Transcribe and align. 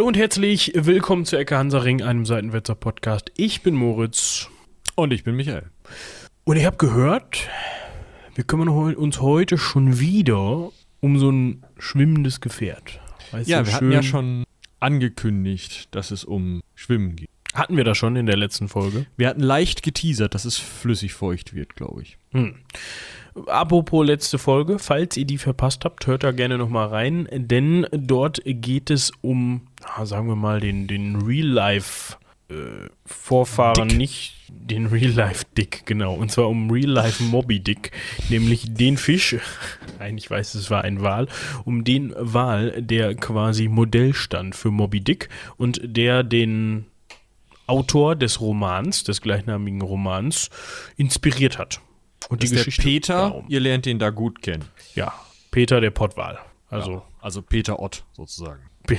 Hallo 0.00 0.08
und 0.08 0.16
herzlich 0.16 0.72
willkommen 0.74 1.26
zu 1.26 1.36
Ecke 1.36 1.58
Hansaring, 1.58 2.00
einem 2.00 2.24
Seitenwetzer 2.24 2.74
Podcast. 2.74 3.30
Ich 3.36 3.60
bin 3.60 3.74
Moritz. 3.74 4.48
Und 4.94 5.12
ich 5.12 5.24
bin 5.24 5.36
Michael. 5.36 5.68
Und 6.44 6.56
ich 6.56 6.64
habe 6.64 6.78
gehört, 6.78 7.50
wir 8.34 8.44
kümmern 8.44 8.70
uns 8.70 9.20
heute 9.20 9.58
schon 9.58 10.00
wieder 10.00 10.70
um 11.00 11.18
so 11.18 11.30
ein 11.30 11.66
schwimmendes 11.78 12.40
Gefährt. 12.40 12.98
Weißt 13.32 13.46
ja, 13.50 13.66
wir 13.66 13.74
hatten 13.74 13.92
ja 13.92 14.02
schon 14.02 14.44
angekündigt, 14.78 15.94
dass 15.94 16.12
es 16.12 16.24
um 16.24 16.62
Schwimmen 16.74 17.16
geht. 17.16 17.28
Hatten 17.52 17.76
wir 17.76 17.84
das 17.84 17.98
schon 17.98 18.16
in 18.16 18.24
der 18.24 18.38
letzten 18.38 18.68
Folge? 18.68 19.04
Wir 19.18 19.28
hatten 19.28 19.42
leicht 19.42 19.82
geteasert, 19.82 20.34
dass 20.34 20.46
es 20.46 20.56
flüssig 20.56 21.12
feucht 21.12 21.52
wird, 21.52 21.76
glaube 21.76 22.00
ich. 22.00 22.16
Hm. 22.30 22.54
Apropos 23.46 24.06
letzte 24.06 24.38
Folge, 24.38 24.78
falls 24.78 25.16
ihr 25.16 25.24
die 25.24 25.38
verpasst 25.38 25.84
habt, 25.84 26.06
hört 26.06 26.24
da 26.24 26.32
gerne 26.32 26.58
nochmal 26.58 26.88
rein, 26.88 27.28
denn 27.30 27.86
dort 27.92 28.40
geht 28.44 28.90
es 28.90 29.12
um, 29.20 29.68
sagen 30.02 30.28
wir 30.28 30.36
mal, 30.36 30.60
den, 30.60 30.86
den 30.86 31.16
Real-Life- 31.16 32.16
äh, 32.50 32.88
Vorfahren 33.06 33.88
Dick. 33.88 33.98
nicht 33.98 34.34
den 34.48 34.86
Real 34.86 35.12
Life 35.12 35.44
Dick, 35.56 35.86
genau. 35.86 36.14
Und 36.14 36.30
zwar 36.32 36.48
um 36.48 36.70
Real 36.70 36.90
Life 36.90 37.22
Moby 37.22 37.60
Dick, 37.60 37.92
nämlich 38.28 38.74
den 38.74 38.96
Fisch, 38.96 39.36
eigentlich 39.98 40.30
weiß 40.30 40.54
es 40.54 40.70
war 40.70 40.82
ein 40.82 41.00
Wal, 41.02 41.28
um 41.64 41.84
den 41.84 42.12
Wal, 42.16 42.82
der 42.82 43.14
quasi 43.14 43.68
Modell 43.68 44.14
stand 44.14 44.56
für 44.56 44.70
Moby 44.70 45.00
Dick 45.00 45.28
und 45.56 45.80
der 45.84 46.24
den 46.24 46.86
Autor 47.66 48.16
des 48.16 48.40
Romans, 48.40 49.04
des 49.04 49.20
gleichnamigen 49.20 49.80
Romans, 49.80 50.50
inspiriert 50.96 51.58
hat. 51.58 51.80
Und 52.30 52.42
das 52.42 52.50
die 52.50 52.56
Geschichte. 52.56 52.82
Peter, 52.82 53.14
darum. 53.14 53.44
ihr 53.48 53.60
lernt 53.60 53.86
ihn 53.86 53.98
da 53.98 54.10
gut 54.10 54.40
kennen. 54.40 54.64
Ja, 54.94 55.12
Peter 55.50 55.80
der 55.80 55.90
Pottwal. 55.90 56.38
Also, 56.70 56.92
ja, 56.92 57.02
also 57.20 57.42
Peter 57.42 57.80
Ott 57.80 58.04
sozusagen. 58.12 58.62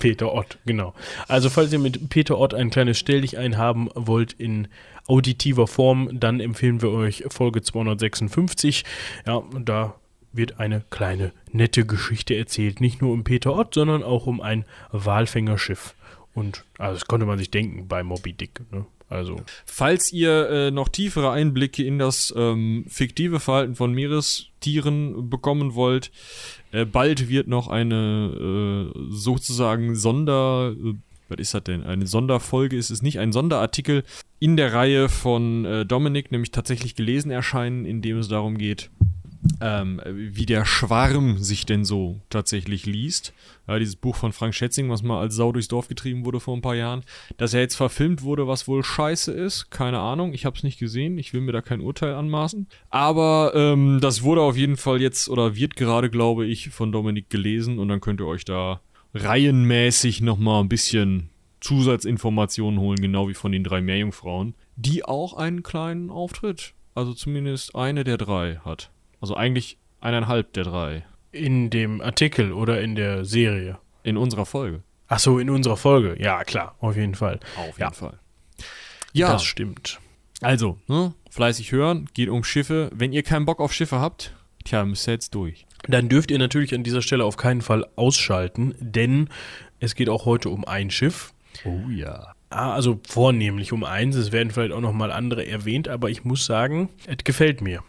Peter 0.00 0.32
Ott, 0.34 0.58
genau. 0.64 0.94
Also 1.28 1.50
falls 1.50 1.72
ihr 1.72 1.78
mit 1.78 2.08
Peter 2.08 2.38
Ott 2.38 2.54
ein 2.54 2.70
kleines 2.70 2.98
Stelldichein 2.98 3.58
haben 3.58 3.90
wollt 3.94 4.32
in 4.32 4.68
auditiver 5.06 5.66
Form, 5.66 6.08
dann 6.12 6.40
empfehlen 6.40 6.80
wir 6.80 6.90
euch 6.90 7.24
Folge 7.28 7.62
256. 7.62 8.84
Ja, 9.26 9.42
da 9.60 9.94
wird 10.32 10.58
eine 10.58 10.82
kleine 10.90 11.32
nette 11.52 11.84
Geschichte 11.84 12.36
erzählt. 12.36 12.80
Nicht 12.80 13.02
nur 13.02 13.12
um 13.12 13.24
Peter 13.24 13.54
Ott, 13.54 13.74
sondern 13.74 14.02
auch 14.02 14.26
um 14.26 14.40
ein 14.40 14.64
Walfängerschiff. 14.90 15.94
Und 16.34 16.64
also 16.78 16.94
das 16.94 17.06
konnte 17.06 17.26
man 17.26 17.38
sich 17.38 17.50
denken 17.50 17.86
bei 17.88 18.02
Moby 18.02 18.32
Dick. 18.32 18.60
Ne? 18.70 18.86
Also. 19.10 19.36
Falls 19.66 20.12
ihr 20.12 20.48
äh, 20.48 20.70
noch 20.70 20.88
tiefere 20.88 21.32
Einblicke 21.32 21.82
in 21.84 21.98
das 21.98 22.32
ähm, 22.36 22.84
fiktive 22.88 23.40
Verhalten 23.40 23.74
von 23.74 23.92
Meerestieren 23.92 25.28
bekommen 25.28 25.74
wollt, 25.74 26.12
äh, 26.70 26.84
bald 26.84 27.28
wird 27.28 27.48
noch 27.48 27.66
eine 27.66 28.92
äh, 28.94 28.98
sozusagen 29.10 29.96
Sonder. 29.96 30.72
Äh, 30.72 30.94
was 31.28 31.38
ist 31.38 31.54
das 31.54 31.64
denn? 31.64 31.82
Eine 31.82 32.06
Sonderfolge 32.06 32.76
ist 32.76 32.90
es 32.90 33.02
nicht, 33.02 33.18
ein 33.18 33.32
Sonderartikel 33.32 34.04
in 34.38 34.56
der 34.56 34.72
Reihe 34.72 35.08
von 35.08 35.64
äh, 35.64 35.84
Dominik, 35.84 36.30
nämlich 36.30 36.52
tatsächlich 36.52 36.94
gelesen 36.94 37.30
erscheinen, 37.30 37.84
in 37.84 38.02
dem 38.02 38.18
es 38.18 38.28
darum 38.28 38.58
geht, 38.58 38.90
ähm, 39.60 40.00
wie 40.06 40.46
der 40.46 40.64
Schwarm 40.64 41.38
sich 41.38 41.66
denn 41.66 41.84
so 41.84 42.20
tatsächlich 42.30 42.86
liest. 42.86 43.32
Ja, 43.66 43.78
dieses 43.78 43.96
Buch 43.96 44.16
von 44.16 44.32
Frank 44.32 44.54
Schätzing, 44.54 44.90
was 44.90 45.02
mal 45.02 45.20
als 45.20 45.34
Sau 45.34 45.52
durchs 45.52 45.68
Dorf 45.68 45.88
getrieben 45.88 46.24
wurde 46.24 46.40
vor 46.40 46.56
ein 46.56 46.62
paar 46.62 46.74
Jahren. 46.74 47.04
Dass 47.36 47.54
er 47.54 47.60
jetzt 47.60 47.76
verfilmt 47.76 48.22
wurde, 48.22 48.46
was 48.46 48.68
wohl 48.68 48.84
scheiße 48.84 49.32
ist, 49.32 49.70
keine 49.70 50.00
Ahnung. 50.00 50.32
Ich 50.32 50.44
habe 50.44 50.56
es 50.56 50.62
nicht 50.62 50.78
gesehen. 50.78 51.18
Ich 51.18 51.32
will 51.32 51.40
mir 51.40 51.52
da 51.52 51.62
kein 51.62 51.80
Urteil 51.80 52.14
anmaßen. 52.14 52.68
Aber 52.90 53.52
ähm, 53.54 53.98
das 54.00 54.22
wurde 54.22 54.42
auf 54.42 54.56
jeden 54.56 54.76
Fall 54.76 55.00
jetzt 55.00 55.28
oder 55.28 55.56
wird 55.56 55.76
gerade, 55.76 56.10
glaube 56.10 56.46
ich, 56.46 56.70
von 56.70 56.92
Dominik 56.92 57.30
gelesen 57.30 57.78
und 57.78 57.88
dann 57.88 58.00
könnt 58.00 58.20
ihr 58.20 58.26
euch 58.26 58.44
da 58.44 58.80
reihenmäßig 59.14 60.20
nochmal 60.20 60.62
ein 60.62 60.68
bisschen 60.68 61.30
Zusatzinformationen 61.60 62.80
holen, 62.80 63.00
genau 63.00 63.28
wie 63.28 63.34
von 63.34 63.52
den 63.52 63.64
drei 63.64 63.80
Meerjungfrauen, 63.80 64.54
die 64.76 65.04
auch 65.04 65.34
einen 65.34 65.62
kleinen 65.62 66.10
Auftritt, 66.10 66.74
also 66.94 67.12
zumindest 67.12 67.74
eine 67.74 68.04
der 68.04 68.16
drei 68.16 68.56
hat. 68.64 68.90
Also 69.20 69.36
eigentlich 69.36 69.78
eineinhalb 70.00 70.52
der 70.52 70.64
drei. 70.64 71.04
In 71.32 71.70
dem 71.70 72.00
Artikel 72.00 72.52
oder 72.52 72.80
in 72.80 72.94
der 72.94 73.24
Serie? 73.24 73.78
In 74.02 74.16
unserer 74.16 74.46
Folge. 74.46 74.82
Ach 75.08 75.18
so, 75.18 75.38
in 75.38 75.50
unserer 75.50 75.76
Folge. 75.76 76.16
Ja, 76.22 76.44
klar, 76.44 76.76
auf 76.80 76.96
jeden 76.96 77.14
Fall. 77.14 77.40
Auf 77.56 77.66
jeden 77.66 77.80
ja. 77.80 77.90
Fall. 77.90 78.18
Ja. 79.12 79.32
Das 79.32 79.42
stimmt. 79.42 79.98
Also, 80.40 80.78
ne, 80.86 81.14
fleißig 81.30 81.72
hören, 81.72 82.08
geht 82.14 82.28
um 82.28 82.44
Schiffe. 82.44 82.90
Wenn 82.94 83.12
ihr 83.12 83.22
keinen 83.22 83.44
Bock 83.44 83.60
auf 83.60 83.72
Schiffe 83.72 84.00
habt, 84.00 84.34
tja, 84.64 84.84
müsst 84.84 85.06
ihr 85.08 85.14
jetzt 85.14 85.34
durch. 85.34 85.66
Dann 85.88 86.08
dürft 86.08 86.30
ihr 86.30 86.38
natürlich 86.38 86.74
an 86.74 86.82
dieser 86.82 87.02
Stelle 87.02 87.24
auf 87.24 87.36
keinen 87.36 87.60
Fall 87.60 87.86
ausschalten, 87.96 88.74
denn 88.80 89.28
es 89.80 89.94
geht 89.94 90.08
auch 90.08 90.24
heute 90.24 90.48
um 90.48 90.64
ein 90.64 90.90
Schiff. 90.90 91.32
Oh 91.64 91.88
ja. 91.90 92.34
Ah, 92.50 92.72
also 92.72 93.00
vornehmlich 93.06 93.72
um 93.72 93.84
eins. 93.84 94.16
Es 94.16 94.32
werden 94.32 94.50
vielleicht 94.50 94.72
auch 94.72 94.80
nochmal 94.80 95.12
andere 95.12 95.46
erwähnt, 95.46 95.88
aber 95.88 96.10
ich 96.10 96.24
muss 96.24 96.46
sagen, 96.46 96.88
es 97.06 97.18
gefällt 97.24 97.60
mir. 97.60 97.82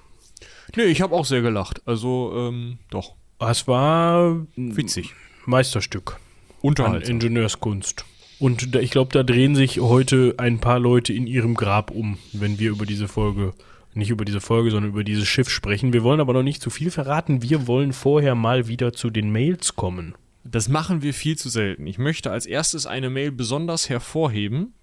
Nee, 0.76 0.84
ich 0.84 1.02
habe 1.02 1.16
auch 1.16 1.26
sehr 1.26 1.42
gelacht. 1.42 1.82
Also, 1.86 2.34
ähm, 2.36 2.78
doch. 2.90 3.16
Es 3.40 3.68
war 3.68 4.46
witzig. 4.56 5.14
Meisterstück. 5.46 6.20
Unterhaltsam. 6.62 7.16
Ingenieurskunst. 7.16 8.06
Und 8.40 8.74
da, 8.74 8.80
ich 8.80 8.92
glaube, 8.92 9.12
da 9.12 9.24
drehen 9.24 9.56
sich 9.56 9.80
heute 9.80 10.36
ein 10.38 10.60
paar 10.60 10.80
Leute 10.80 11.14
in 11.14 11.28
ihrem 11.28 11.56
Grab 11.56 11.92
um, 11.92 12.18
wenn 12.34 12.60
wir 12.60 12.72
über 12.72 12.86
diese 12.86 13.08
Folge, 13.08 13.54
nicht 13.94 14.10
über 14.10 14.26
diese 14.26 14.42
Folge, 14.42 14.72
sondern 14.72 14.92
über 14.92 15.04
dieses 15.04 15.28
Schiff 15.28 15.50
sprechen. 15.50 15.94
Wir 15.94 16.04
wollen 16.04 16.20
aber 16.20 16.34
noch 16.34 16.44
nicht 16.44 16.62
zu 16.62 16.70
viel 16.70 16.92
verraten. 16.92 17.44
Wir 17.44 17.68
wollen 17.68 17.94
vorher 17.94 18.36
mal 18.36 18.68
wieder 18.68 18.94
zu 18.94 19.10
den 19.10 19.32
Mails 19.32 19.76
kommen. 19.76 20.16
Das 20.44 20.70
machen 20.70 21.04
wir 21.04 21.14
viel 21.14 21.38
zu 21.38 21.50
selten. 21.50 21.86
Ich 21.86 21.98
möchte 21.98 22.32
als 22.32 22.46
erstes 22.46 22.88
eine 22.88 23.10
Mail 23.10 23.32
besonders 23.32 23.90
hervorheben, 23.90 24.74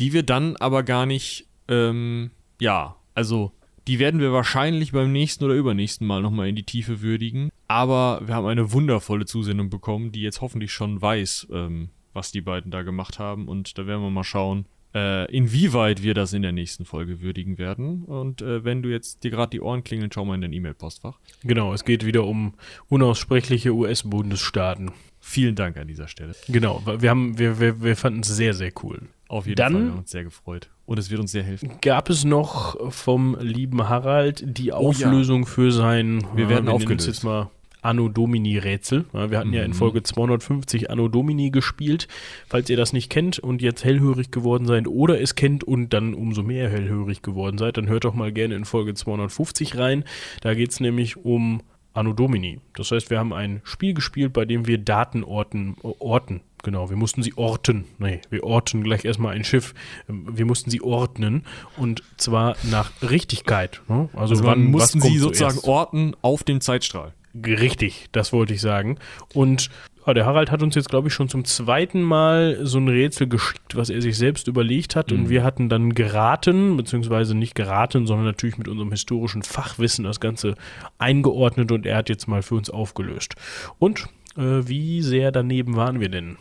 die 0.00 0.12
wir 0.12 0.22
dann 0.22 0.56
aber 0.56 0.82
gar 0.82 1.04
nicht, 1.04 1.46
ähm, 1.68 2.30
ja, 2.60 2.96
also 3.14 3.52
die 3.86 3.98
werden 3.98 4.20
wir 4.20 4.32
wahrscheinlich 4.32 4.92
beim 4.92 5.12
nächsten 5.12 5.44
oder 5.44 5.54
übernächsten 5.54 6.06
Mal 6.06 6.22
nochmal 6.22 6.48
in 6.48 6.56
die 6.56 6.64
Tiefe 6.64 7.02
würdigen. 7.02 7.50
Aber 7.68 8.20
wir 8.24 8.34
haben 8.34 8.46
eine 8.46 8.72
wundervolle 8.72 9.26
Zusendung 9.26 9.70
bekommen, 9.70 10.12
die 10.12 10.22
jetzt 10.22 10.40
hoffentlich 10.40 10.72
schon 10.72 11.00
weiß, 11.00 11.48
ähm, 11.52 11.90
was 12.12 12.32
die 12.32 12.40
beiden 12.40 12.70
da 12.70 12.82
gemacht 12.82 13.18
haben. 13.18 13.48
Und 13.48 13.78
da 13.78 13.86
werden 13.86 14.02
wir 14.02 14.10
mal 14.10 14.24
schauen, 14.24 14.66
äh, 14.94 15.30
inwieweit 15.30 16.02
wir 16.02 16.14
das 16.14 16.32
in 16.32 16.42
der 16.42 16.52
nächsten 16.52 16.84
Folge 16.84 17.20
würdigen 17.20 17.58
werden. 17.58 18.04
Und 18.04 18.42
äh, 18.42 18.64
wenn 18.64 18.82
du 18.82 18.88
jetzt 18.88 19.24
dir 19.24 19.30
gerade 19.30 19.50
die 19.50 19.60
Ohren 19.60 19.84
klingeln, 19.84 20.10
schau 20.12 20.24
mal 20.24 20.34
in 20.34 20.40
dein 20.40 20.52
E-Mail-Postfach. 20.52 21.18
Genau, 21.42 21.72
es 21.72 21.84
geht 21.84 22.04
wieder 22.04 22.24
um 22.24 22.54
unaussprechliche 22.88 23.72
US-Bundesstaaten. 23.74 24.90
Vielen 25.20 25.54
Dank 25.54 25.76
an 25.76 25.88
dieser 25.88 26.08
Stelle. 26.08 26.34
Genau, 26.48 26.82
wir, 26.86 27.10
haben, 27.10 27.38
wir, 27.38 27.60
wir, 27.60 27.82
wir 27.82 27.96
fanden 27.96 28.20
es 28.20 28.28
sehr, 28.28 28.54
sehr 28.54 28.72
cool. 28.82 29.02
Auf 29.28 29.46
jeden 29.46 29.56
Dann 29.56 29.72
Fall, 29.72 29.82
wir 29.82 29.90
haben 29.90 29.98
uns 29.98 30.10
sehr 30.10 30.24
gefreut. 30.24 30.70
Und 30.84 30.98
es 30.98 31.10
wird 31.10 31.20
uns 31.20 31.32
sehr 31.32 31.42
helfen. 31.42 31.78
Gab 31.82 32.10
es 32.10 32.24
noch 32.24 32.92
vom 32.92 33.36
lieben 33.40 33.88
Harald 33.88 34.44
die 34.46 34.72
Auflösung 34.72 35.42
oh 35.42 35.46
ja. 35.46 35.50
für 35.50 35.72
sein, 35.72 36.24
wir 36.34 36.48
werden 36.48 36.66
wir 36.66 36.74
aufgelöst. 36.74 37.08
jetzt 37.08 37.24
mal 37.24 37.50
Anno 37.86 38.08
Domini 38.08 38.58
Rätsel. 38.58 39.04
Wir 39.12 39.38
hatten 39.38 39.48
mhm. 39.48 39.54
ja 39.54 39.62
in 39.62 39.70
mhm. 39.70 39.74
Folge 39.74 40.02
250 40.02 40.90
Anno 40.90 41.08
Domini 41.08 41.50
gespielt. 41.50 42.08
Falls 42.48 42.68
ihr 42.68 42.76
das 42.76 42.92
nicht 42.92 43.10
kennt 43.10 43.38
und 43.38 43.62
jetzt 43.62 43.84
hellhörig 43.84 44.32
geworden 44.32 44.66
seid 44.66 44.88
oder 44.88 45.20
es 45.20 45.36
kennt 45.36 45.62
und 45.62 45.90
dann 45.90 46.12
umso 46.14 46.42
mehr 46.42 46.68
hellhörig 46.68 47.22
geworden 47.22 47.58
seid, 47.58 47.76
dann 47.76 47.88
hört 47.88 48.04
doch 48.04 48.14
mal 48.14 48.32
gerne 48.32 48.56
in 48.56 48.64
Folge 48.64 48.94
250 48.94 49.78
rein. 49.78 50.04
Da 50.40 50.54
geht 50.54 50.72
es 50.72 50.80
nämlich 50.80 51.16
um 51.16 51.62
Anno 51.94 52.12
Domini. 52.12 52.60
Das 52.74 52.90
heißt, 52.90 53.08
wir 53.08 53.18
haben 53.18 53.32
ein 53.32 53.60
Spiel 53.62 53.94
gespielt, 53.94 54.32
bei 54.32 54.44
dem 54.44 54.66
wir 54.66 54.78
Daten 54.78 55.22
orten, 55.22 55.76
orten 55.82 56.40
Genau, 56.66 56.90
wir 56.90 56.96
mussten 56.96 57.22
sie 57.22 57.32
orten. 57.36 57.84
Nee, 58.00 58.20
wir 58.28 58.42
orten 58.42 58.82
gleich 58.82 59.04
erstmal 59.04 59.36
ein 59.36 59.44
Schiff. 59.44 59.72
Wir 60.08 60.44
mussten 60.44 60.68
sie 60.68 60.80
ordnen 60.80 61.44
und 61.76 62.02
zwar 62.16 62.56
nach 62.68 62.90
Richtigkeit. 63.08 63.82
Ne? 63.86 64.08
Also, 64.14 64.34
also 64.34 64.44
wann 64.46 64.64
mussten 64.64 65.00
sie 65.00 65.16
sozusagen 65.16 65.52
zuerst? 65.52 65.68
orten 65.68 66.16
auf 66.22 66.42
dem 66.42 66.60
Zeitstrahl. 66.60 67.14
Richtig, 67.40 68.08
das 68.10 68.32
wollte 68.32 68.52
ich 68.52 68.60
sagen. 68.60 68.98
Und 69.32 69.70
ja, 70.04 70.12
der 70.12 70.26
Harald 70.26 70.50
hat 70.50 70.60
uns 70.64 70.74
jetzt, 70.74 70.90
glaube 70.90 71.06
ich, 71.06 71.14
schon 71.14 71.28
zum 71.28 71.44
zweiten 71.44 72.02
Mal 72.02 72.58
so 72.66 72.78
ein 72.78 72.88
Rätsel 72.88 73.28
geschickt, 73.28 73.76
was 73.76 73.88
er 73.88 74.02
sich 74.02 74.18
selbst 74.18 74.48
überlegt 74.48 74.96
hat. 74.96 75.12
Mhm. 75.12 75.18
Und 75.20 75.30
wir 75.30 75.44
hatten 75.44 75.68
dann 75.68 75.94
geraten, 75.94 76.76
beziehungsweise 76.76 77.36
nicht 77.36 77.54
geraten, 77.54 78.08
sondern 78.08 78.26
natürlich 78.26 78.58
mit 78.58 78.66
unserem 78.66 78.90
historischen 78.90 79.44
Fachwissen 79.44 80.02
das 80.02 80.18
Ganze 80.18 80.56
eingeordnet 80.98 81.70
und 81.70 81.86
er 81.86 81.98
hat 81.98 82.08
jetzt 82.08 82.26
mal 82.26 82.42
für 82.42 82.56
uns 82.56 82.70
aufgelöst. 82.70 83.36
Und 83.78 84.08
äh, 84.36 84.66
wie 84.66 85.02
sehr 85.02 85.30
daneben 85.30 85.76
waren 85.76 86.00
wir 86.00 86.08
denn? 86.08 86.38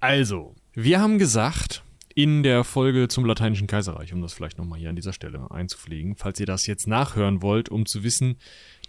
Also, 0.00 0.54
wir 0.74 1.00
haben 1.00 1.18
gesagt, 1.18 1.82
in 2.14 2.42
der 2.42 2.64
Folge 2.64 3.08
zum 3.08 3.24
Lateinischen 3.24 3.66
Kaiserreich, 3.66 4.12
um 4.12 4.22
das 4.22 4.32
vielleicht 4.32 4.58
nochmal 4.58 4.78
hier 4.78 4.90
an 4.90 4.96
dieser 4.96 5.12
Stelle 5.12 5.50
einzupflegen, 5.50 6.16
falls 6.16 6.40
ihr 6.40 6.46
das 6.46 6.66
jetzt 6.66 6.86
nachhören 6.86 7.42
wollt, 7.42 7.68
um 7.68 7.86
zu 7.86 8.02
wissen, 8.02 8.36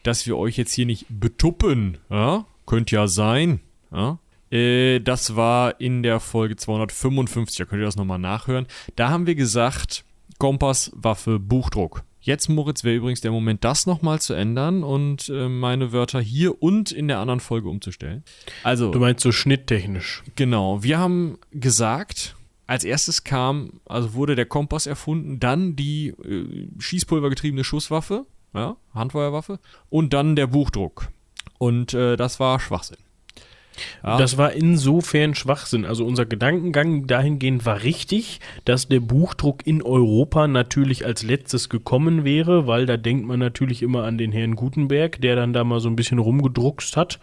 dass 0.04 0.26
wir 0.26 0.38
euch 0.38 0.58
jetzt 0.58 0.74
hier 0.74 0.86
nicht 0.86 1.06
betuppen, 1.10 1.98
ja, 2.10 2.46
könnte 2.66 2.96
ja 2.96 3.08
sein, 3.08 3.60
ja, 3.92 4.20
äh, 4.52 5.00
das 5.00 5.36
war 5.36 5.80
in 5.80 6.04
der 6.04 6.20
Folge 6.20 6.56
255, 6.56 7.58
da 7.58 7.66
könnt 7.66 7.82
ihr 7.82 7.86
das 7.86 7.98
nochmal 7.98 8.20
nachhören. 8.20 8.68
Da 8.96 9.10
haben 9.10 9.28
wir 9.28 9.36
gesagt, 9.36 10.06
Kompass, 10.38 10.92
Waffe, 10.96 11.40
Buchdruck. 11.40 12.04
Jetzt, 12.22 12.50
Moritz, 12.50 12.84
wäre 12.84 12.96
übrigens 12.96 13.22
der 13.22 13.32
Moment, 13.32 13.64
das 13.64 13.86
nochmal 13.86 14.20
zu 14.20 14.34
ändern 14.34 14.84
und 14.84 15.30
äh, 15.30 15.48
meine 15.48 15.92
Wörter 15.94 16.20
hier 16.20 16.62
und 16.62 16.92
in 16.92 17.08
der 17.08 17.20
anderen 17.20 17.40
Folge 17.40 17.70
umzustellen. 17.70 18.24
Also. 18.64 18.92
Du 18.92 19.00
meinst 19.00 19.24
so 19.24 19.32
schnitttechnisch. 19.32 20.24
Genau. 20.36 20.84
Wir 20.84 21.00
haben 21.00 21.38
gesagt, 21.52 22.36
als 22.68 22.84
erstes 22.84 23.24
kam, 23.24 23.80
also 23.86 24.14
wurde 24.14 24.36
der 24.36 24.46
Kompass 24.46 24.86
erfunden, 24.86 25.40
dann 25.40 25.76
die 25.76 26.10
äh, 26.10 26.68
schießpulvergetriebene 26.78 27.64
Schusswaffe, 27.64 28.26
ja, 28.54 28.76
Handfeuerwaffe, 28.94 29.60
und 29.90 30.14
dann 30.14 30.36
der 30.36 30.48
Buchdruck. 30.48 31.08
Und 31.58 31.94
äh, 31.94 32.16
das 32.16 32.40
war 32.40 32.60
Schwachsinn. 32.60 32.98
Ja. 34.04 34.18
Das 34.18 34.38
war 34.38 34.54
insofern 34.54 35.36
Schwachsinn. 35.36 35.86
Also 35.86 36.06
unser 36.06 36.26
Gedankengang 36.26 37.08
dahingehend 37.08 37.66
war 37.66 37.84
richtig, 37.84 38.40
dass 38.66 38.88
der 38.88 39.00
Buchdruck 39.00 39.66
in 39.66 39.82
Europa 39.82 40.48
natürlich 40.48 41.06
als 41.06 41.24
letztes 41.24 41.70
gekommen 41.70 42.24
wäre, 42.24 42.68
weil 42.68 42.86
da 42.86 42.98
denkt 42.98 43.26
man 43.26 43.40
natürlich 43.40 43.82
immer 43.82 44.04
an 44.04 44.18
den 44.18 44.32
Herrn 44.32 44.56
Gutenberg, 44.56 45.22
der 45.22 45.36
dann 45.36 45.54
da 45.54 45.64
mal 45.64 45.80
so 45.80 45.90
ein 45.90 45.96
bisschen 45.96 46.20
rumgedruckst 46.20 46.98
hat. 46.98 47.20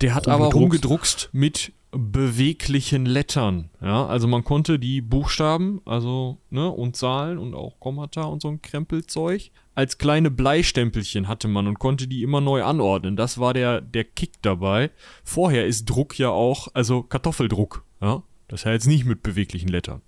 Der 0.00 0.14
hat 0.14 0.28
aber 0.28 0.46
rumgedruckst 0.46 1.30
mit 1.32 1.72
beweglichen 1.90 3.06
Lettern. 3.06 3.70
Ja, 3.80 4.06
also 4.06 4.28
man 4.28 4.44
konnte 4.44 4.78
die 4.78 5.00
Buchstaben, 5.00 5.80
also, 5.84 6.38
ne, 6.50 6.68
und 6.70 6.96
Zahlen 6.96 7.38
und 7.38 7.54
auch 7.54 7.80
Kommata 7.80 8.22
und 8.22 8.42
so 8.42 8.48
ein 8.48 8.62
Krempelzeug 8.62 9.50
als 9.78 9.96
kleine 9.96 10.32
Bleistempelchen 10.32 11.28
hatte 11.28 11.46
man 11.46 11.68
und 11.68 11.78
konnte 11.78 12.08
die 12.08 12.24
immer 12.24 12.40
neu 12.40 12.64
anordnen. 12.64 13.14
Das 13.14 13.38
war 13.38 13.54
der, 13.54 13.80
der 13.80 14.02
Kick 14.02 14.32
dabei. 14.42 14.90
Vorher 15.22 15.66
ist 15.66 15.84
Druck 15.84 16.18
ja 16.18 16.30
auch, 16.30 16.66
also 16.74 17.04
Kartoffeldruck. 17.04 17.84
Ja? 18.00 18.24
Das 18.48 18.66
heißt 18.66 18.88
nicht 18.88 19.04
mit 19.04 19.22
beweglichen 19.22 19.68
Lettern. 19.68 20.02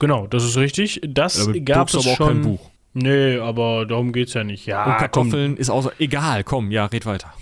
Genau, 0.00 0.26
das 0.26 0.42
ist 0.42 0.56
richtig. 0.56 1.00
Das 1.06 1.48
gab 1.64 1.86
es 1.86 1.94
aber 1.94 2.04
auch 2.04 2.16
schon. 2.16 2.26
kein 2.26 2.42
Buch. 2.42 2.68
Nee, 2.92 3.36
aber 3.36 3.86
darum 3.86 4.12
geht 4.12 4.26
es 4.26 4.34
ja 4.34 4.42
nicht. 4.42 4.66
Ja, 4.66 4.84
und 4.84 4.98
Kartoffeln 4.98 5.52
komm. 5.52 5.60
ist 5.60 5.70
außer. 5.70 5.92
Egal, 6.00 6.42
komm, 6.42 6.72
ja, 6.72 6.86
red 6.86 7.06
weiter. 7.06 7.32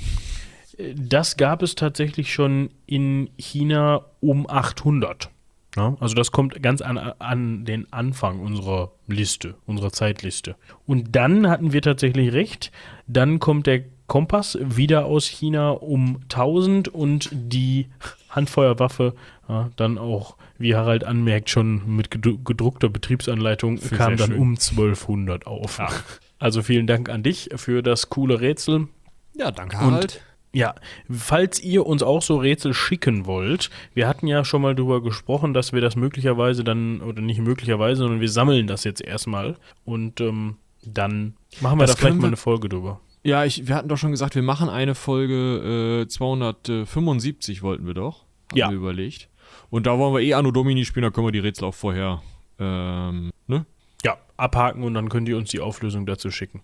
Das 0.95 1.37
gab 1.37 1.63
es 1.63 1.75
tatsächlich 1.75 2.33
schon 2.33 2.71
in 2.87 3.31
China 3.37 4.05
um 4.21 4.49
800. 4.49 5.31
Ja, 5.77 5.97
also 6.01 6.15
das 6.15 6.33
kommt 6.33 6.63
ganz 6.63 6.81
an, 6.81 6.99
an 6.99 7.65
den 7.65 7.93
Anfang 7.93 8.41
unserer 8.41 8.93
Liste, 9.07 9.55
unserer 9.67 9.93
Zeitliste. 9.93 10.57
Und 10.87 11.15
dann 11.15 11.49
hatten 11.49 11.73
wir 11.73 11.83
tatsächlich 11.83 12.33
recht. 12.33 12.73
Dann 13.07 13.39
kommt 13.39 13.67
der 13.67 13.85
Kompass 14.07 14.59
wieder 14.61 15.05
aus 15.05 15.27
China 15.27 15.71
um 15.71 16.21
1000 16.23 16.89
und 16.89 17.29
die 17.33 17.89
Handfeuerwaffe 18.31 19.15
ja, 19.49 19.71
dann 19.77 19.99
auch, 19.99 20.37
wie 20.59 20.75
Harald 20.75 21.05
anmerkt, 21.05 21.51
schon 21.51 21.97
mit 21.97 22.11
gedruckter 22.11 22.89
Betriebsanleitung 22.89 23.79
für 23.79 23.97
kam 23.97 24.17
dann 24.17 24.31
schön. 24.31 24.39
um 24.41 24.51
1200 24.53 25.47
auf. 25.47 25.79
Ja. 25.79 25.89
Also 26.39 26.63
vielen 26.63 26.87
Dank 26.87 27.09
an 27.09 27.23
dich 27.23 27.51
für 27.57 27.83
das 27.83 28.09
coole 28.09 28.41
Rätsel. 28.41 28.89
Ja, 29.35 29.51
danke 29.51 29.79
Harald. 29.79 30.15
Und 30.17 30.21
ja, 30.53 30.75
falls 31.11 31.61
ihr 31.61 31.87
uns 31.87 32.03
auch 32.03 32.23
so 32.23 32.37
Rätsel 32.37 32.73
schicken 32.75 33.27
wollt, 33.27 33.71
wir 33.95 34.09
hatten 34.09 34.27
ja 34.27 34.45
schon 34.45 34.63
mal 34.63 34.75
darüber 34.75 35.03
gesprochen, 35.03 35.53
dass 35.53 35.73
wir 35.73 35.81
das 35.81 35.97
möglicherweise 35.97 36.65
dann, 36.65 37.01
oder 37.01 37.21
nicht 37.21 37.41
möglicherweise, 37.41 38.03
sondern 38.03 38.21
wir 38.21 38.31
sammeln 38.31 38.67
das 38.67 38.85
jetzt 38.85 39.03
erstmal 39.03 39.57
und 39.85 40.21
ähm, 40.21 40.57
dann 40.85 41.35
machen 41.61 41.79
wir 41.79 41.87
das 41.87 41.97
da 41.97 42.01
vielleicht 42.01 42.21
mal 42.21 42.29
eine 42.29 42.37
Folge 42.37 42.69
drüber. 42.69 43.01
Ja, 43.25 43.45
ich, 43.45 43.69
wir 43.69 43.75
hatten 43.75 43.89
doch 43.89 43.99
schon 43.99 44.11
gesagt, 44.11 44.35
wir 44.37 44.43
machen 44.43 44.69
eine 44.69 44.95
Folge 44.95 46.05
äh, 46.05 46.09
275 46.09 47.63
wollten 47.63 47.87
wir 47.87 47.95
doch. 47.95 48.25
Haben 48.51 48.59
ja. 48.59 48.71
wir 48.71 48.77
überlegt. 48.77 49.29
Und 49.71 49.87
da 49.87 49.99
wollen 49.99 50.15
wir 50.15 50.21
eh 50.21 50.35
Anno 50.35 50.51
Domini 50.51 50.85
spielen, 50.85 51.03
da 51.03 51.11
können 51.11 51.27
wir 51.27 51.33
die 51.33 51.41
Rätsel 51.41 51.67
auch 51.67 51.75
vorher, 51.75 52.23
ähm, 52.59 53.31
ne? 53.47 53.67
Ja, 54.05 54.17
abhaken 54.37 54.83
und 54.83 54.95
dann 54.95 55.09
könnt 55.09 55.29
ihr 55.29 55.37
uns 55.37 55.51
die 55.51 55.61
Auflösung 55.61 56.07
dazu 56.07 56.31
schicken. 56.31 56.63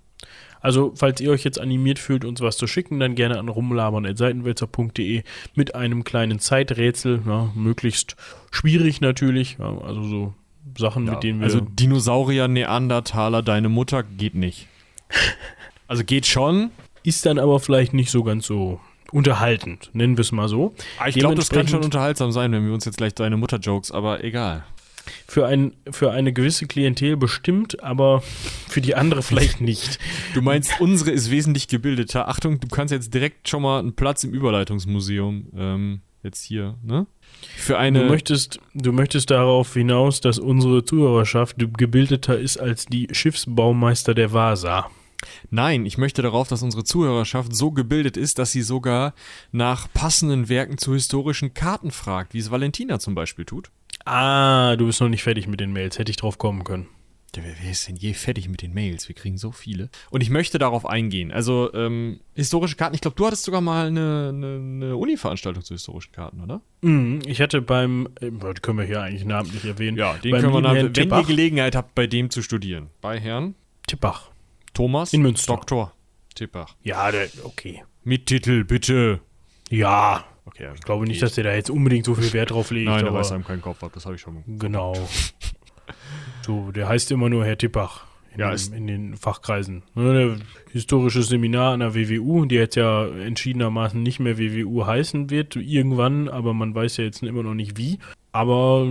Also, 0.64 0.94
falls 0.96 1.20
ihr 1.20 1.30
euch 1.30 1.44
jetzt 1.44 1.60
animiert 1.60 1.98
fühlt, 1.98 2.24
uns 2.24 2.40
was 2.40 2.56
zu 2.56 2.66
schicken, 2.66 2.98
dann 2.98 3.14
gerne 3.14 3.38
an 3.38 3.50
rumlabern.seitenwälzer.de 3.50 5.22
mit 5.54 5.74
einem 5.74 6.04
kleinen 6.04 6.38
Zeiträtsel, 6.38 7.20
ja, 7.26 7.50
möglichst 7.54 8.16
schwierig 8.50 9.02
natürlich, 9.02 9.58
ja, 9.58 9.76
also 9.82 10.02
so 10.04 10.34
Sachen, 10.78 11.04
ja, 11.04 11.12
mit 11.12 11.22
denen 11.22 11.40
wir. 11.40 11.44
Also 11.44 11.60
Dinosaurier, 11.60 12.48
Neandertaler, 12.48 13.42
deine 13.42 13.68
Mutter 13.68 14.04
geht 14.04 14.36
nicht. 14.36 14.66
also 15.86 16.02
geht 16.02 16.24
schon. 16.24 16.70
Ist 17.02 17.26
dann 17.26 17.38
aber 17.38 17.60
vielleicht 17.60 17.92
nicht 17.92 18.10
so 18.10 18.22
ganz 18.22 18.46
so 18.46 18.80
unterhaltend, 19.12 19.90
nennen 19.92 20.16
wir 20.16 20.22
es 20.22 20.32
mal 20.32 20.48
so. 20.48 20.74
Ah, 20.98 21.08
ich 21.08 21.16
glaube, 21.16 21.34
das 21.34 21.50
kann 21.50 21.68
schon 21.68 21.84
unterhaltsam 21.84 22.32
sein, 22.32 22.52
wenn 22.52 22.64
wir 22.64 22.72
uns 22.72 22.86
jetzt 22.86 22.96
gleich 22.96 23.14
deine 23.14 23.36
Mutter-Jokes, 23.36 23.92
aber 23.92 24.24
egal 24.24 24.64
für, 25.26 25.46
ein, 25.46 25.74
für 25.90 26.10
eine 26.12 26.32
gewisse 26.32 26.66
Klientel 26.66 27.16
bestimmt, 27.16 27.82
aber 27.82 28.22
für 28.68 28.80
die 28.80 28.94
andere 28.94 29.22
vielleicht 29.22 29.60
nicht. 29.60 29.98
Du 30.34 30.42
meinst, 30.42 30.80
unsere 30.80 31.10
ist 31.10 31.30
wesentlich 31.30 31.68
gebildeter. 31.68 32.28
Achtung, 32.28 32.60
du 32.60 32.68
kannst 32.68 32.92
jetzt 32.92 33.12
direkt 33.12 33.48
schon 33.48 33.62
mal 33.62 33.78
einen 33.78 33.94
Platz 33.94 34.24
im 34.24 34.32
Überleitungsmuseum 34.32 35.48
ähm, 35.56 36.00
jetzt 36.22 36.42
hier, 36.42 36.76
ne? 36.82 37.06
Für 37.56 37.78
eine 37.78 38.00
du, 38.00 38.08
möchtest, 38.08 38.60
du 38.74 38.92
möchtest 38.92 39.30
darauf 39.30 39.74
hinaus, 39.74 40.20
dass 40.20 40.38
unsere 40.38 40.84
Zuhörerschaft 40.84 41.56
gebildeter 41.58 42.38
ist 42.38 42.56
als 42.56 42.86
die 42.86 43.08
Schiffsbaumeister 43.12 44.14
der 44.14 44.32
Vasa. 44.32 44.90
Nein, 45.50 45.86
ich 45.86 45.98
möchte 45.98 46.22
darauf, 46.22 46.48
dass 46.48 46.62
unsere 46.62 46.84
Zuhörerschaft 46.84 47.54
so 47.54 47.70
gebildet 47.70 48.16
ist, 48.16 48.38
dass 48.38 48.52
sie 48.52 48.62
sogar 48.62 49.14
nach 49.52 49.92
passenden 49.92 50.48
Werken 50.48 50.78
zu 50.78 50.94
historischen 50.94 51.54
Karten 51.54 51.90
fragt, 51.90 52.34
wie 52.34 52.38
es 52.38 52.50
Valentina 52.50 52.98
zum 52.98 53.14
Beispiel 53.14 53.44
tut. 53.44 53.70
Ah, 54.04 54.76
du 54.76 54.86
bist 54.86 55.00
noch 55.00 55.08
nicht 55.08 55.22
fertig 55.22 55.46
mit 55.46 55.60
den 55.60 55.72
Mails. 55.72 55.98
Hätte 55.98 56.10
ich 56.10 56.16
drauf 56.16 56.38
kommen 56.38 56.64
können. 56.64 56.86
Wer 57.36 57.70
ist 57.70 57.88
denn 57.88 57.96
je 57.96 58.14
fertig 58.14 58.48
mit 58.48 58.62
den 58.62 58.72
Mails? 58.72 59.08
Wir 59.08 59.14
kriegen 59.14 59.38
so 59.38 59.50
viele. 59.50 59.88
Und 60.10 60.20
ich 60.20 60.30
möchte 60.30 60.58
darauf 60.58 60.86
eingehen. 60.86 61.32
Also, 61.32 61.72
ähm, 61.74 62.20
historische 62.34 62.76
Karten. 62.76 62.94
Ich 62.94 63.00
glaube, 63.00 63.16
du 63.16 63.26
hattest 63.26 63.44
sogar 63.44 63.60
mal 63.60 63.88
eine, 63.88 64.32
eine, 64.32 64.56
eine 64.56 64.96
Uni-Veranstaltung 64.96 65.64
zu 65.64 65.74
historischen 65.74 66.12
Karten, 66.12 66.40
oder? 66.40 66.60
Mm, 66.82 67.20
ich 67.26 67.40
hatte 67.40 67.60
beim, 67.60 68.08
äh, 68.20 68.30
können 68.60 68.78
wir 68.78 68.84
hier 68.84 69.02
eigentlich 69.02 69.24
namentlich 69.24 69.64
erwähnen. 69.64 69.96
Ja, 69.96 70.14
den 70.14 70.32
können 70.32 70.52
wir 70.52 70.60
namentlich, 70.60 71.10
wenn 71.10 71.18
ihr 71.18 71.26
Gelegenheit 71.26 71.74
habt, 71.74 71.94
bei 71.94 72.06
dem 72.06 72.30
zu 72.30 72.40
studieren. 72.42 72.90
Bei 73.00 73.18
Herrn 73.18 73.54
Tippach. 73.86 74.30
Thomas 74.72 75.12
in 75.12 75.22
Münster. 75.22 75.54
Doktor 75.54 75.92
Tippach. 76.34 76.76
Ja, 76.82 77.10
der, 77.10 77.28
okay. 77.44 77.82
Mit 78.04 78.26
Titel, 78.26 78.64
bitte. 78.64 79.20
Ja. 79.70 80.24
Okay, 80.46 80.68
ich 80.74 80.82
glaube 80.82 81.06
nicht, 81.06 81.22
dass 81.22 81.34
der 81.34 81.44
da 81.44 81.54
jetzt 81.54 81.70
unbedingt 81.70 82.04
so 82.04 82.14
viel 82.14 82.32
Wert 82.32 82.50
drauf 82.50 82.70
legt. 82.70 82.86
Nein, 82.86 83.04
der 83.04 83.14
weiß 83.14 83.32
einem 83.32 83.44
keinen 83.44 83.62
Kopf 83.62 83.82
ab, 83.82 83.92
das 83.94 84.04
habe 84.04 84.16
ich 84.16 84.20
schon. 84.20 84.42
Genau. 84.46 84.94
so, 86.42 86.70
der 86.70 86.88
heißt 86.88 87.10
immer 87.12 87.28
nur 87.28 87.44
Herr 87.44 87.56
Tippach 87.56 88.04
in, 88.34 88.40
ja, 88.40 88.54
dem, 88.54 88.74
in 88.74 88.86
den 88.86 89.16
Fachkreisen. 89.16 89.82
Ne, 89.94 90.38
historisches 90.70 91.28
Seminar 91.28 91.72
an 91.72 91.80
der 91.80 91.94
WWU, 91.94 92.44
die 92.44 92.56
jetzt 92.56 92.76
ja 92.76 93.06
entschiedenermaßen 93.06 94.02
nicht 94.02 94.20
mehr 94.20 94.38
WWU 94.38 94.86
heißen 94.86 95.30
wird, 95.30 95.56
irgendwann, 95.56 96.28
aber 96.28 96.52
man 96.52 96.74
weiß 96.74 96.98
ja 96.98 97.04
jetzt 97.04 97.22
immer 97.22 97.42
noch 97.42 97.54
nicht 97.54 97.78
wie. 97.78 97.98
Aber 98.32 98.86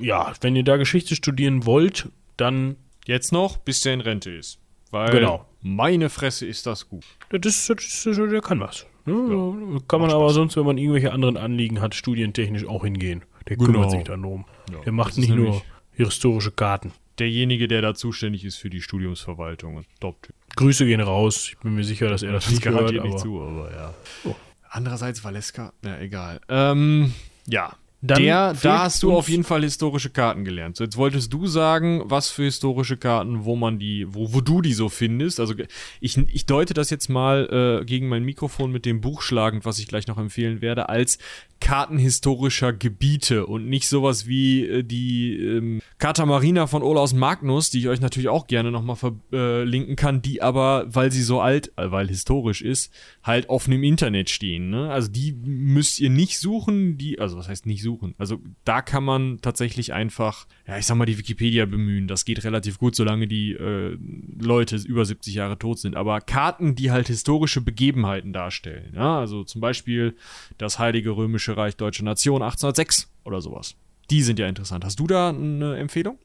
ja, 0.00 0.32
wenn 0.42 0.54
ihr 0.54 0.64
da 0.64 0.76
Geschichte 0.76 1.14
studieren 1.14 1.66
wollt, 1.66 2.08
dann. 2.36 2.76
Jetzt 3.06 3.32
noch, 3.32 3.58
bis 3.58 3.82
der 3.82 3.92
in 3.92 4.00
Rente 4.00 4.30
ist. 4.30 4.58
Weil 4.90 5.10
genau. 5.10 5.46
meine 5.60 6.08
Fresse 6.08 6.46
ist 6.46 6.66
das 6.66 6.88
gut. 6.88 7.04
Das, 7.28 7.66
das, 7.66 8.04
das, 8.04 8.16
der 8.16 8.40
kann 8.40 8.60
was. 8.60 8.86
Ne? 9.06 9.12
Ja, 9.12 9.80
kann 9.86 10.00
man 10.00 10.10
aber 10.10 10.30
sonst, 10.30 10.56
wenn 10.56 10.64
man 10.64 10.78
irgendwelche 10.78 11.12
anderen 11.12 11.36
Anliegen 11.36 11.80
hat, 11.80 11.94
studientechnisch 11.94 12.66
auch 12.66 12.84
hingehen. 12.84 13.22
Der 13.48 13.56
genau. 13.56 13.72
kümmert 13.72 13.90
sich 13.90 14.04
dann 14.04 14.22
drum. 14.22 14.44
Ja, 14.72 14.78
der 14.80 14.92
macht 14.92 15.18
nicht 15.18 15.34
nur 15.34 15.62
historische 15.92 16.50
Karten. 16.50 16.92
Derjenige, 17.18 17.68
der 17.68 17.82
da 17.82 17.94
zuständig 17.94 18.44
ist 18.44 18.56
für 18.56 18.70
die 18.70 18.80
Studiumsverwaltung. 18.80 19.84
Top-Typ. 20.00 20.34
Grüße 20.56 20.86
gehen 20.86 21.00
raus. 21.00 21.48
Ich 21.50 21.58
bin 21.58 21.74
mir 21.74 21.84
sicher, 21.84 22.08
dass 22.08 22.22
er 22.22 22.32
das, 22.32 22.44
das 22.44 22.54
nicht 22.54 22.64
hört. 22.66 22.80
Aber 22.80 23.04
nicht 23.04 23.18
zu, 23.18 23.40
aber 23.40 23.70
ja. 23.72 23.94
Oh. 24.24 24.34
Andererseits 24.68 25.22
Valeska, 25.22 25.72
na 25.82 26.00
egal. 26.00 26.40
Ähm, 26.48 27.14
ja, 27.46 27.74
dann 28.06 28.22
der, 28.22 28.54
da 28.62 28.80
hast 28.80 29.02
du 29.02 29.12
auf 29.12 29.30
jeden 29.30 29.44
Fall 29.44 29.62
historische 29.62 30.10
Karten 30.10 30.44
gelernt. 30.44 30.76
So, 30.76 30.84
jetzt 30.84 30.98
wolltest 30.98 31.32
du 31.32 31.46
sagen, 31.46 32.02
was 32.04 32.28
für 32.28 32.42
historische 32.42 32.98
Karten, 32.98 33.44
wo 33.44 33.56
man 33.56 33.78
die, 33.78 34.06
wo, 34.12 34.34
wo 34.34 34.42
du 34.42 34.60
die 34.60 34.74
so 34.74 34.90
findest. 34.90 35.40
Also 35.40 35.54
ich, 36.00 36.18
ich 36.18 36.44
deute 36.44 36.74
das 36.74 36.90
jetzt 36.90 37.08
mal 37.08 37.80
äh, 37.80 37.84
gegen 37.86 38.08
mein 38.08 38.22
Mikrofon 38.22 38.70
mit 38.70 38.84
dem 38.84 39.00
Buch 39.00 39.22
schlagend, 39.22 39.64
was 39.64 39.78
ich 39.78 39.88
gleich 39.88 40.06
noch 40.06 40.18
empfehlen 40.18 40.60
werde, 40.60 40.90
als 40.90 41.18
Karten 41.60 41.98
historischer 41.98 42.72
Gebiete 42.72 43.46
und 43.46 43.68
nicht 43.68 43.88
sowas 43.88 44.26
wie 44.26 44.66
äh, 44.66 44.82
die 44.82 45.36
ähm, 45.38 45.80
Carta 45.98 46.26
Marina 46.26 46.66
von 46.66 46.82
Olaus 46.82 47.14
Magnus, 47.14 47.70
die 47.70 47.78
ich 47.78 47.88
euch 47.88 48.00
natürlich 48.00 48.28
auch 48.28 48.46
gerne 48.46 48.70
nochmal 48.70 48.96
verlinken 48.96 49.96
kann, 49.96 50.20
die 50.20 50.42
aber, 50.42 50.84
weil 50.88 51.10
sie 51.10 51.22
so 51.22 51.40
alt, 51.40 51.72
äh, 51.76 51.90
weil 51.90 52.08
historisch 52.08 52.62
ist, 52.62 52.92
halt 53.22 53.48
offen 53.48 53.72
im 53.72 53.84
Internet 53.84 54.30
stehen. 54.30 54.70
Ne? 54.70 54.90
Also 54.90 55.10
die 55.10 55.32
müsst 55.32 56.00
ihr 56.00 56.10
nicht 56.10 56.38
suchen, 56.38 56.98
die, 56.98 57.18
also 57.18 57.36
was 57.36 57.48
heißt 57.48 57.66
nicht 57.66 57.82
suchen? 57.82 58.14
Also 58.18 58.40
da 58.64 58.82
kann 58.82 59.04
man 59.04 59.38
tatsächlich 59.40 59.92
einfach, 59.92 60.46
ja, 60.66 60.76
ich 60.78 60.86
sag 60.86 60.96
mal, 60.96 61.06
die 61.06 61.18
Wikipedia 61.18 61.64
bemühen. 61.66 62.08
Das 62.08 62.24
geht 62.24 62.44
relativ 62.44 62.78
gut, 62.78 62.94
solange 62.96 63.26
die 63.26 63.52
äh, 63.52 63.96
Leute 64.38 64.76
über 64.76 65.04
70 65.04 65.34
Jahre 65.34 65.58
tot 65.58 65.78
sind. 65.78 65.96
Aber 65.96 66.20
Karten, 66.20 66.74
die 66.74 66.90
halt 66.90 67.06
historische 67.06 67.60
Begebenheiten 67.60 68.32
darstellen. 68.32 68.92
Ja? 68.94 69.18
Also 69.18 69.44
zum 69.44 69.60
Beispiel 69.60 70.16
das 70.58 70.78
Heilige 70.78 71.10
Römische 71.10 71.43
Reich 71.52 71.76
Deutsche 71.76 72.04
Nation 72.04 72.42
1806 72.42 73.10
oder 73.24 73.40
sowas. 73.40 73.76
Die 74.10 74.22
sind 74.22 74.38
ja 74.38 74.46
interessant. 74.48 74.84
Hast 74.84 75.00
du 75.00 75.06
da 75.06 75.30
eine 75.30 75.76
Empfehlung? 75.76 76.18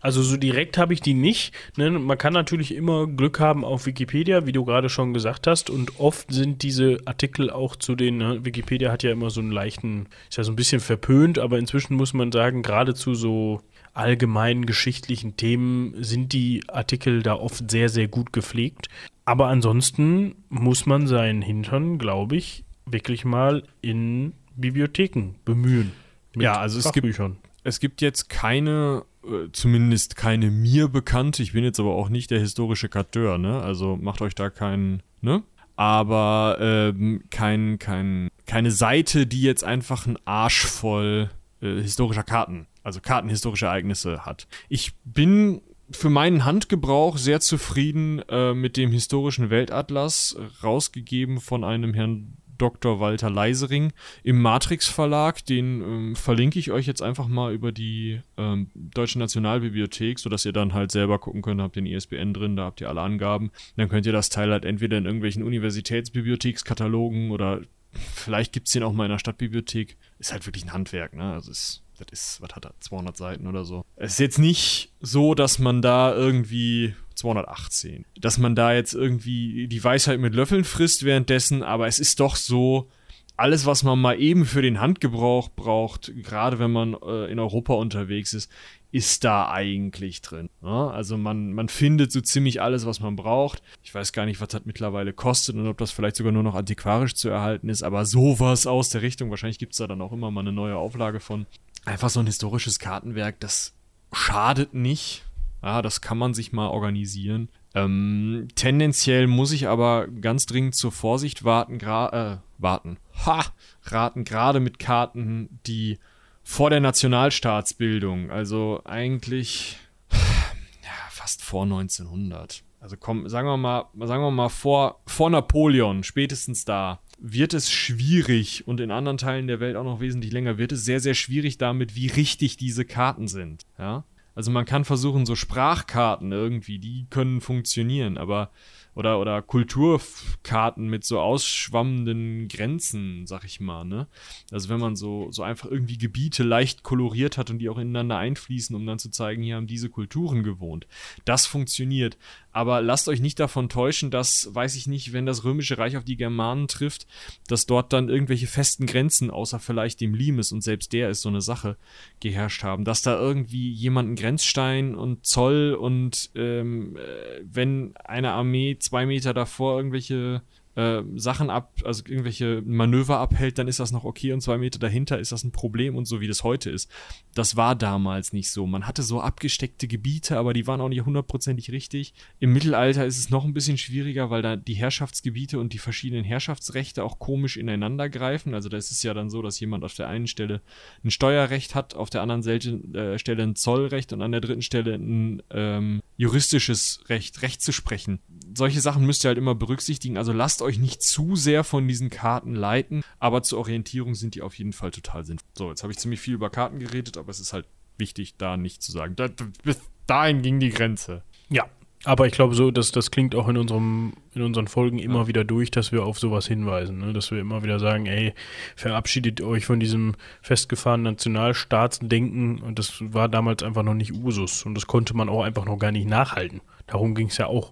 Also 0.00 0.22
so 0.22 0.36
direkt 0.36 0.76
habe 0.78 0.92
ich 0.92 1.00
die 1.00 1.14
nicht. 1.14 1.54
Ne? 1.76 1.90
Man 1.90 2.18
kann 2.18 2.32
natürlich 2.32 2.74
immer 2.74 3.06
Glück 3.06 3.40
haben 3.40 3.64
auf 3.64 3.86
Wikipedia, 3.86 4.46
wie 4.46 4.52
du 4.52 4.64
gerade 4.64 4.88
schon 4.88 5.14
gesagt 5.14 5.46
hast. 5.46 5.70
Und 5.70 5.98
oft 5.98 6.32
sind 6.32 6.62
diese 6.62 6.98
Artikel 7.06 7.50
auch 7.50 7.76
zu 7.76 7.94
den, 7.94 8.18
ne? 8.18 8.44
Wikipedia 8.44 8.92
hat 8.92 9.02
ja 9.02 9.12
immer 9.12 9.30
so 9.30 9.40
einen 9.40 9.52
leichten, 9.52 10.06
ist 10.28 10.36
ja 10.36 10.44
so 10.44 10.52
ein 10.52 10.56
bisschen 10.56 10.80
verpönt, 10.80 11.38
aber 11.38 11.58
inzwischen 11.58 11.94
muss 11.94 12.12
man 12.12 12.32
sagen, 12.32 12.62
gerade 12.62 12.94
zu 12.94 13.14
so 13.14 13.60
allgemeinen 13.94 14.66
geschichtlichen 14.66 15.36
Themen 15.36 15.94
sind 16.02 16.32
die 16.32 16.64
Artikel 16.68 17.22
da 17.22 17.34
oft 17.34 17.70
sehr, 17.70 17.88
sehr 17.88 18.08
gut 18.08 18.32
gepflegt. 18.32 18.88
Aber 19.24 19.46
ansonsten 19.46 20.34
muss 20.48 20.84
man 20.84 21.06
seinen 21.06 21.40
Hintern, 21.40 21.98
glaube 21.98 22.36
ich, 22.36 22.64
wirklich 22.86 23.24
mal 23.24 23.62
in 23.80 24.34
Bibliotheken 24.56 25.34
bemühen. 25.44 25.92
Ja, 26.36 26.58
also 26.58 26.78
es 26.78 26.92
gibt, 26.92 27.20
es 27.62 27.80
gibt 27.80 28.00
jetzt 28.00 28.28
keine 28.28 29.04
äh, 29.24 29.50
zumindest 29.52 30.16
keine 30.16 30.50
mir 30.50 30.88
bekannte. 30.88 31.42
Ich 31.42 31.52
bin 31.52 31.64
jetzt 31.64 31.80
aber 31.80 31.94
auch 31.94 32.08
nicht 32.08 32.30
der 32.30 32.40
historische 32.40 32.88
Karteur, 32.88 33.38
ne? 33.38 33.60
Also 33.60 33.96
macht 33.96 34.20
euch 34.22 34.34
da 34.34 34.50
keinen, 34.50 35.02
ne? 35.20 35.42
Aber 35.76 36.58
ähm, 36.60 37.24
kein, 37.30 37.78
kein, 37.78 38.28
keine 38.46 38.70
Seite, 38.70 39.26
die 39.26 39.42
jetzt 39.42 39.64
einfach 39.64 40.06
einen 40.06 40.18
Arsch 40.24 40.66
voll 40.66 41.30
äh, 41.60 41.80
historischer 41.80 42.22
Karten, 42.22 42.66
also 42.82 43.00
kartenhistorische 43.00 43.66
Ereignisse 43.66 44.24
hat. 44.24 44.46
Ich 44.68 44.94
bin 45.04 45.62
für 45.90 46.10
meinen 46.10 46.44
Handgebrauch 46.44 47.18
sehr 47.18 47.40
zufrieden 47.40 48.22
äh, 48.28 48.54
mit 48.54 48.76
dem 48.76 48.90
historischen 48.92 49.50
Weltatlas, 49.50 50.36
rausgegeben 50.62 51.40
von 51.40 51.64
einem 51.64 51.92
Herrn 51.92 52.36
Dr. 52.58 53.00
Walter 53.00 53.30
Leisering 53.30 53.92
im 54.22 54.40
Matrix 54.40 54.88
Verlag. 54.88 55.44
Den 55.46 55.82
ähm, 55.82 56.16
verlinke 56.16 56.58
ich 56.58 56.70
euch 56.70 56.86
jetzt 56.86 57.02
einfach 57.02 57.28
mal 57.28 57.52
über 57.52 57.72
die 57.72 58.20
ähm, 58.36 58.70
Deutsche 58.74 59.18
Nationalbibliothek, 59.18 60.18
sodass 60.18 60.44
ihr 60.44 60.52
dann 60.52 60.74
halt 60.74 60.92
selber 60.92 61.18
gucken 61.18 61.42
könnt. 61.42 61.60
Habt 61.60 61.76
den 61.76 61.86
ISBN 61.86 62.34
drin, 62.34 62.56
da 62.56 62.64
habt 62.64 62.80
ihr 62.80 62.88
alle 62.88 63.00
Angaben. 63.00 63.50
Dann 63.76 63.88
könnt 63.88 64.06
ihr 64.06 64.12
das 64.12 64.28
Teil 64.28 64.50
halt 64.50 64.64
entweder 64.64 64.98
in 64.98 65.06
irgendwelchen 65.06 65.42
Universitätsbibliothekskatalogen 65.42 67.30
oder 67.30 67.60
vielleicht 67.92 68.52
gibt 68.52 68.66
es 68.66 68.72
den 68.72 68.82
auch 68.82 68.92
mal 68.92 69.04
in 69.04 69.10
der 69.10 69.18
Stadtbibliothek. 69.18 69.96
Ist 70.18 70.32
halt 70.32 70.46
wirklich 70.46 70.64
ein 70.64 70.72
Handwerk, 70.72 71.14
ne? 71.14 71.32
Also 71.32 71.50
ist 71.50 71.84
das 71.98 72.06
ist, 72.10 72.40
was 72.40 72.50
hat 72.54 72.66
er, 72.66 72.74
200 72.80 73.16
Seiten 73.16 73.46
oder 73.46 73.64
so. 73.64 73.84
Es 73.96 74.14
ist 74.14 74.18
jetzt 74.18 74.38
nicht 74.38 74.92
so, 75.00 75.34
dass 75.34 75.58
man 75.58 75.80
da 75.80 76.14
irgendwie 76.14 76.94
218. 77.14 78.04
Dass 78.20 78.38
man 78.38 78.54
da 78.54 78.72
jetzt 78.72 78.94
irgendwie 78.94 79.68
die 79.68 79.82
Weisheit 79.82 80.20
mit 80.20 80.34
Löffeln 80.34 80.64
frisst 80.64 81.04
währenddessen, 81.04 81.62
aber 81.62 81.86
es 81.86 81.98
ist 81.98 82.20
doch 82.20 82.36
so, 82.36 82.88
alles, 83.36 83.66
was 83.66 83.82
man 83.82 83.98
mal 83.98 84.20
eben 84.20 84.44
für 84.44 84.62
den 84.62 84.80
Handgebrauch 84.80 85.48
braucht, 85.48 86.12
gerade 86.22 86.58
wenn 86.58 86.70
man 86.70 86.94
äh, 86.94 87.26
in 87.26 87.38
Europa 87.38 87.74
unterwegs 87.74 88.32
ist, 88.32 88.50
ist 88.92 89.24
da 89.24 89.50
eigentlich 89.50 90.22
drin. 90.22 90.50
Ja? 90.62 90.88
Also 90.90 91.16
man, 91.16 91.52
man 91.52 91.68
findet 91.68 92.12
so 92.12 92.20
ziemlich 92.20 92.62
alles, 92.62 92.86
was 92.86 93.00
man 93.00 93.16
braucht. 93.16 93.60
Ich 93.82 93.92
weiß 93.92 94.12
gar 94.12 94.24
nicht, 94.24 94.40
was 94.40 94.48
das 94.48 94.62
mittlerweile 94.66 95.12
kostet 95.12 95.56
und 95.56 95.66
ob 95.66 95.78
das 95.78 95.90
vielleicht 95.90 96.14
sogar 96.14 96.32
nur 96.32 96.44
noch 96.44 96.54
antiquarisch 96.54 97.14
zu 97.14 97.28
erhalten 97.28 97.68
ist, 97.68 97.82
aber 97.82 98.06
sowas 98.06 98.68
aus 98.68 98.90
der 98.90 99.02
Richtung. 99.02 99.30
Wahrscheinlich 99.30 99.58
gibt 99.58 99.72
es 99.72 99.78
da 99.78 99.88
dann 99.88 100.00
auch 100.00 100.12
immer 100.12 100.30
mal 100.30 100.42
eine 100.42 100.52
neue 100.52 100.76
Auflage 100.76 101.18
von. 101.18 101.46
Einfach 101.84 102.10
so 102.10 102.20
ein 102.20 102.26
historisches 102.26 102.78
Kartenwerk, 102.78 103.40
das 103.40 103.74
schadet 104.12 104.74
nicht. 104.74 105.24
Ja, 105.64 105.80
das 105.80 106.02
kann 106.02 106.18
man 106.18 106.34
sich 106.34 106.52
mal 106.52 106.68
organisieren. 106.68 107.48
Ähm, 107.74 108.48
tendenziell 108.54 109.26
muss 109.26 109.50
ich 109.50 109.66
aber 109.66 110.08
ganz 110.08 110.44
dringend 110.44 110.74
zur 110.74 110.92
Vorsicht 110.92 111.42
warten, 111.42 111.80
äh, 111.80 112.36
warten. 112.58 112.98
Ha! 113.24 113.46
Raten, 113.84 114.24
gerade 114.24 114.60
mit 114.60 114.78
Karten, 114.78 115.58
die 115.66 115.98
vor 116.42 116.68
der 116.68 116.80
Nationalstaatsbildung, 116.80 118.30
also 118.30 118.82
eigentlich 118.84 119.78
ja, 120.12 120.90
fast 121.08 121.42
vor 121.42 121.62
1900. 121.62 122.62
Also 122.78 122.98
komm, 122.98 123.26
sagen 123.30 123.48
wir 123.48 123.56
mal, 123.56 123.86
sagen 124.00 124.22
wir 124.22 124.30
mal 124.30 124.50
vor, 124.50 125.00
vor 125.06 125.30
Napoleon, 125.30 126.02
spätestens 126.02 126.66
da, 126.66 127.00
wird 127.18 127.54
es 127.54 127.72
schwierig 127.72 128.68
und 128.68 128.80
in 128.80 128.90
anderen 128.90 129.16
Teilen 129.16 129.46
der 129.46 129.60
Welt 129.60 129.76
auch 129.76 129.84
noch 129.84 130.00
wesentlich 130.00 130.30
länger, 130.32 130.58
wird 130.58 130.72
es 130.72 130.84
sehr, 130.84 131.00
sehr 131.00 131.14
schwierig 131.14 131.56
damit, 131.56 131.94
wie 131.94 132.08
richtig 132.08 132.58
diese 132.58 132.84
Karten 132.84 133.28
sind. 133.28 133.64
Ja? 133.78 134.04
Also 134.34 134.50
man 134.50 134.64
kann 134.64 134.84
versuchen, 134.84 135.26
so 135.26 135.36
Sprachkarten 135.36 136.32
irgendwie, 136.32 136.78
die 136.78 137.06
können 137.10 137.40
funktionieren, 137.40 138.18
aber 138.18 138.50
oder, 138.94 139.18
oder 139.18 139.42
Kulturkarten 139.42 140.88
mit 140.88 141.04
so 141.04 141.20
ausschwammenden 141.20 142.48
Grenzen, 142.48 143.26
sag 143.26 143.44
ich 143.44 143.60
mal, 143.60 143.84
ne? 143.84 144.06
Also 144.52 144.68
wenn 144.68 144.78
man 144.78 144.94
so, 144.96 145.30
so 145.32 145.42
einfach 145.42 145.68
irgendwie 145.70 145.98
Gebiete 145.98 146.44
leicht 146.44 146.82
koloriert 146.84 147.36
hat 147.36 147.50
und 147.50 147.58
die 147.58 147.68
auch 147.68 147.78
ineinander 147.78 148.18
einfließen, 148.18 148.74
um 148.74 148.86
dann 148.86 148.98
zu 148.98 149.10
zeigen, 149.10 149.42
hier 149.42 149.56
haben 149.56 149.66
diese 149.66 149.90
Kulturen 149.90 150.44
gewohnt. 150.44 150.86
Das 151.24 151.46
funktioniert. 151.46 152.16
Aber 152.54 152.80
lasst 152.80 153.08
euch 153.08 153.20
nicht 153.20 153.40
davon 153.40 153.68
täuschen, 153.68 154.12
dass, 154.12 154.54
weiß 154.54 154.76
ich 154.76 154.86
nicht, 154.86 155.12
wenn 155.12 155.26
das 155.26 155.42
Römische 155.42 155.76
Reich 155.76 155.96
auf 155.96 156.04
die 156.04 156.16
Germanen 156.16 156.68
trifft, 156.68 157.08
dass 157.48 157.66
dort 157.66 157.92
dann 157.92 158.08
irgendwelche 158.08 158.46
festen 158.46 158.86
Grenzen, 158.86 159.28
außer 159.28 159.58
vielleicht 159.58 160.00
dem 160.00 160.14
Limes, 160.14 160.52
und 160.52 160.62
selbst 160.62 160.92
der 160.92 161.10
ist 161.10 161.22
so 161.22 161.28
eine 161.28 161.40
Sache, 161.40 161.76
geherrscht 162.20 162.62
haben. 162.62 162.84
Dass 162.84 163.02
da 163.02 163.18
irgendwie 163.18 163.72
jemand 163.72 164.06
einen 164.06 164.16
Grenzstein 164.16 164.94
und 164.94 165.26
Zoll 165.26 165.74
und 165.74 166.30
ähm, 166.36 166.96
äh, 166.96 167.42
wenn 167.42 167.96
eine 167.96 168.30
Armee 168.30 168.76
zwei 168.78 169.04
Meter 169.04 169.34
davor 169.34 169.76
irgendwelche 169.76 170.42
äh, 170.76 171.02
Sachen 171.14 171.50
ab, 171.50 171.72
also 171.84 172.02
irgendwelche 172.06 172.62
Manöver 172.64 173.18
abhält, 173.18 173.58
dann 173.58 173.68
ist 173.68 173.80
das 173.80 173.92
noch 173.92 174.04
okay 174.04 174.32
und 174.32 174.40
zwei 174.40 174.58
Meter 174.58 174.78
dahinter 174.78 175.18
ist 175.18 175.32
das 175.32 175.44
ein 175.44 175.52
Problem 175.52 175.96
und 175.96 176.06
so 176.06 176.20
wie 176.20 176.26
das 176.26 176.44
heute 176.44 176.70
ist. 176.70 176.90
Das 177.34 177.56
war 177.56 177.74
damals 177.74 178.32
nicht 178.32 178.50
so. 178.50 178.66
Man 178.66 178.86
hatte 178.86 179.02
so 179.02 179.20
abgesteckte 179.20 179.88
Gebiete, 179.88 180.38
aber 180.38 180.52
die 180.52 180.66
waren 180.66 180.80
auch 180.80 180.88
nicht 180.88 181.04
hundertprozentig 181.04 181.70
richtig. 181.70 182.14
Im 182.40 182.52
Mittelalter 182.52 183.06
ist 183.06 183.18
es 183.18 183.30
noch 183.30 183.44
ein 183.44 183.54
bisschen 183.54 183.78
schwieriger, 183.78 184.30
weil 184.30 184.42
da 184.42 184.56
die 184.56 184.74
Herrschaftsgebiete 184.74 185.58
und 185.58 185.72
die 185.72 185.78
verschiedenen 185.78 186.24
Herrschaftsrechte 186.24 187.04
auch 187.04 187.18
komisch 187.18 187.56
ineinander 187.56 188.08
greifen. 188.08 188.54
Also 188.54 188.68
da 188.68 188.76
ist 188.76 188.90
es 188.90 189.02
ja 189.02 189.14
dann 189.14 189.30
so, 189.30 189.42
dass 189.42 189.60
jemand 189.60 189.84
auf 189.84 189.94
der 189.94 190.08
einen 190.08 190.26
Stelle 190.26 190.60
ein 191.04 191.10
Steuerrecht 191.10 191.74
hat, 191.74 191.94
auf 191.94 192.10
der 192.10 192.22
anderen 192.22 192.44
äh, 192.46 193.18
Stelle 193.18 193.42
ein 193.42 193.56
Zollrecht 193.56 194.12
und 194.12 194.22
an 194.22 194.32
der 194.32 194.40
dritten 194.40 194.62
Stelle 194.62 194.94
ein 194.94 195.42
ähm, 195.50 196.02
juristisches 196.16 197.00
Recht, 197.08 197.42
Recht 197.42 197.62
zu 197.62 197.72
sprechen. 197.72 198.20
Solche 198.56 198.80
Sachen 198.80 199.04
müsst 199.04 199.24
ihr 199.24 199.28
halt 199.28 199.38
immer 199.38 199.54
berücksichtigen. 199.54 200.16
Also 200.16 200.32
lasst 200.32 200.62
euch 200.62 200.78
nicht 200.78 201.02
zu 201.02 201.36
sehr 201.36 201.64
von 201.64 201.88
diesen 201.88 202.10
Karten 202.10 202.54
leiten, 202.54 203.02
aber 203.18 203.42
zur 203.42 203.58
Orientierung 203.58 204.14
sind 204.14 204.34
die 204.34 204.42
auf 204.42 204.54
jeden 204.54 204.72
Fall 204.72 204.90
total 204.90 205.24
sinnvoll. 205.24 205.48
So, 205.56 205.70
jetzt 205.70 205.82
habe 205.82 205.92
ich 205.92 205.98
ziemlich 205.98 206.20
viel 206.20 206.34
über 206.34 206.50
Karten 206.50 206.78
geredet, 206.78 207.16
aber 207.16 207.30
es 207.30 207.40
ist 207.40 207.52
halt 207.52 207.66
wichtig, 207.98 208.36
da 208.36 208.56
nicht 208.56 208.82
zu 208.82 208.92
sagen, 208.92 209.16
da, 209.16 209.28
bis 209.62 209.80
dahin 210.06 210.42
ging 210.42 210.60
die 210.60 210.70
Grenze. 210.70 211.22
Ja, 211.48 211.68
aber 212.04 212.26
ich 212.26 212.32
glaube 212.32 212.54
so, 212.54 212.70
dass 212.70 212.92
das 212.92 213.10
klingt 213.10 213.34
auch 213.34 213.48
in 213.48 213.56
unserem 213.56 214.12
in 214.34 214.42
unseren 214.42 214.68
Folgen 214.68 214.98
immer 214.98 215.20
ja. 215.20 215.26
wieder 215.28 215.44
durch, 215.44 215.70
dass 215.70 215.92
wir 215.92 216.04
auf 216.04 216.18
sowas 216.18 216.46
hinweisen, 216.46 216.98
ne? 216.98 217.12
dass 217.12 217.30
wir 217.30 217.38
immer 217.38 217.62
wieder 217.62 217.78
sagen, 217.78 218.06
ey, 218.06 218.34
verabschiedet 218.76 219.40
euch 219.40 219.66
von 219.66 219.80
diesem 219.80 220.14
festgefahrenen 220.42 221.12
Nationalstaatsdenken 221.12 222.60
und 222.60 222.78
das 222.78 222.94
war 223.00 223.28
damals 223.28 223.62
einfach 223.62 223.82
noch 223.82 223.94
nicht 223.94 224.12
Usus 224.12 224.64
und 224.64 224.74
das 224.74 224.86
konnte 224.86 225.16
man 225.16 225.28
auch 225.28 225.42
einfach 225.42 225.64
noch 225.64 225.78
gar 225.78 225.92
nicht 225.92 226.08
nachhalten. 226.08 226.60
Darum 226.86 227.14
ging 227.14 227.28
es 227.28 227.38
ja 227.38 227.46
auch 227.46 227.70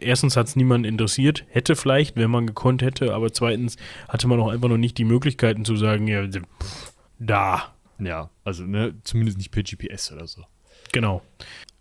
erstens 0.00 0.36
hat 0.36 0.46
es 0.46 0.56
niemanden 0.56 0.86
interessiert, 0.86 1.44
hätte 1.48 1.76
vielleicht, 1.76 2.16
wenn 2.16 2.30
man 2.30 2.46
gekonnt 2.46 2.82
hätte, 2.82 3.14
aber 3.14 3.32
zweitens 3.32 3.76
hatte 4.08 4.28
man 4.28 4.40
auch 4.40 4.48
einfach 4.48 4.68
noch 4.68 4.76
nicht 4.76 4.98
die 4.98 5.04
Möglichkeiten 5.04 5.64
zu 5.64 5.76
sagen, 5.76 6.08
ja, 6.08 6.26
pff, 6.26 6.92
da. 7.18 7.74
Ja, 7.98 8.30
also 8.44 8.64
ne, 8.64 8.94
zumindest 9.04 9.38
nicht 9.38 9.50
per 9.50 9.62
GPS 9.62 10.12
oder 10.12 10.26
so. 10.26 10.42
Genau. 10.92 11.22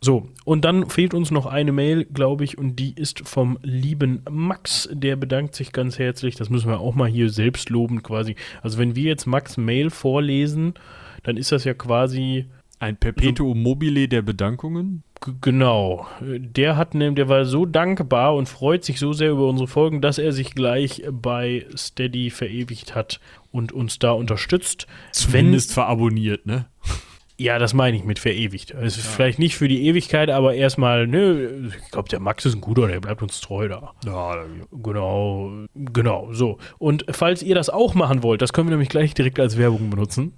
So, 0.04 0.28
und 0.44 0.66
dann 0.66 0.90
fehlt 0.90 1.14
uns 1.14 1.32
noch 1.32 1.46
eine 1.46 1.72
Mail, 1.72 2.04
glaube 2.04 2.44
ich, 2.44 2.58
und 2.58 2.76
die 2.76 2.94
ist 2.94 3.26
vom 3.26 3.58
lieben 3.64 4.22
Max. 4.30 4.90
Der 4.92 5.16
bedankt 5.16 5.56
sich 5.56 5.72
ganz 5.72 5.98
herzlich. 5.98 6.36
Das 6.36 6.50
müssen 6.50 6.70
wir 6.70 6.82
auch 6.82 6.94
mal 6.94 7.08
hier 7.08 7.30
selbst 7.30 7.70
loben, 7.70 8.04
quasi. 8.04 8.36
Also, 8.62 8.80
wenn 8.80 8.98
wir 8.98 9.06
jetzt 9.06 9.28
Max 9.28 9.56
Mail 9.56 9.90
vorlesen, 9.90 10.74
dann 11.24 11.38
ist 11.38 11.54
das 11.54 11.64
ja 11.64 11.74
quasi. 11.74 12.48
Ein 12.80 12.98
Perpetuum 12.98 13.64
mobile 13.64 14.10
der 14.10 14.24
Bedankungen? 14.24 15.04
Genau. 15.40 16.06
Der 16.20 16.76
hat 16.76 16.94
der 16.94 17.30
war 17.30 17.46
so 17.46 17.66
dankbar 17.66 18.36
und 18.36 18.50
freut 18.50 18.84
sich 18.84 19.00
so 19.00 19.14
sehr 19.14 19.32
über 19.32 19.48
unsere 19.48 19.70
Folgen, 19.70 20.02
dass 20.02 20.18
er 20.18 20.34
sich 20.34 20.54
gleich 20.54 21.02
bei 21.10 21.66
Steady 21.78 22.30
verewigt 22.30 22.94
hat 22.94 23.22
und 23.52 23.72
uns 23.72 24.00
da 24.00 24.12
unterstützt. 24.12 24.86
Zumindest 25.14 25.70
Wenn, 25.70 25.74
verabonniert, 25.76 26.46
ne? 26.46 26.66
Ja, 27.40 27.58
das 27.58 27.74
meine 27.74 27.98
ich 27.98 28.04
mit 28.04 28.20
verewigt. 28.20 28.76
Also 28.76 29.02
ja. 29.02 29.08
vielleicht 29.08 29.40
nicht 29.40 29.56
für 29.56 29.68
die 29.68 29.88
Ewigkeit, 29.88 30.30
aber 30.30 30.54
erstmal, 30.54 31.08
ne, 31.08 31.72
ich 31.84 31.92
glaube, 31.92 32.08
der 32.08 32.20
Max 32.20 32.46
ist 32.46 32.54
ein 32.54 32.62
guter, 32.62 32.88
der 32.88 33.00
bleibt 33.00 33.24
uns 33.24 33.42
treu 33.42 33.68
da. 33.68 33.94
Ja, 34.06 34.46
genau, 34.72 35.52
genau, 35.74 36.32
so. 36.32 36.60
Und 36.78 37.06
falls 37.10 37.42
ihr 37.42 37.56
das 37.56 37.72
auch 37.72 37.96
machen 37.96 38.22
wollt, 38.22 38.44
das 38.44 38.54
können 38.54 38.68
wir 38.68 38.72
nämlich 38.72 38.90
gleich 38.90 39.16
direkt 39.16 39.40
als 39.40 39.58
Werbung 39.58 39.90
benutzen. 39.90 40.34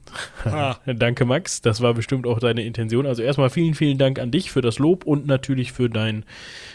Danke, 0.86 1.25
Max, 1.25 1.62
das 1.62 1.82
war 1.82 1.94
bestimmt 1.94 2.25
auch 2.25 2.40
deine 2.40 2.64
Intention. 2.64 3.06
Also 3.06 3.24
erstmal 3.24 3.50
vielen, 3.50 3.74
vielen 3.74 3.98
Dank 3.98 4.18
an 4.18 4.32
dich 4.32 4.50
für 4.50 4.62
das 4.62 4.80
Lob 4.80 5.04
und 5.04 5.28
natürlich 5.28 5.74
für 5.74 5.90
dein, 5.90 6.24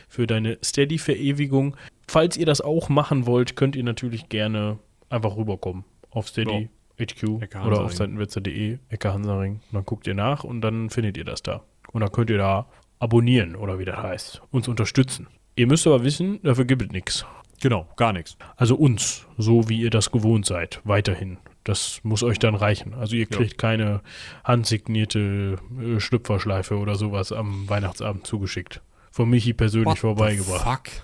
für 0.07 0.27
deine 0.27 0.59
Steady-Verewigung. 0.63 1.77
Falls 2.07 2.37
ihr 2.37 2.47
das 2.47 2.61
auch 2.61 2.91
machen 2.91 3.27
wollt, 3.27 3.57
könnt 3.57 3.75
ihr 3.75 3.85
natürlich 3.85 4.29
gerne 4.29 4.79
einfach 5.09 5.37
rüberkommen 5.37 5.85
auf 6.11 6.29
Steady. 6.29 6.63
Ja. 6.63 6.69
HQ 7.01 7.25
oder 7.67 7.81
auf 7.83 7.95
seitenwitze.de, 7.95 8.79
Ecke 8.89 9.13
Hansaring. 9.13 9.55
Und 9.55 9.63
dann 9.73 9.85
guckt 9.85 10.07
ihr 10.07 10.15
nach 10.15 10.45
und 10.45 10.61
dann 10.61 10.91
findet 10.91 11.17
ihr 11.17 11.25
das 11.25 11.43
da. 11.43 11.63
Und 11.93 12.01
dann 12.03 12.13
könnt 12.13 12.31
ihr 12.31 12.39
da 12.39 12.67
abonnieren 12.99 13.57
oder 13.57 13.79
wie 13.79 13.85
das 13.85 13.97
heißt. 13.97 14.43
Uns 14.51 14.69
unterstützen. 14.69 15.27
Ihr 15.57 15.67
müsst 15.67 15.87
aber 15.87 16.05
wissen, 16.05 16.41
dafür 16.43 16.65
gibt 16.65 16.83
es 16.83 16.91
nichts. 16.91 17.25
Genau, 17.63 17.87
gar 17.97 18.13
nichts. 18.13 18.37
Also 18.57 18.75
uns, 18.77 19.27
so 19.37 19.69
wie 19.69 19.81
ihr 19.81 19.91
das 19.91 20.11
gewohnt 20.13 20.47
seid, 20.47 20.81
weiterhin. 20.85 21.37
Das 21.65 22.01
muss 22.05 22.23
euch 22.23 22.39
dann 22.39 22.55
reichen. 22.55 22.95
Also 22.95 23.17
ihr 23.17 23.27
kriegt 23.27 23.59
keine 23.59 24.01
handsignierte 24.45 25.59
äh, 25.79 26.01
Schlüpferschleife 26.01 26.79
oder 26.79 26.95
sowas 26.95 27.33
am 27.33 27.69
Weihnachtsabend 27.69 28.27
zugeschickt. 28.27 28.81
Von 29.11 29.29
Michi 29.29 29.53
persönlich 29.53 29.87
What 29.89 29.99
vorbeigebracht. 29.99 30.89
Fuck. 30.89 31.03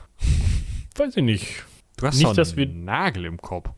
Weiß 0.96 1.16
ich 1.16 1.22
nicht. 1.24 1.64
Du 1.98 2.06
hast 2.06 2.18
Nicht, 2.18 2.38
dass 2.38 2.56
wir- 2.56 2.66
Nagel 2.68 3.24
im 3.26 3.36
Kopf. 3.38 3.70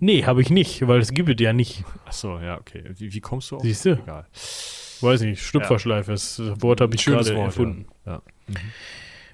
Nee, 0.00 0.24
habe 0.24 0.42
ich 0.42 0.50
nicht, 0.50 0.86
weil 0.86 1.00
es 1.00 1.12
gibt 1.12 1.28
es 1.28 1.36
ja 1.40 1.52
nicht. 1.52 1.84
Achso, 2.04 2.38
ja, 2.38 2.58
okay. 2.58 2.84
Wie, 2.96 3.12
wie 3.12 3.20
kommst 3.20 3.50
du 3.50 3.56
auf? 3.56 3.62
Siehst 3.62 3.84
du? 3.84 3.94
Egal. 3.94 4.26
Weiß 5.00 5.20
nicht, 5.22 5.42
Schlüpferschleife, 5.42 6.12
das 6.12 6.40
Wort 6.60 6.80
habe 6.80 6.94
ich 6.94 7.04
gerade 7.04 7.34
Wort, 7.34 7.46
erfunden. 7.46 7.86
Ja. 8.04 8.22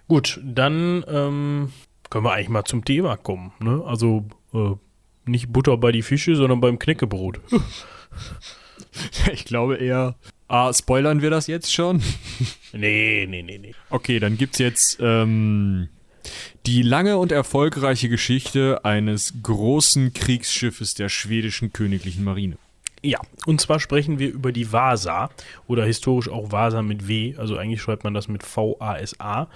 Gut, 0.09 0.41
dann 0.43 1.05
ähm, 1.09 1.73
können 2.11 2.25
wir 2.25 2.33
eigentlich 2.33 2.49
mal 2.51 2.65
zum 2.65 2.85
Thema 2.85 3.17
kommen. 3.17 3.53
Ne? 3.61 3.83
Also 3.85 4.27
äh, 4.53 4.73
nicht 5.25 5.53
Butter 5.53 5.77
bei 5.77 5.93
die 5.93 6.03
Fische, 6.03 6.37
sondern 6.37 6.61
beim 6.61 6.79
Knäckebrot. 6.79 7.41
Ich 9.33 9.45
glaube 9.45 9.77
eher. 9.77 10.15
Ah, 10.47 10.73
spoilern 10.73 11.23
wir 11.23 11.31
das 11.31 11.47
jetzt 11.47 11.73
schon? 11.73 12.03
nee, 12.73 13.27
nee, 13.29 13.43
nee, 13.43 13.59
nee. 13.59 13.75
Okay, 13.91 14.21
dann 14.21 14.37
gibt's 14.37 14.59
jetzt 14.59 14.99
ähm, 15.01 15.89
die 16.67 16.83
lange 16.83 17.19
und 17.19 17.31
erfolgreiche 17.31 18.09
Geschichte 18.09 18.85
eines 18.85 19.35
großen 19.43 20.15
Kriegsschiffes 20.15 20.95
der 20.95 21.09
schwedischen 21.09 21.73
königlichen 21.73 22.25
Marine. 22.25 22.57
Ja, 23.03 23.21
und 23.45 23.61
zwar 23.61 23.81
sprechen 23.81 24.19
wir 24.19 24.31
über 24.31 24.51
die 24.51 24.73
Vasa 24.73 25.29
oder 25.67 25.85
historisch 25.85 26.31
auch 26.31 26.53
Vasa 26.53 26.81
mit 26.81 27.07
W, 27.07 27.35
also 27.37 27.59
eigentlich 27.59 27.83
schreibt 27.83 28.03
man 28.03 28.15
das 28.15 28.29
mit 28.29 28.43
V-A-S-A. 28.43 29.47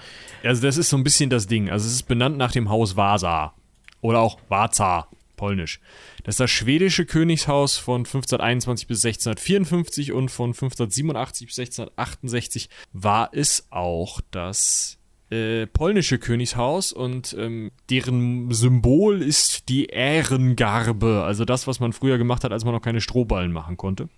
Also 0.43 0.61
das 0.61 0.77
ist 0.77 0.89
so 0.89 0.97
ein 0.97 1.03
bisschen 1.03 1.31
das 1.31 1.47
Ding. 1.47 1.67
Also 1.67 1.87
es 1.87 1.93
ist 1.93 2.07
benannt 2.07 2.37
nach 2.37 2.51
dem 2.51 2.69
Haus 2.69 2.95
Vasa 2.95 3.55
oder 4.01 4.19
auch 4.19 4.37
Vasa, 4.49 5.07
polnisch. 5.35 5.79
Das 6.25 6.33
ist 6.33 6.39
das 6.41 6.51
schwedische 6.51 7.07
Königshaus 7.07 7.77
von 7.77 8.01
1521 8.01 8.85
bis 8.85 9.03
1654 9.03 10.11
und 10.11 10.29
von 10.29 10.49
1587 10.49 11.47
bis 11.47 11.57
1668 11.57 12.69
war 12.93 13.29
es 13.33 13.65
auch 13.71 14.21
das 14.29 14.98
äh, 15.29 15.67
polnische 15.67 16.17
Königshaus 16.17 16.91
und 16.91 17.35
ähm, 17.37 17.71
deren 17.89 18.51
Symbol 18.51 19.21
ist 19.21 19.69
die 19.69 19.85
Ehrengarbe, 19.85 21.23
also 21.23 21.45
das, 21.45 21.67
was 21.67 21.79
man 21.79 21.93
früher 21.93 22.17
gemacht 22.17 22.43
hat, 22.43 22.51
als 22.51 22.65
man 22.65 22.73
noch 22.73 22.81
keine 22.81 23.01
Strohballen 23.01 23.51
machen 23.51 23.77
konnte. 23.77 24.09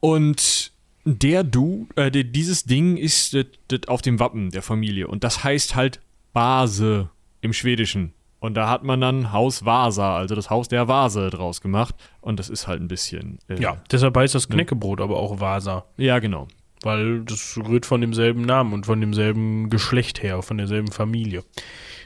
Und 0.00 0.72
der 1.04 1.44
Du, 1.44 1.88
äh, 1.96 2.10
dieses 2.10 2.64
Ding 2.64 2.96
ist 2.96 3.34
das 3.34 3.80
auf 3.86 4.02
dem 4.02 4.18
Wappen 4.18 4.50
der 4.50 4.62
Familie 4.62 5.08
und 5.08 5.24
das 5.24 5.44
heißt 5.44 5.74
halt 5.74 6.00
Base 6.32 7.08
im 7.40 7.52
Schwedischen. 7.52 8.12
Und 8.38 8.54
da 8.54 8.68
hat 8.68 8.84
man 8.84 9.00
dann 9.00 9.32
Haus 9.32 9.64
Vasa, 9.64 10.18
also 10.18 10.34
das 10.34 10.50
Haus 10.50 10.68
der 10.68 10.86
Vase 10.88 11.30
draus 11.30 11.62
gemacht. 11.62 11.94
Und 12.20 12.38
das 12.38 12.50
ist 12.50 12.68
halt 12.68 12.82
ein 12.82 12.86
bisschen. 12.88 13.38
äh, 13.48 13.60
Ja, 13.60 13.82
deshalb 13.90 14.16
heißt 14.16 14.34
das 14.34 14.48
Knäckebrot 14.48 15.00
aber 15.00 15.16
auch 15.16 15.40
Vasa, 15.40 15.86
Ja, 15.96 16.18
genau. 16.18 16.46
Weil 16.82 17.22
das 17.24 17.58
rührt 17.58 17.86
von 17.86 18.00
demselben 18.00 18.42
Namen 18.42 18.72
und 18.72 18.86
von 18.86 19.00
demselben 19.00 19.70
Geschlecht 19.70 20.22
her, 20.22 20.42
von 20.42 20.58
derselben 20.58 20.90
Familie. 20.92 21.44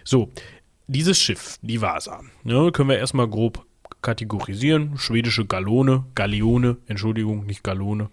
So, 0.04 0.30
dieses 0.86 1.20
Schiff, 1.20 1.58
die 1.62 1.80
Vasa, 1.80 2.22
ne, 2.42 2.70
können 2.72 2.88
wir 2.88 2.98
erstmal 2.98 3.28
grob 3.28 3.64
kategorisieren. 4.02 4.96
Schwedische 4.98 5.46
Gallone, 5.46 6.06
Galeone, 6.14 6.78
Entschuldigung, 6.86 7.46
nicht 7.46 7.62
Gallone. 7.62 8.10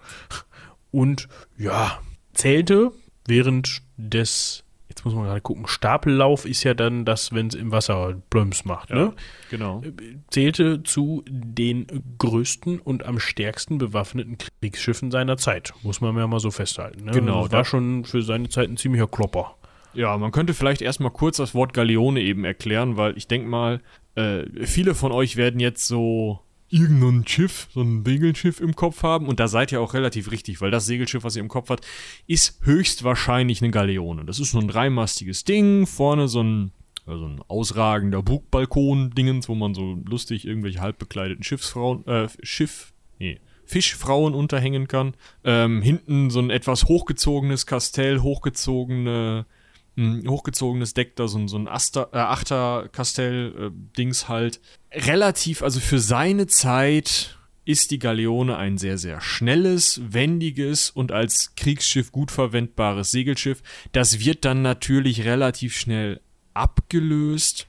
Und 0.92 1.28
ja, 1.58 2.00
zählte 2.34 2.92
während 3.26 3.82
des, 3.98 4.64
jetzt 4.98 5.06
muss 5.06 5.14
man 5.14 5.26
gerade 5.26 5.42
gucken, 5.42 5.68
Stapellauf 5.68 6.46
ist 6.46 6.64
ja 6.64 6.74
dann 6.74 7.06
das, 7.06 7.32
wenn 7.32 7.48
es 7.48 7.56
im 7.56 7.72
Wasser 7.72 8.16
Plöms 8.32 8.66
macht, 8.66 8.90
ne? 8.90 9.14
Genau. 9.52 9.84
zählte 10.30 10.82
zu 10.84 11.24
den 11.30 11.86
größten 12.18 12.80
und 12.80 13.06
am 13.06 13.20
stärksten 13.20 13.78
bewaffneten 13.78 14.38
Kriegsschiffen 14.38 15.12
seiner 15.12 15.38
Zeit. 15.38 15.74
Muss 15.84 16.02
man 16.02 16.18
ja 16.18 16.26
mal 16.28 16.40
so 16.40 16.52
festhalten. 16.52 17.06
Ne? 17.06 17.12
Genau, 17.12 17.44
Das 17.44 17.52
war 17.52 17.60
da- 17.60 17.66
schon 17.66 18.06
für 18.06 18.22
seine 18.24 18.50
Zeit 18.50 18.70
ein 18.70 18.78
ziemlicher 18.78 19.08
Klopper. 19.08 19.56
Ja, 19.94 20.18
man 20.18 20.32
könnte 20.32 20.54
vielleicht 20.54 20.82
erstmal 20.82 21.12
kurz 21.12 21.38
das 21.38 21.56
Wort 21.56 21.74
Galeone 21.74 22.22
eben 22.22 22.44
erklären, 22.44 22.98
weil 22.98 23.18
ich 23.18 23.28
denke 23.28 23.48
mal, 23.48 23.82
äh, 24.16 24.44
viele 24.66 24.94
von 24.96 25.12
euch 25.12 25.38
werden 25.38 25.60
jetzt 25.60 25.88
so 25.88 26.40
irgendein 26.70 27.28
Schiff, 27.28 27.68
so 27.74 27.82
ein 27.82 28.04
Segelschiff 28.06 28.60
im 28.60 28.76
Kopf 28.76 29.04
haben 29.04 29.28
und 29.28 29.40
da 29.40 29.48
seid 29.48 29.72
ihr 29.72 29.82
auch 29.82 29.94
relativ 29.94 30.32
richtig, 30.32 30.62
weil 30.62 30.72
das 30.72 30.86
Segelschiff, 30.86 31.24
was 31.24 31.36
ihr 31.36 31.42
im 31.42 31.48
Kopf 31.48 31.70
habt, 31.70 31.86
ist 32.28 32.60
höchstwahrscheinlich 32.64 33.62
eine 33.62 33.72
Galeone. 33.72 34.26
Das 34.26 34.40
ist 34.40 34.52
so 34.52 34.60
ein 34.60 34.68
dreimastiges 34.68 35.44
Ding, 35.44 35.86
vorne 35.86 36.28
so 36.28 36.44
ein, 36.44 36.72
also 37.06 37.26
ein 37.26 37.42
ausragender 37.48 38.22
Bugbalkon-Dingens, 38.22 39.48
wo 39.48 39.56
man 39.56 39.74
so 39.74 39.98
lustig 40.06 40.46
irgendwelche 40.46 40.82
halbbekleideten 40.82 41.44
Schiffsfrauen, 41.44 42.06
äh, 42.06 42.28
Schiff, 42.44 42.94
nee, 43.20 43.40
Fischfrauen 43.66 44.34
unterhängen 44.34 44.88
kann. 44.88 45.14
Ähm, 45.44 45.82
hinten 45.82 46.30
so 46.30 46.40
ein 46.40 46.50
etwas 46.50 46.86
hochgezogenes 46.86 47.66
Kastell, 47.66 48.22
hochgezogene 48.22 49.46
ein 49.98 50.28
hochgezogenes 50.28 50.94
Deck, 50.94 51.16
da 51.16 51.28
so 51.28 51.40
ein, 51.40 51.48
so 51.48 51.58
ein 51.58 51.68
Aster, 51.68 52.10
äh, 52.14 52.18
Achter-Kastell-Dings 52.18 54.30
halt. 54.30 54.62
Relativ, 54.92 55.64
also 55.64 55.80
für 55.80 56.00
seine 56.00 56.48
Zeit 56.48 57.38
ist 57.66 57.92
die 57.92 58.00
Galeone 58.00 58.56
ein 58.56 58.78
sehr, 58.78 58.98
sehr 58.98 59.20
schnelles, 59.20 60.00
wendiges 60.02 60.90
und 60.90 61.12
als 61.12 61.56
Kriegsschiff 61.56 62.14
gut 62.14 62.32
verwendbares 62.32 63.12
Segelschiff. 63.12 63.62
Das 63.92 64.24
wird 64.24 64.46
dann 64.46 64.62
natürlich 64.62 65.26
relativ 65.26 65.76
schnell 65.76 66.22
abgelöst. 66.54 67.68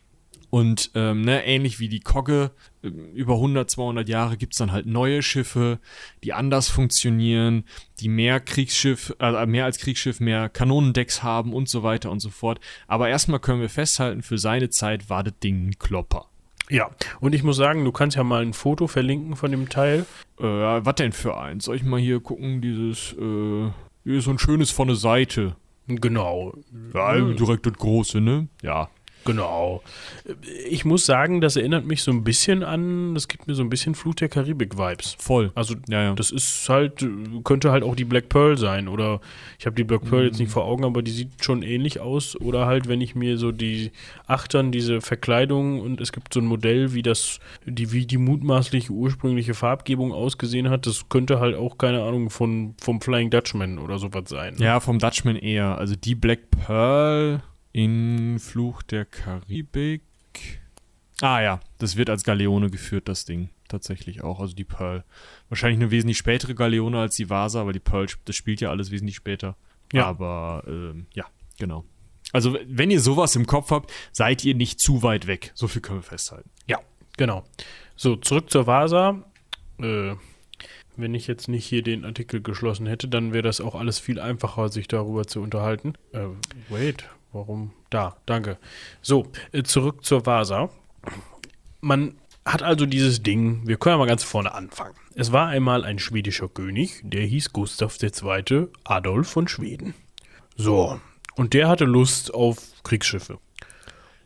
Und 0.51 0.93
ähm, 0.95 1.23
ne, 1.23 1.45
ähnlich 1.45 1.79
wie 1.79 1.89
die 1.89 2.01
Kogge, 2.01 2.53
über 2.89 3.35
100, 3.35 3.71
200 3.71 4.09
Jahre 4.09 4.37
gibt's 4.37 4.59
dann 4.59 4.73
halt 4.73 4.87
neue 4.87 5.23
Schiffe, 5.23 5.79
die 6.25 6.33
anders 6.33 6.69
funktionieren, 6.69 7.65
die 8.01 8.09
mehr 8.09 8.41
Kriegsschiff, 8.41 9.15
äh, 9.21 9.47
mehr 9.47 9.65
als 9.65 9.79
Kriegsschiff, 9.79 10.21
mehr 10.21 10.49
Kanonendecks 10.49 11.23
haben 11.23 11.53
und 11.53 11.69
so 11.69 11.83
weiter 11.83 12.11
und 12.11 12.21
so 12.21 12.31
fort. 12.31 12.61
Aber 12.87 13.09
erstmal 13.09 13.41
können 13.41 13.61
wir 13.61 13.71
festhalten, 13.71 14.23
für 14.23 14.39
seine 14.39 14.71
Zeit 14.71 15.11
war 15.11 15.23
das 15.23 15.39
Ding 15.39 15.69
ein 15.69 15.79
Klopper. 15.79 16.27
Ja, 16.71 16.91
und 17.21 17.35
ich 17.35 17.43
muss 17.43 17.57
sagen, 17.57 17.85
du 17.85 17.93
kannst 17.93 18.17
ja 18.17 18.25
mal 18.25 18.43
ein 18.43 18.53
Foto 18.53 18.87
verlinken 18.87 19.37
von 19.37 19.51
dem 19.51 19.69
Teil. 19.69 20.05
Äh, 20.39 20.45
was 20.45 20.95
denn 20.97 21.13
für 21.13 21.39
eins? 21.39 21.65
Soll 21.65 21.77
ich 21.77 21.83
mal 21.83 22.01
hier 22.01 22.21
gucken, 22.21 22.61
dieses, 22.61 23.15
äh, 23.15 23.71
hier 24.05 24.19
ist 24.19 24.25
so 24.25 24.31
ein 24.31 24.39
schönes 24.39 24.71
von 24.71 24.89
der 24.89 24.97
Seite. 24.97 25.57
Genau. 25.87 26.53
Ja, 26.93 27.19
direkt 27.19 27.65
das 27.65 27.73
große, 27.73 28.21
ne? 28.21 28.49
Ja. 28.63 28.91
Genau. 29.25 29.83
Ich 30.71 30.85
muss 30.85 31.05
sagen, 31.05 31.41
das 31.41 31.57
erinnert 31.57 31.85
mich 31.87 32.03
so 32.03 32.11
ein 32.11 32.25
bisschen 32.25 32.63
an, 32.63 33.15
das 33.15 33.29
gibt 33.29 33.47
mir 33.47 33.55
so 33.55 33.63
ein 33.63 33.69
bisschen 33.69 33.95
Flut 33.95 34.21
der 34.21 34.29
Karibik-Vibes. 34.29 35.17
Voll. 35.19 35.53
Also 35.55 35.75
Ja, 35.89 36.03
ja. 36.03 36.15
das 36.15 36.31
ist 36.31 36.69
halt, 36.69 37.07
könnte 37.45 37.71
halt 37.71 37.83
auch 37.85 37.95
die 37.95 38.05
Black 38.07 38.29
Pearl 38.31 38.57
sein. 38.57 38.89
Oder 38.89 39.21
ich 39.59 39.67
habe 39.67 39.77
die 39.77 39.85
Black 39.85 40.03
Pearl 40.09 40.25
jetzt 40.25 40.39
Mhm. 40.39 40.45
nicht 40.45 40.53
vor 40.53 40.65
Augen, 40.65 40.85
aber 40.85 41.03
die 41.03 41.11
sieht 41.11 41.45
schon 41.45 41.63
ähnlich 41.63 42.01
aus. 42.01 42.41
Oder 42.41 42.67
halt, 42.67 42.89
wenn 42.89 43.01
ich 43.01 43.15
mir 43.15 43.37
so 43.39 43.53
die 43.53 43.93
Achtern, 44.27 44.73
diese 44.73 45.01
Verkleidung 45.01 45.81
und 45.81 46.01
es 46.01 46.13
gibt 46.13 46.33
so 46.33 46.41
ein 46.41 46.47
Modell, 46.47 46.95
wie 46.95 47.03
das, 47.03 47.39
die, 47.67 47.93
wie 47.93 48.07
die 48.07 48.19
mutmaßliche 48.19 48.93
ursprüngliche 48.93 49.55
Farbgebung 49.55 50.13
ausgesehen 50.13 50.71
hat, 50.71 50.87
das 50.87 51.09
könnte 51.09 51.39
halt 51.41 51.55
auch, 51.57 51.77
keine 51.79 52.03
Ahnung, 52.03 52.31
von, 52.31 52.75
vom 52.81 53.01
Flying 53.01 53.31
Dutchman 53.31 53.79
oder 53.79 53.99
sowas 53.99 54.25
sein. 54.29 54.57
Ja, 54.59 54.81
vom 54.81 54.99
Dutchman 54.99 55.37
eher. 55.37 55.77
Also 55.77 55.95
die 55.97 56.15
Black 56.15 56.51
Pearl 56.51 57.43
in 57.79 58.41
Fluch 58.41 58.83
der 58.83 59.05
Karibik. 59.05 60.03
Ah 61.21 61.41
ja, 61.41 61.61
das 61.79 61.97
wird 61.97 62.11
als 62.11 62.25
Galeone 62.25 62.71
geführt, 62.71 63.07
das 63.07 63.25
Ding. 63.25 63.51
Tatsächlich 63.69 64.25
auch, 64.25 64.41
also 64.41 64.53
die 64.53 64.65
Pearl. 64.65 65.05
Wahrscheinlich 65.49 65.79
eine 65.79 65.93
wesentlich 65.93 66.19
spätere 66.19 66.57
Galeone 66.57 66.99
als 66.99 67.15
die 67.15 67.31
Vasa, 67.31 67.65
weil 67.67 67.75
die 67.75 67.79
Pearl, 67.79 68.09
das 68.25 68.35
spielt 68.35 68.61
ja 68.61 68.71
alles 68.71 68.91
wesentlich 68.91 69.15
später. 69.15 69.57
Ja. 69.93 70.07
Aber, 70.07 70.65
ähm, 70.67 71.07
ja, 71.15 71.27
genau. 71.57 71.85
Also, 72.33 72.59
wenn 72.67 72.91
ihr 72.91 73.01
sowas 73.01 73.37
im 73.37 73.47
Kopf 73.47 73.71
habt, 73.71 73.93
seid 74.11 74.45
ihr 74.45 74.57
nicht 74.57 74.81
zu 74.81 75.05
weit 75.05 75.29
weg. 75.29 75.53
So 75.55 75.69
viel 75.69 75.81
können 75.81 76.01
wir 76.01 76.03
festhalten. 76.03 76.51
Ja, 76.67 76.81
genau. 77.17 77.45
So, 77.95 78.17
zurück 78.17 78.51
zur 78.51 78.67
Vasa. 78.67 79.23
Äh, 79.81 80.17
wenn 80.97 81.15
ich 81.15 81.29
jetzt 81.29 81.47
nicht 81.47 81.65
hier 81.65 81.83
den 81.83 82.05
Artikel 82.05 82.43
geschlossen 82.43 82.87
hätte, 82.87 83.07
dann 83.07 83.33
wäre 83.33 83.45
das 83.45 83.61
auch 83.61 83.77
alles 83.77 84.01
viel 84.01 84.19
einfacher, 84.19 84.69
sich 84.69 84.89
darüber 84.89 85.29
zu 85.29 85.41
unterhalten. 85.41 85.95
Äh, 86.13 86.27
wait, 86.71 87.09
warum? 87.33 87.73
Da, 87.91 88.17
danke. 88.27 88.59
So, 89.03 89.27
äh, 89.53 89.63
zurück 89.63 90.05
zur 90.05 90.27
Vasa. 90.27 90.71
Man 91.81 92.15
hat 92.45 92.63
also 92.63 92.87
dieses 92.87 93.23
Ding, 93.23 93.67
wir 93.67 93.77
können 93.77 93.95
ja 93.95 93.99
mal 93.99 94.07
ganz 94.07 94.25
vorne 94.25 94.55
anfangen. 94.55 94.95
Es 95.15 95.33
war 95.33 95.49
einmal 95.49 95.85
ein 95.85 95.99
schwedischer 95.99 96.49
König, 96.49 97.01
der 97.03 97.23
hieß 97.23 97.53
Gustav 97.53 97.97
II. 98.03 98.69
Adolf 98.85 99.29
von 99.29 99.49
Schweden. 99.49 99.95
So, 100.57 101.01
und 101.37 101.55
der 101.55 101.69
hatte 101.69 101.85
Lust 101.85 102.35
auf 102.35 102.59
Kriegsschiffe. 102.83 103.39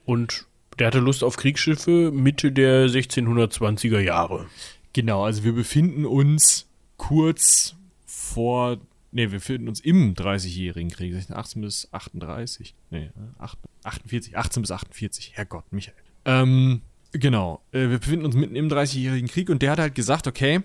Und 0.05 0.47
der 0.79 0.87
hatte 0.87 1.01
Lust 1.01 1.23
auf 1.23 1.37
Kriegsschiffe 1.37 2.11
Mitte 2.11 2.53
der 2.53 2.89
1620er 2.89 4.01
Jahre. 4.01 4.47
Genau, 4.93 5.25
also 5.25 5.45
wir 5.45 5.53
befinden 5.53 6.07
uns 6.07 6.69
kurz 6.97 7.75
vor 8.07 8.79
nee, 9.13 9.23
wir 9.23 9.39
befinden 9.39 9.69
uns 9.69 9.81
im 9.81 10.15
30-jährigen 10.15 10.91
Krieg, 10.91 11.15
18 11.31 11.63
bis 11.63 11.89
38, 11.93 12.75
nee, 12.91 13.11
48, 13.85 14.37
18 14.37 14.63
bis 14.63 14.71
48, 14.71 15.33
Herrgott, 15.35 15.73
Michael. 15.73 15.95
Ähm, 16.25 16.83
Genau. 17.13 17.61
Äh, 17.73 17.91
wir 17.91 17.99
befinden 17.99 18.25
uns 18.25 18.35
mitten 18.35 18.57
im 18.57 18.69
30-jährigen 18.69 19.29
Krieg 19.29 19.51
und 19.51 19.61
der 19.61 19.73
hat 19.73 19.79
halt 19.79 19.95
gesagt, 19.95 20.27
okay, 20.27 20.61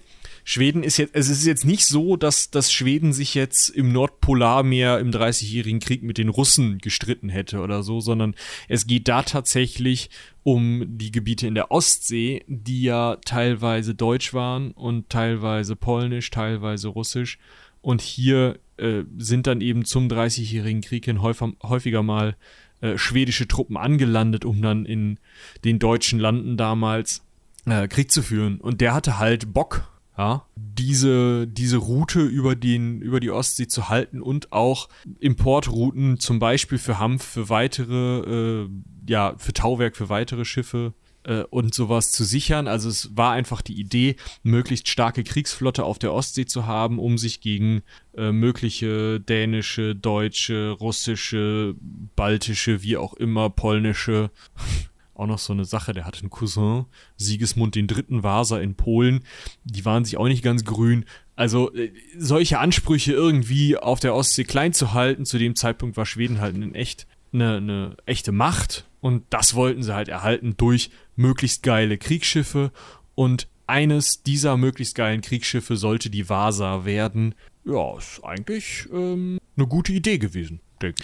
Schweden 0.45 0.81
ist 0.81 0.95
jetzt, 0.95 1.13
es 1.13 1.27
ist 1.27 1.45
jetzt 1.45 1.65
nicht 1.65 1.85
so, 1.85 2.15
dass, 2.15 2.51
dass 2.51 2.71
Schweden 2.71 3.11
sich 3.11 3.35
jetzt 3.35 3.67
im 3.69 3.91
Nordpolarmeer 3.91 4.99
im 4.99 5.11
30-jährigen 5.11 5.81
Krieg 5.81 6.03
mit 6.03 6.17
den 6.17 6.29
Russen 6.29 6.77
gestritten 6.77 7.27
hätte 7.27 7.59
oder 7.59 7.83
so, 7.83 7.99
sondern 7.99 8.33
es 8.69 8.87
geht 8.87 9.09
da 9.09 9.23
tatsächlich 9.23 10.09
um 10.43 10.97
die 10.97 11.11
Gebiete 11.11 11.47
in 11.47 11.55
der 11.55 11.71
Ostsee, 11.71 12.45
die 12.47 12.83
ja 12.83 13.17
teilweise 13.25 13.93
deutsch 13.93 14.33
waren 14.33 14.71
und 14.71 15.09
teilweise 15.09 15.75
polnisch, 15.75 16.29
teilweise 16.29 16.87
russisch. 16.87 17.39
Und 17.87 18.01
hier 18.01 18.59
äh, 18.75 19.03
sind 19.17 19.47
dann 19.47 19.61
eben 19.61 19.85
zum 19.85 20.09
30-jährigen 20.09 20.81
Krieg 20.81 21.05
hin 21.05 21.21
häufiger 21.21 22.03
mal 22.03 22.35
äh, 22.81 22.97
schwedische 22.97 23.47
Truppen 23.47 23.77
angelandet, 23.77 24.43
um 24.43 24.61
dann 24.61 24.83
in 24.83 25.19
den 25.63 25.79
deutschen 25.79 26.19
Landen 26.19 26.57
damals 26.57 27.23
äh, 27.65 27.87
Krieg 27.87 28.11
zu 28.11 28.23
führen. 28.23 28.59
Und 28.59 28.81
der 28.81 28.93
hatte 28.93 29.19
halt 29.19 29.53
Bock, 29.53 29.89
ja, 30.17 30.45
diese, 30.57 31.47
diese 31.47 31.77
Route 31.77 32.19
über, 32.19 32.57
den, 32.57 32.99
über 32.99 33.21
die 33.21 33.31
Ostsee 33.31 33.69
zu 33.69 33.87
halten 33.87 34.21
und 34.21 34.51
auch 34.51 34.89
Importrouten 35.21 36.19
zum 36.19 36.39
Beispiel 36.39 36.79
für 36.79 36.99
Hanf, 36.99 37.23
für 37.23 37.47
weitere, 37.47 38.65
äh, 38.65 38.69
ja, 39.07 39.35
für 39.37 39.53
Tauwerk, 39.53 39.95
für 39.95 40.09
weitere 40.09 40.43
Schiffe 40.43 40.93
äh, 41.27 41.43
und 41.49 41.75
sowas 41.75 42.11
zu 42.11 42.23
sichern. 42.23 42.67
Also 42.67 42.89
es 42.89 43.15
war 43.15 43.33
einfach 43.33 43.61
die 43.61 43.79
Idee, 43.79 44.15
möglichst 44.43 44.87
starke 44.87 45.23
Kriegsflotte 45.23 45.83
auf 45.83 45.99
der 45.99 46.13
Ostsee 46.13 46.45
zu 46.45 46.65
haben, 46.65 46.97
um 46.97 47.17
sich 47.17 47.41
gegen 47.41 47.83
äh, 48.15 48.31
mögliche 48.31 49.19
dänische, 49.19 49.95
deutsche, 49.95 50.71
russische, 50.71 51.75
baltische, 52.15 52.81
wie 52.81 52.97
auch 52.97 53.13
immer, 53.13 53.49
polnische 53.49 54.31
auch 55.13 55.25
noch 55.25 55.39
so 55.39 55.51
eine 55.51 55.65
Sache, 55.65 55.93
der 55.93 56.05
hatte 56.05 56.19
einen 56.19 56.29
Cousin, 56.29 56.85
Sigismund 57.15 57.73
den 57.73 57.87
dritten 57.87 58.21
Vasa 58.21 58.59
in 58.59 58.75
Polen, 58.75 59.23
die 59.63 59.83
waren 59.83 60.05
sich 60.05 60.17
auch 60.17 60.27
nicht 60.27 60.43
ganz 60.43 60.63
grün. 60.63 61.05
Also 61.35 61.73
äh, 61.73 61.91
solche 62.17 62.59
Ansprüche 62.59 63.13
irgendwie 63.13 63.77
auf 63.77 63.99
der 63.99 64.13
Ostsee 64.13 64.43
klein 64.43 64.73
zu 64.73 64.93
halten, 64.93 65.25
zu 65.25 65.39
dem 65.39 65.55
Zeitpunkt 65.55 65.97
war 65.97 66.05
Schweden 66.05 66.39
halt 66.39 66.55
in 66.55 66.75
echt 66.75 67.07
eine, 67.33 67.57
eine 67.57 67.97
echte 68.05 68.31
Macht 68.31 68.85
und 69.01 69.23
das 69.29 69.55
wollten 69.55 69.83
sie 69.83 69.93
halt 69.93 70.07
erhalten 70.07 70.55
durch 70.57 70.91
möglichst 71.17 71.63
geile 71.63 71.97
Kriegsschiffe 71.97 72.71
und 73.15 73.47
eines 73.67 74.23
dieser 74.23 74.55
möglichst 74.55 74.95
geilen 74.95 75.21
Kriegsschiffe 75.21 75.75
sollte 75.75 76.09
die 76.09 76.29
Vasa 76.29 76.85
werden. 76.85 77.35
Ja, 77.65 77.97
ist 77.97 78.23
eigentlich 78.23 78.87
ähm, 78.93 79.39
eine 79.57 79.67
gute 79.67 79.91
Idee 79.91 80.17
gewesen. 80.17 80.61
Denke. 80.81 81.03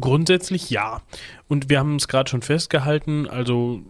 Grundsätzlich 0.00 0.68
ja. 0.68 1.00
Und 1.48 1.70
wir 1.70 1.78
haben 1.78 1.96
es 1.96 2.08
gerade 2.08 2.28
schon 2.28 2.42
festgehalten, 2.42 3.28
also 3.28 3.80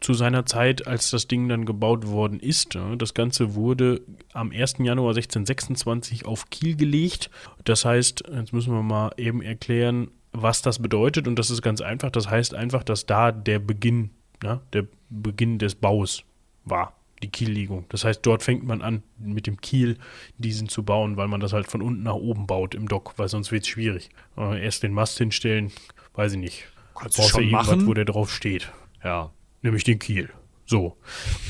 zu 0.00 0.12
seiner 0.12 0.44
Zeit, 0.44 0.86
als 0.86 1.10
das 1.10 1.26
Ding 1.26 1.48
dann 1.48 1.64
gebaut 1.64 2.06
worden 2.06 2.38
ist, 2.38 2.78
das 2.98 3.14
Ganze 3.14 3.54
wurde 3.54 4.02
am 4.34 4.50
1. 4.50 4.76
Januar 4.80 5.10
1626 5.10 6.26
auf 6.26 6.50
Kiel 6.50 6.76
gelegt. 6.76 7.30
Das 7.64 7.84
heißt, 7.84 8.24
jetzt 8.30 8.52
müssen 8.52 8.74
wir 8.74 8.82
mal 8.82 9.12
eben 9.16 9.40
erklären, 9.40 10.10
was 10.32 10.60
das 10.60 10.80
bedeutet. 10.80 11.26
Und 11.26 11.38
das 11.38 11.50
ist 11.50 11.62
ganz 11.62 11.80
einfach. 11.80 12.10
Das 12.10 12.28
heißt 12.28 12.54
einfach, 12.54 12.82
dass 12.82 13.06
da 13.06 13.32
der 13.32 13.58
Beginn, 13.58 14.10
ja, 14.42 14.60
der 14.72 14.86
Beginn 15.10 15.58
des 15.58 15.74
Baus 15.74 16.24
war, 16.64 16.94
die 17.22 17.28
Kiellegung. 17.28 17.84
Das 17.88 18.04
heißt, 18.04 18.24
dort 18.24 18.42
fängt 18.42 18.64
man 18.64 18.82
an, 18.82 19.02
mit 19.18 19.46
dem 19.46 19.60
Kiel 19.60 19.98
diesen 20.38 20.68
zu 20.68 20.82
bauen, 20.82 21.16
weil 21.16 21.28
man 21.28 21.40
das 21.40 21.52
halt 21.52 21.66
von 21.68 21.82
unten 21.82 22.02
nach 22.02 22.14
oben 22.14 22.46
baut 22.46 22.74
im 22.74 22.88
Dock, 22.88 23.14
weil 23.16 23.28
sonst 23.28 23.52
wird 23.52 23.64
es 23.64 23.68
schwierig. 23.68 24.10
Äh, 24.36 24.62
erst 24.62 24.82
den 24.82 24.92
Mast 24.92 25.18
hinstellen, 25.18 25.72
weiß 26.14 26.32
ich 26.32 26.38
nicht. 26.38 26.64
Kannst 26.94 27.18
du 27.18 27.22
schon 27.22 27.50
machen? 27.50 27.86
wo 27.86 27.94
der 27.94 28.04
drauf 28.04 28.32
steht. 28.32 28.72
Ja. 29.04 29.30
Nämlich 29.62 29.84
den 29.84 29.98
Kiel. 29.98 30.30
So. 30.66 30.96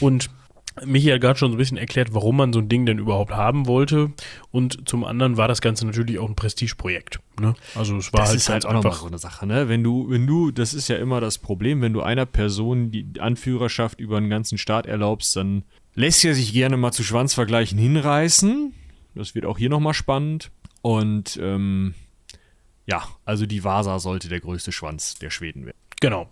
Und 0.00 0.30
Michi 0.84 1.08
hat 1.08 1.20
gerade 1.20 1.38
schon 1.38 1.50
so 1.50 1.56
ein 1.56 1.58
bisschen 1.58 1.76
erklärt, 1.76 2.14
warum 2.14 2.36
man 2.36 2.52
so 2.52 2.58
ein 2.58 2.68
Ding 2.68 2.86
denn 2.86 2.98
überhaupt 2.98 3.32
haben 3.32 3.66
wollte. 3.66 4.12
Und 4.50 4.88
zum 4.88 5.04
anderen 5.04 5.36
war 5.36 5.48
das 5.48 5.60
Ganze 5.60 5.86
natürlich 5.86 6.18
auch 6.18 6.28
ein 6.28 6.36
Prestigeprojekt. 6.36 7.20
Ne? 7.40 7.54
Also 7.74 7.96
es 7.96 8.12
war 8.12 8.20
das 8.20 8.30
halt, 8.30 8.38
ist 8.38 8.48
halt 8.48 8.66
auch 8.66 8.74
einfach 8.74 9.00
so 9.00 9.06
eine 9.06 9.18
Sache, 9.18 9.46
ne? 9.46 9.68
Wenn 9.68 9.82
du, 9.82 10.10
wenn 10.10 10.26
du, 10.26 10.50
das 10.50 10.74
ist 10.74 10.88
ja 10.88 10.96
immer 10.96 11.20
das 11.20 11.38
Problem, 11.38 11.80
wenn 11.80 11.92
du 11.92 12.02
einer 12.02 12.26
Person 12.26 12.90
die 12.90 13.06
Anführerschaft 13.18 14.00
über 14.00 14.16
einen 14.16 14.30
ganzen 14.30 14.58
Staat 14.58 14.86
erlaubst, 14.86 15.36
dann 15.36 15.64
lässt 15.94 16.24
er 16.24 16.34
sich 16.34 16.52
gerne 16.52 16.76
mal 16.76 16.92
zu 16.92 17.02
Schwanzvergleichen 17.02 17.78
hinreißen. 17.78 18.72
Das 19.14 19.34
wird 19.34 19.46
auch 19.46 19.58
hier 19.58 19.70
nochmal 19.70 19.94
spannend. 19.94 20.50
Und 20.82 21.38
ähm, 21.42 21.94
ja, 22.86 23.02
also 23.24 23.46
die 23.46 23.64
Vasa 23.64 23.98
sollte 23.98 24.28
der 24.28 24.40
größte 24.40 24.72
Schwanz 24.72 25.16
der 25.16 25.30
Schweden 25.30 25.66
werden. 25.66 25.76
Genau. 26.00 26.30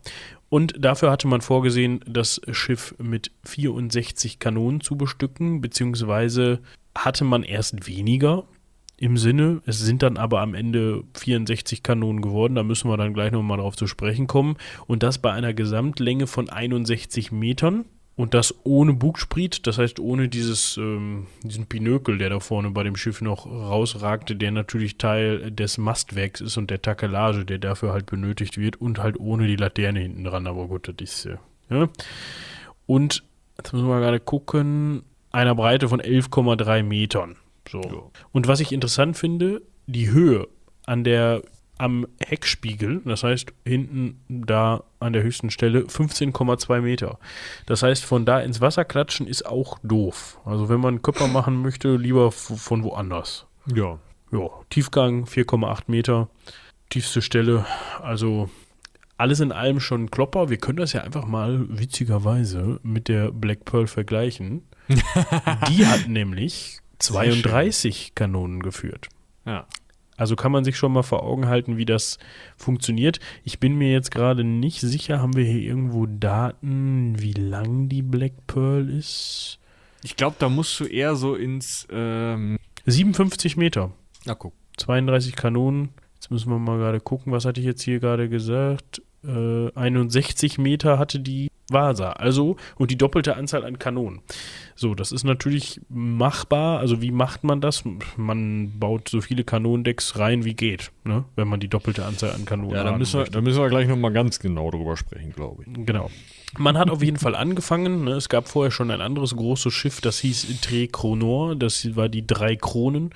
Und 0.49 0.75
dafür 0.79 1.11
hatte 1.11 1.27
man 1.27 1.41
vorgesehen, 1.41 2.01
das 2.07 2.41
Schiff 2.53 2.95
mit 2.99 3.33
64 3.45 4.39
Kanonen 4.39 4.81
zu 4.81 4.97
bestücken, 4.97 5.61
beziehungsweise 5.61 6.61
hatte 6.95 7.25
man 7.25 7.43
erst 7.43 7.87
weniger 7.87 8.45
im 8.99 9.19
Sinne, 9.19 9.61
es 9.67 9.79
sind 9.79 10.03
dann 10.03 10.17
aber 10.17 10.41
am 10.41 10.55
Ende 10.55 11.05
64 11.19 11.83
Kanonen 11.83 12.23
geworden, 12.23 12.55
da 12.55 12.63
müssen 12.63 12.89
wir 12.89 12.97
dann 12.97 13.13
gleich 13.13 13.31
nochmal 13.31 13.59
drauf 13.59 13.77
zu 13.77 13.87
sprechen 13.87 14.27
kommen. 14.27 14.57
Und 14.87 15.03
das 15.03 15.19
bei 15.19 15.33
einer 15.33 15.53
Gesamtlänge 15.53 16.27
von 16.27 16.49
61 16.49 17.31
Metern. 17.31 17.85
Und 18.17 18.33
das 18.33 18.55
ohne 18.65 18.95
Bugspriet, 18.95 19.67
das 19.67 19.77
heißt 19.77 20.01
ohne 20.01 20.31
dieses, 20.31 20.79
ähm, 20.79 21.27
diesen 21.43 21.67
Pinökel, 21.67 22.17
der 22.17 22.31
da 22.31 22.41
vorne 22.41 22.71
bei 22.71 22.83
dem 22.83 22.97
Schiff 22.97 23.21
noch 23.21 23.45
rausragte, 23.47 24.37
der 24.37 24.53
natürlich 24.53 24.97
Teil 24.97 25.51
des 25.51 25.77
Mastwerks 25.77 26.41
ist 26.41 26.57
und 26.57 26.71
der 26.71 26.81
Takelage, 26.81 27.45
der 27.45 27.59
dafür 27.59 27.93
halt 27.93 28.07
benötigt 28.07 28.57
wird 28.57 28.81
und 28.81 28.99
halt 28.99 29.21
ohne 29.21 29.47
die 29.47 29.57
Laterne 29.57 30.01
hinten 30.01 30.25
dran, 30.25 30.47
aber 30.47 30.67
gut, 30.67 30.89
das 30.89 30.95
ist, 30.99 31.27
äh, 31.27 31.37
ja. 31.69 31.89
Und, 32.87 33.23
jetzt 33.59 33.75
müssen 33.75 33.87
wir 33.87 34.01
gerade 34.01 34.21
gucken, 34.21 35.03
einer 35.31 35.55
Breite 35.55 35.91
von 35.91 36.01
11,3 36.01 36.83
Metern. 36.83 37.37
So. 37.69 37.83
Ja. 37.83 38.23
Und 38.33 38.49
was 38.49 38.61
ich 38.61 38.73
interessant 38.73 39.19
finde, 39.19 39.61
die 39.87 40.11
Höhe 40.11 40.49
an 40.87 41.05
der 41.05 41.43
am 41.79 42.07
Heckspiegel, 42.25 43.03
das 43.05 43.23
heißt 43.23 43.53
hinten 43.65 44.21
da 44.29 44.85
an 45.01 45.13
der 45.13 45.23
höchsten 45.23 45.51
Stelle 45.51 45.81
15,2 45.81 46.81
Meter. 46.81 47.19
Das 47.67 47.83
heißt, 47.83 48.05
von 48.05 48.25
da 48.25 48.41
ins 48.41 48.61
Wasser 48.61 48.85
klatschen 48.85 49.27
ist 49.27 49.47
auch 49.47 49.79
doof. 49.83 50.41
Also 50.45 50.69
wenn 50.69 50.81
man 50.81 50.95
einen 50.95 51.03
Körper 51.03 51.29
machen 51.29 51.63
möchte, 51.63 51.97
lieber 51.97 52.33
von 52.33 52.83
woanders. 52.83 53.47
Ja. 53.75 53.99
Ja, 54.33 54.49
Tiefgang 54.71 55.25
4,8 55.25 55.83
Meter, 55.87 56.29
tiefste 56.91 57.23
Stelle. 57.23 57.65
Also 58.03 58.51
alles 59.19 59.41
in 59.41 59.53
allem 59.53 59.81
schon 59.81 60.05
ein 60.05 60.11
Klopper. 60.11 60.51
Wir 60.51 60.59
können 60.59 60.79
das 60.79 60.93
ja 60.93 61.03
einfach 61.03 61.27
mal 61.27 61.65
witzigerweise 61.69 62.81
mit 62.83 63.09
der 63.09 63.31
Black 63.31 63.65
Pearl 63.65 63.87
vergleichen. 63.87 64.63
Die 64.89 65.87
hat 65.87 66.09
nämlich 66.09 66.81
32 66.99 68.13
Kanonen 68.15 68.63
geführt. 68.63 69.09
Ja. 69.45 69.67
Also 70.17 70.37
kann 70.37 70.53
man 70.53 70.65
sich 70.65 70.77
schon 70.77 70.93
mal 70.93 71.03
vor 71.03 71.23
Augen 71.23 71.47
halten, 71.49 71.77
wie 71.77 71.85
das 71.85 72.19
funktioniert. 72.57 73.21
Ich 73.45 73.59
bin 73.61 73.77
mir 73.77 73.93
jetzt 73.93 74.11
gerade 74.11 74.45
nicht 74.45 74.81
sicher, 74.81 75.21
haben 75.21 75.37
wir 75.37 75.45
hier 75.45 75.61
irgendwo 75.61 76.07
Daten, 76.07 77.21
wie 77.21 77.33
lang 77.33 77.89
die 77.89 78.03
Black 78.03 78.47
Pearl 78.47 78.89
ist? 78.89 79.59
Ich 80.03 80.17
glaube, 80.17 80.37
da 80.39 80.49
musst 80.49 80.79
du 80.81 80.85
eher 80.85 81.17
so 81.17 81.35
ins 81.35 81.87
ähm 81.91 82.59
57 82.87 83.57
Meter. 83.57 83.91
Na 84.25 84.35
guck. 84.35 84.53
32 84.77 85.35
Kanonen. 85.35 85.91
Jetzt 86.15 86.31
müssen 86.31 86.51
wir 86.51 86.59
mal 86.59 86.79
gerade 86.79 87.01
gucken, 87.01 87.33
was 87.33 87.45
hatte 87.45 87.61
ich 87.61 87.67
jetzt 87.67 87.83
hier 87.83 87.99
gerade 87.99 88.29
gesagt? 88.29 89.03
Äh, 89.25 89.73
61 89.75 90.59
Meter 90.59 90.99
hatte 90.99 91.19
die 91.21 91.51
Vasa. 91.71 92.13
Also, 92.13 92.57
und 92.77 92.91
die 92.91 92.99
doppelte 92.99 93.37
Anzahl 93.37 93.65
an 93.65 93.79
Kanonen. 93.79 94.21
So, 94.75 94.95
das 94.95 95.13
ist 95.13 95.25
natürlich 95.25 95.81
machbar. 95.89 96.79
Also, 96.79 97.03
wie 97.03 97.11
macht 97.11 97.45
man 97.45 97.61
das? 97.61 97.85
Man 98.17 98.79
baut 98.79 99.09
so 99.09 99.21
viele 99.21 99.45
Kanonendecks 99.45 100.19
rein, 100.19 100.45
wie 100.45 100.55
geht, 100.55 100.93
ne? 101.05 101.25
wenn 101.35 101.49
man 101.49 101.61
die 101.61 101.69
doppelte 101.69 102.05
Anzahl 102.05 102.33
an 102.33 102.45
Kanonen 102.45 102.77
hat. 102.77 102.85
Ja, 102.85 102.91
da 102.91 102.97
müssen, 102.97 103.21
wir, 103.21 103.27
da 103.27 103.41
müssen 103.41 103.61
wir 103.61 103.69
gleich 103.69 103.89
nochmal 103.89 104.13
ganz 104.13 104.39
genau 104.39 104.71
drüber 104.71 104.97
sprechen, 104.97 105.33
glaube 105.33 105.65
ich. 105.65 105.87
Genau. 105.87 106.11
Man 106.59 106.79
hat 106.79 106.91
auf 106.91 107.03
jeden 107.03 107.19
Fall 107.19 107.35
angefangen. 107.35 108.05
Ne? 108.05 108.13
Es 108.13 108.29
gab 108.29 108.49
vorher 108.49 108.71
schon 108.71 108.91
ein 108.91 109.01
anderes 109.01 109.37
großes 109.37 109.75
Schiff, 109.75 110.01
das 110.01 110.21
hieß 110.21 110.61
Tre 110.63 110.87
Kronor. 110.87 111.55
Das 111.55 111.97
war 111.97 112.09
die 112.09 112.27
drei 112.27 112.57
Kronen. 112.57 113.11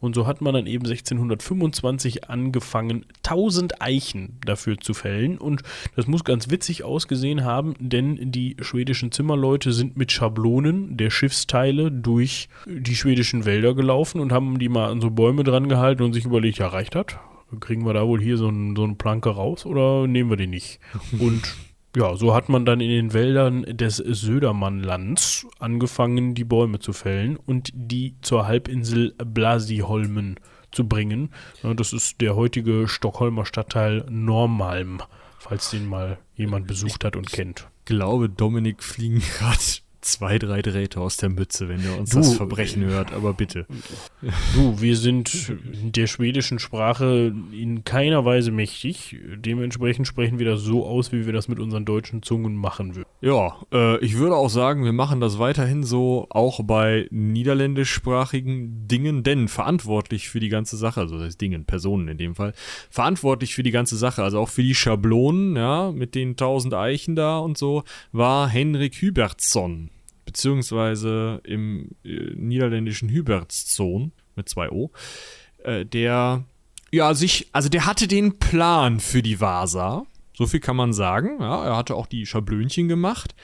Und 0.00 0.14
so 0.14 0.26
hat 0.26 0.40
man 0.40 0.54
dann 0.54 0.66
eben 0.66 0.86
1625 0.86 2.28
angefangen, 2.28 3.06
1000 3.24 3.82
Eichen 3.82 4.38
dafür 4.44 4.78
zu 4.78 4.94
fällen. 4.94 5.38
Und 5.38 5.62
das 5.96 6.06
muss 6.06 6.24
ganz 6.24 6.50
witzig 6.50 6.84
ausgesehen 6.84 7.42
haben, 7.42 7.74
denn 7.78 8.30
die 8.30 8.56
schwedischen 8.60 9.10
Zimmerleute 9.10 9.72
sind 9.72 9.96
mit 9.96 10.12
Schablonen 10.12 10.96
der 10.96 11.10
Schiffsteile 11.10 11.90
durch 11.90 12.48
die 12.66 12.96
schwedischen 12.96 13.44
Wälder 13.44 13.74
gelaufen 13.74 14.20
und 14.20 14.30
haben 14.30 14.58
die 14.58 14.68
mal 14.68 14.90
an 14.90 15.00
so 15.00 15.10
Bäume 15.10 15.42
dran 15.42 15.68
gehalten 15.68 16.02
und 16.02 16.12
sich 16.12 16.26
überlegt, 16.26 16.58
ja, 16.58 16.68
reicht 16.68 16.94
das? 16.94 17.06
Kriegen 17.60 17.86
wir 17.86 17.94
da 17.94 18.06
wohl 18.06 18.20
hier 18.20 18.36
so, 18.36 18.48
ein, 18.48 18.76
so 18.76 18.84
eine 18.84 18.94
Planke 18.94 19.30
raus 19.30 19.64
oder 19.64 20.06
nehmen 20.06 20.30
wir 20.30 20.36
die 20.36 20.46
nicht? 20.46 20.80
Und 21.18 21.42
ja, 21.96 22.16
so 22.16 22.34
hat 22.34 22.48
man 22.48 22.64
dann 22.64 22.80
in 22.80 22.90
den 22.90 23.12
Wäldern 23.12 23.62
des 23.62 23.96
Södermannlands 23.96 25.46
angefangen, 25.58 26.34
die 26.34 26.44
Bäume 26.44 26.80
zu 26.80 26.92
fällen 26.92 27.36
und 27.36 27.70
die 27.72 28.16
zur 28.20 28.46
Halbinsel 28.46 29.14
Blasiholmen 29.18 30.40
zu 30.72 30.88
bringen. 30.88 31.30
Das 31.62 31.92
ist 31.92 32.20
der 32.20 32.34
heutige 32.34 32.88
Stockholmer 32.88 33.46
Stadtteil 33.46 34.04
Normalm, 34.08 35.02
falls 35.38 35.70
den 35.70 35.86
mal 35.86 36.18
jemand 36.34 36.66
besucht 36.66 37.04
hat 37.04 37.16
und 37.16 37.30
kennt. 37.30 37.68
Ich 37.80 37.84
glaube, 37.84 38.28
Dominik 38.28 38.82
fliegen 38.82 39.20
gerade 39.38 39.58
zwei, 40.04 40.38
drei 40.38 40.62
Drähte 40.62 41.00
aus 41.00 41.16
der 41.16 41.30
Mütze, 41.30 41.68
wenn 41.68 41.84
er 41.84 41.98
uns 41.98 42.10
du, 42.10 42.18
das 42.18 42.34
Verbrechen 42.34 42.82
äh, 42.82 42.86
hört, 42.86 43.12
aber 43.12 43.32
bitte. 43.32 43.66
Du, 44.54 44.80
wir 44.80 44.96
sind 44.96 45.52
der 45.82 46.06
schwedischen 46.06 46.58
Sprache 46.58 47.34
in 47.52 47.84
keiner 47.84 48.24
Weise 48.24 48.50
mächtig. 48.50 49.16
Dementsprechend 49.36 50.06
sprechen 50.06 50.38
wir 50.38 50.46
das 50.46 50.60
so 50.60 50.86
aus, 50.86 51.12
wie 51.12 51.26
wir 51.26 51.32
das 51.32 51.48
mit 51.48 51.58
unseren 51.58 51.84
deutschen 51.84 52.22
Zungen 52.22 52.54
machen 52.54 52.94
würden. 52.94 53.08
Ja, 53.20 53.56
äh, 53.72 53.98
ich 54.04 54.18
würde 54.18 54.36
auch 54.36 54.50
sagen, 54.50 54.84
wir 54.84 54.92
machen 54.92 55.20
das 55.20 55.38
weiterhin 55.38 55.82
so, 55.82 56.26
auch 56.30 56.62
bei 56.62 57.08
niederländischsprachigen 57.10 58.86
Dingen, 58.86 59.22
denn 59.22 59.48
verantwortlich 59.48 60.28
für 60.28 60.40
die 60.40 60.50
ganze 60.50 60.76
Sache, 60.76 61.00
also 61.00 61.16
das 61.16 61.26
heißt 61.26 61.40
Dingen, 61.40 61.64
Personen 61.64 62.08
in 62.08 62.18
dem 62.18 62.34
Fall, 62.34 62.52
verantwortlich 62.90 63.54
für 63.54 63.62
die 63.62 63.70
ganze 63.70 63.96
Sache, 63.96 64.22
also 64.22 64.38
auch 64.38 64.50
für 64.50 64.62
die 64.62 64.74
Schablonen, 64.74 65.56
ja, 65.56 65.92
mit 65.92 66.14
den 66.14 66.36
tausend 66.36 66.74
Eichen 66.74 67.16
da 67.16 67.38
und 67.38 67.56
so, 67.56 67.84
war 68.12 68.48
Henrik 68.48 68.96
Hübertsson 68.96 69.90
beziehungsweise 70.24 71.40
im 71.44 71.90
äh, 72.04 72.32
niederländischen 72.34 73.10
Hubertszon 73.10 74.12
mit 74.36 74.48
zwei 74.48 74.70
O, 74.70 74.90
äh, 75.62 75.84
der 75.84 76.44
ja 76.92 77.14
sich, 77.14 77.48
also 77.52 77.68
der 77.68 77.86
hatte 77.86 78.08
den 78.08 78.38
Plan 78.38 79.00
für 79.00 79.22
die 79.22 79.40
Vasa. 79.40 80.06
So 80.36 80.46
viel 80.46 80.60
kann 80.60 80.76
man 80.76 80.92
sagen. 80.92 81.38
Ja, 81.40 81.64
er 81.64 81.76
hatte 81.76 81.94
auch 81.94 82.06
die 82.06 82.26
Schablönchen 82.26 82.88
gemacht. 82.88 83.34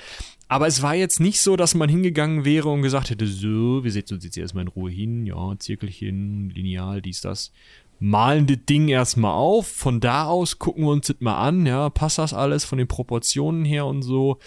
Aber 0.48 0.66
es 0.66 0.82
war 0.82 0.96
jetzt 0.96 1.20
nicht 1.20 1.40
so, 1.40 1.54
dass 1.54 1.76
man 1.76 1.88
hingegangen 1.88 2.44
wäre 2.44 2.68
und 2.70 2.82
gesagt 2.82 3.10
hätte, 3.10 3.28
so, 3.28 3.84
wir 3.84 3.92
setzen 3.92 4.14
uns 4.14 4.24
jetzt 4.24 4.36
erstmal 4.36 4.62
in 4.62 4.68
Ruhe 4.68 4.90
hin, 4.90 5.24
ja, 5.24 5.56
Zirkelchen, 5.56 6.50
Lineal, 6.50 7.00
dies, 7.00 7.20
das 7.20 7.52
malen 8.00 8.46
das 8.46 8.58
Ding 8.68 8.88
erstmal 8.88 9.34
auf. 9.34 9.68
Von 9.68 10.00
da 10.00 10.24
aus 10.24 10.58
gucken 10.58 10.84
wir 10.84 10.90
uns 10.90 11.06
das 11.06 11.16
mal 11.20 11.36
an. 11.36 11.66
Ja, 11.66 11.90
passt 11.90 12.18
das 12.18 12.34
alles 12.34 12.64
von 12.64 12.78
den 12.78 12.88
Proportionen 12.88 13.64
her 13.64 13.86
und 13.86 14.02
so? 14.02 14.38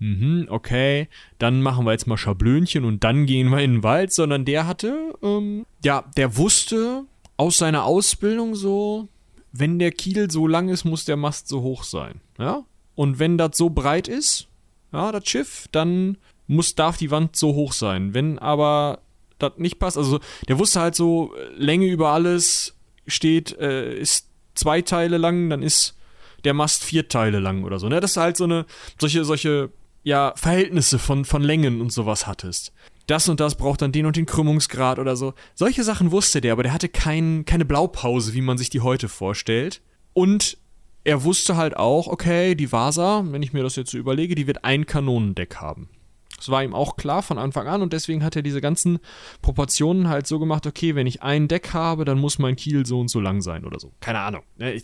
Mhm, 0.00 0.48
okay. 0.50 1.08
Dann 1.38 1.62
machen 1.62 1.86
wir 1.86 1.92
jetzt 1.92 2.06
mal 2.06 2.18
Schablönchen 2.18 2.84
und 2.84 3.04
dann 3.04 3.24
gehen 3.24 3.48
wir 3.48 3.60
in 3.60 3.74
den 3.74 3.82
Wald. 3.82 4.12
Sondern 4.12 4.44
der 4.44 4.66
hatte, 4.66 5.14
ähm, 5.22 5.64
ja, 5.84 6.04
der 6.16 6.36
wusste 6.36 7.04
aus 7.36 7.58
seiner 7.58 7.84
Ausbildung 7.84 8.54
so, 8.54 9.08
wenn 9.52 9.78
der 9.78 9.92
Kiel 9.92 10.30
so 10.30 10.46
lang 10.46 10.68
ist, 10.68 10.84
muss 10.84 11.04
der 11.04 11.16
Mast 11.16 11.48
so 11.48 11.62
hoch 11.62 11.84
sein. 11.84 12.20
Ja. 12.38 12.64
Und 12.94 13.18
wenn 13.18 13.38
das 13.38 13.56
so 13.56 13.70
breit 13.70 14.08
ist, 14.08 14.48
ja, 14.92 15.12
das 15.12 15.28
Schiff, 15.28 15.68
dann 15.70 16.18
muss, 16.46 16.74
darf 16.74 16.96
die 16.96 17.10
Wand 17.10 17.36
so 17.36 17.54
hoch 17.54 17.72
sein. 17.72 18.14
Wenn 18.14 18.38
aber 18.38 19.00
das 19.38 19.52
nicht 19.58 19.78
passt, 19.78 19.98
also 19.98 20.18
der 20.48 20.58
wusste 20.58 20.80
halt 20.80 20.94
so, 20.94 21.32
Länge 21.56 21.86
über 21.86 22.10
alles, 22.10 22.75
steht, 23.06 23.58
äh, 23.58 23.96
ist 23.96 24.28
zwei 24.54 24.82
Teile 24.82 25.18
lang, 25.18 25.50
dann 25.50 25.62
ist 25.62 25.96
der 26.44 26.54
Mast 26.54 26.84
vier 26.84 27.08
Teile 27.08 27.38
lang 27.38 27.64
oder 27.64 27.78
so. 27.78 27.88
Ne? 27.88 28.00
Dass 28.00 28.14
du 28.14 28.20
halt 28.20 28.36
so 28.36 28.44
eine, 28.44 28.66
solche, 28.98 29.24
solche, 29.24 29.70
ja, 30.02 30.32
Verhältnisse 30.36 31.00
von, 31.00 31.24
von 31.24 31.42
Längen 31.42 31.80
und 31.80 31.92
sowas 31.92 32.26
hattest. 32.26 32.72
Das 33.08 33.28
und 33.28 33.40
das 33.40 33.56
braucht 33.56 33.82
dann 33.82 33.92
den 33.92 34.06
und 34.06 34.16
den 34.16 34.26
Krümmungsgrad 34.26 34.98
oder 34.98 35.16
so. 35.16 35.34
Solche 35.54 35.82
Sachen 35.82 36.12
wusste 36.12 36.40
der, 36.40 36.52
aber 36.52 36.62
der 36.62 36.72
hatte 36.72 36.88
kein, 36.88 37.44
keine 37.44 37.64
Blaupause, 37.64 38.34
wie 38.34 38.40
man 38.40 38.58
sich 38.58 38.70
die 38.70 38.80
heute 38.80 39.08
vorstellt. 39.08 39.80
Und 40.12 40.58
er 41.02 41.24
wusste 41.24 41.56
halt 41.56 41.76
auch, 41.76 42.08
okay, 42.08 42.54
die 42.54 42.70
Vasa, 42.70 43.24
wenn 43.26 43.42
ich 43.42 43.52
mir 43.52 43.62
das 43.62 43.76
jetzt 43.76 43.90
so 43.90 43.98
überlege, 43.98 44.34
die 44.34 44.46
wird 44.46 44.64
ein 44.64 44.86
Kanonendeck 44.86 45.56
haben. 45.56 45.88
Das 46.36 46.48
war 46.50 46.62
ihm 46.62 46.74
auch 46.74 46.96
klar 46.96 47.22
von 47.22 47.38
Anfang 47.38 47.66
an 47.66 47.82
und 47.82 47.92
deswegen 47.92 48.22
hat 48.22 48.36
er 48.36 48.42
diese 48.42 48.60
ganzen 48.60 48.98
Proportionen 49.42 50.08
halt 50.08 50.26
so 50.26 50.38
gemacht, 50.38 50.66
okay, 50.66 50.94
wenn 50.94 51.06
ich 51.06 51.22
ein 51.22 51.48
Deck 51.48 51.72
habe, 51.72 52.04
dann 52.04 52.18
muss 52.18 52.38
mein 52.38 52.56
Kiel 52.56 52.86
so 52.86 53.00
und 53.00 53.08
so 53.08 53.20
lang 53.20 53.40
sein 53.40 53.64
oder 53.64 53.80
so. 53.80 53.92
Keine 54.00 54.20
Ahnung. 54.20 54.42
Ne? 54.56 54.80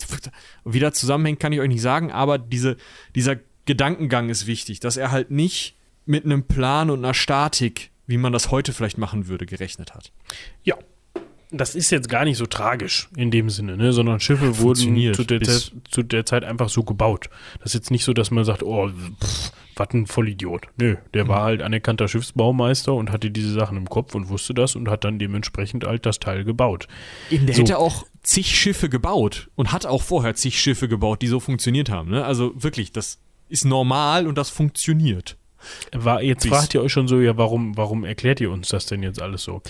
Wie 0.65 0.81
das 0.81 0.99
zusammenhängt, 0.99 1.41
kann 1.41 1.53
ich 1.53 1.61
euch 1.61 1.69
nicht 1.69 1.83
sagen, 1.83 2.11
aber 2.11 2.39
diese, 2.39 2.77
dieser 3.15 3.37
Gedankengang 3.65 4.29
ist 4.29 4.47
wichtig, 4.47 4.81
dass 4.81 4.97
er 4.97 5.11
halt 5.11 5.31
nicht 5.31 5.77
mit 6.05 6.25
einem 6.25 6.45
Plan 6.45 6.91
und 6.91 7.05
einer 7.05 7.15
Statik, 7.15 7.91
wie 8.07 8.17
man 8.17 8.33
das 8.33 8.51
heute 8.51 8.73
vielleicht 8.73 8.99
machen 8.99 9.29
würde, 9.29 9.47
gerechnet 9.47 9.95
hat. 9.95 10.13
Ja, 10.65 10.77
das 11.53 11.75
ist 11.75 11.91
jetzt 11.91 12.09
gar 12.09 12.25
nicht 12.25 12.39
so 12.39 12.47
tragisch 12.47 13.09
in 13.15 13.31
dem 13.31 13.51
Sinne, 13.51 13.77
ne? 13.77 13.93
sondern 13.93 14.21
Schiffe 14.21 14.59
wurden 14.59 15.13
zu 15.13 15.25
der, 15.25 15.43
Zeit, 15.43 15.73
zu 15.91 16.03
der, 16.03 16.25
Zeit, 16.25 16.45
einfach 16.45 16.69
so 16.69 16.83
gebaut. 16.83 17.29
Das 17.59 17.67
ist 17.67 17.75
jetzt 17.75 17.91
nicht 17.91 18.05
so, 18.05 18.15
dass 18.15 18.31
man 18.31 18.45
sagt, 18.45 18.63
oh, 18.63 18.89
pff, 18.89 19.53
was 19.77 19.89
ein 19.93 20.07
Vollidiot. 20.07 20.69
Nö, 20.79 20.97
der 21.15 21.25
mhm. 21.25 21.29
war 21.29 21.43
halt 21.43 21.63
anerkannter 21.63 22.09
Schiffsbaumeister 22.09 22.95
und 22.95 23.11
hatte 23.11 23.31
diese 23.31 23.53
Sachen 23.53 23.77
im 23.77 23.89
Kopf 23.89 24.15
und 24.15 24.29
wusste 24.29 24.55
das 24.55 24.77
und 24.77 24.89
hat 24.89 25.05
dann 25.05 25.19
dementsprechend 25.19 25.85
halt 25.85 26.07
das 26.07 26.21
Teil 26.21 26.45
gebaut. 26.45 26.89
Eben, 27.31 27.47
der 27.47 27.55
so. 27.55 27.63
hätte 27.63 27.79
auch 27.79 28.07
zig 28.23 28.57
Schiffe 28.59 28.89
gebaut 28.89 29.51
und 29.55 29.73
hat 29.73 29.85
auch 29.87 30.03
vorher 30.03 30.35
zig 30.35 30.59
Schiffe 30.61 30.89
gebaut, 30.89 31.23
die 31.23 31.29
so 31.29 31.41
funktioniert 31.41 31.91
haben. 31.91 32.11
Ne? 32.11 32.25
Also 32.25 32.53
wirklich, 32.55 32.93
das 32.93 33.19
ist 33.49 33.65
normal 33.65 34.27
und 34.27 34.39
das 34.39 34.49
funktioniert. 34.49 35.37
War, 35.93 36.23
jetzt 36.23 36.43
Bis. 36.43 36.51
fragt 36.51 36.75
ihr 36.75 36.83
euch 36.83 36.93
schon 36.93 37.07
so, 37.07 37.21
ja, 37.21 37.37
warum, 37.37 37.77
warum 37.77 38.05
erklärt 38.05 38.41
ihr 38.41 38.51
uns 38.51 38.69
das 38.69 38.87
denn 38.87 39.03
jetzt 39.03 39.23
alles 39.23 39.45
so? 39.45 39.63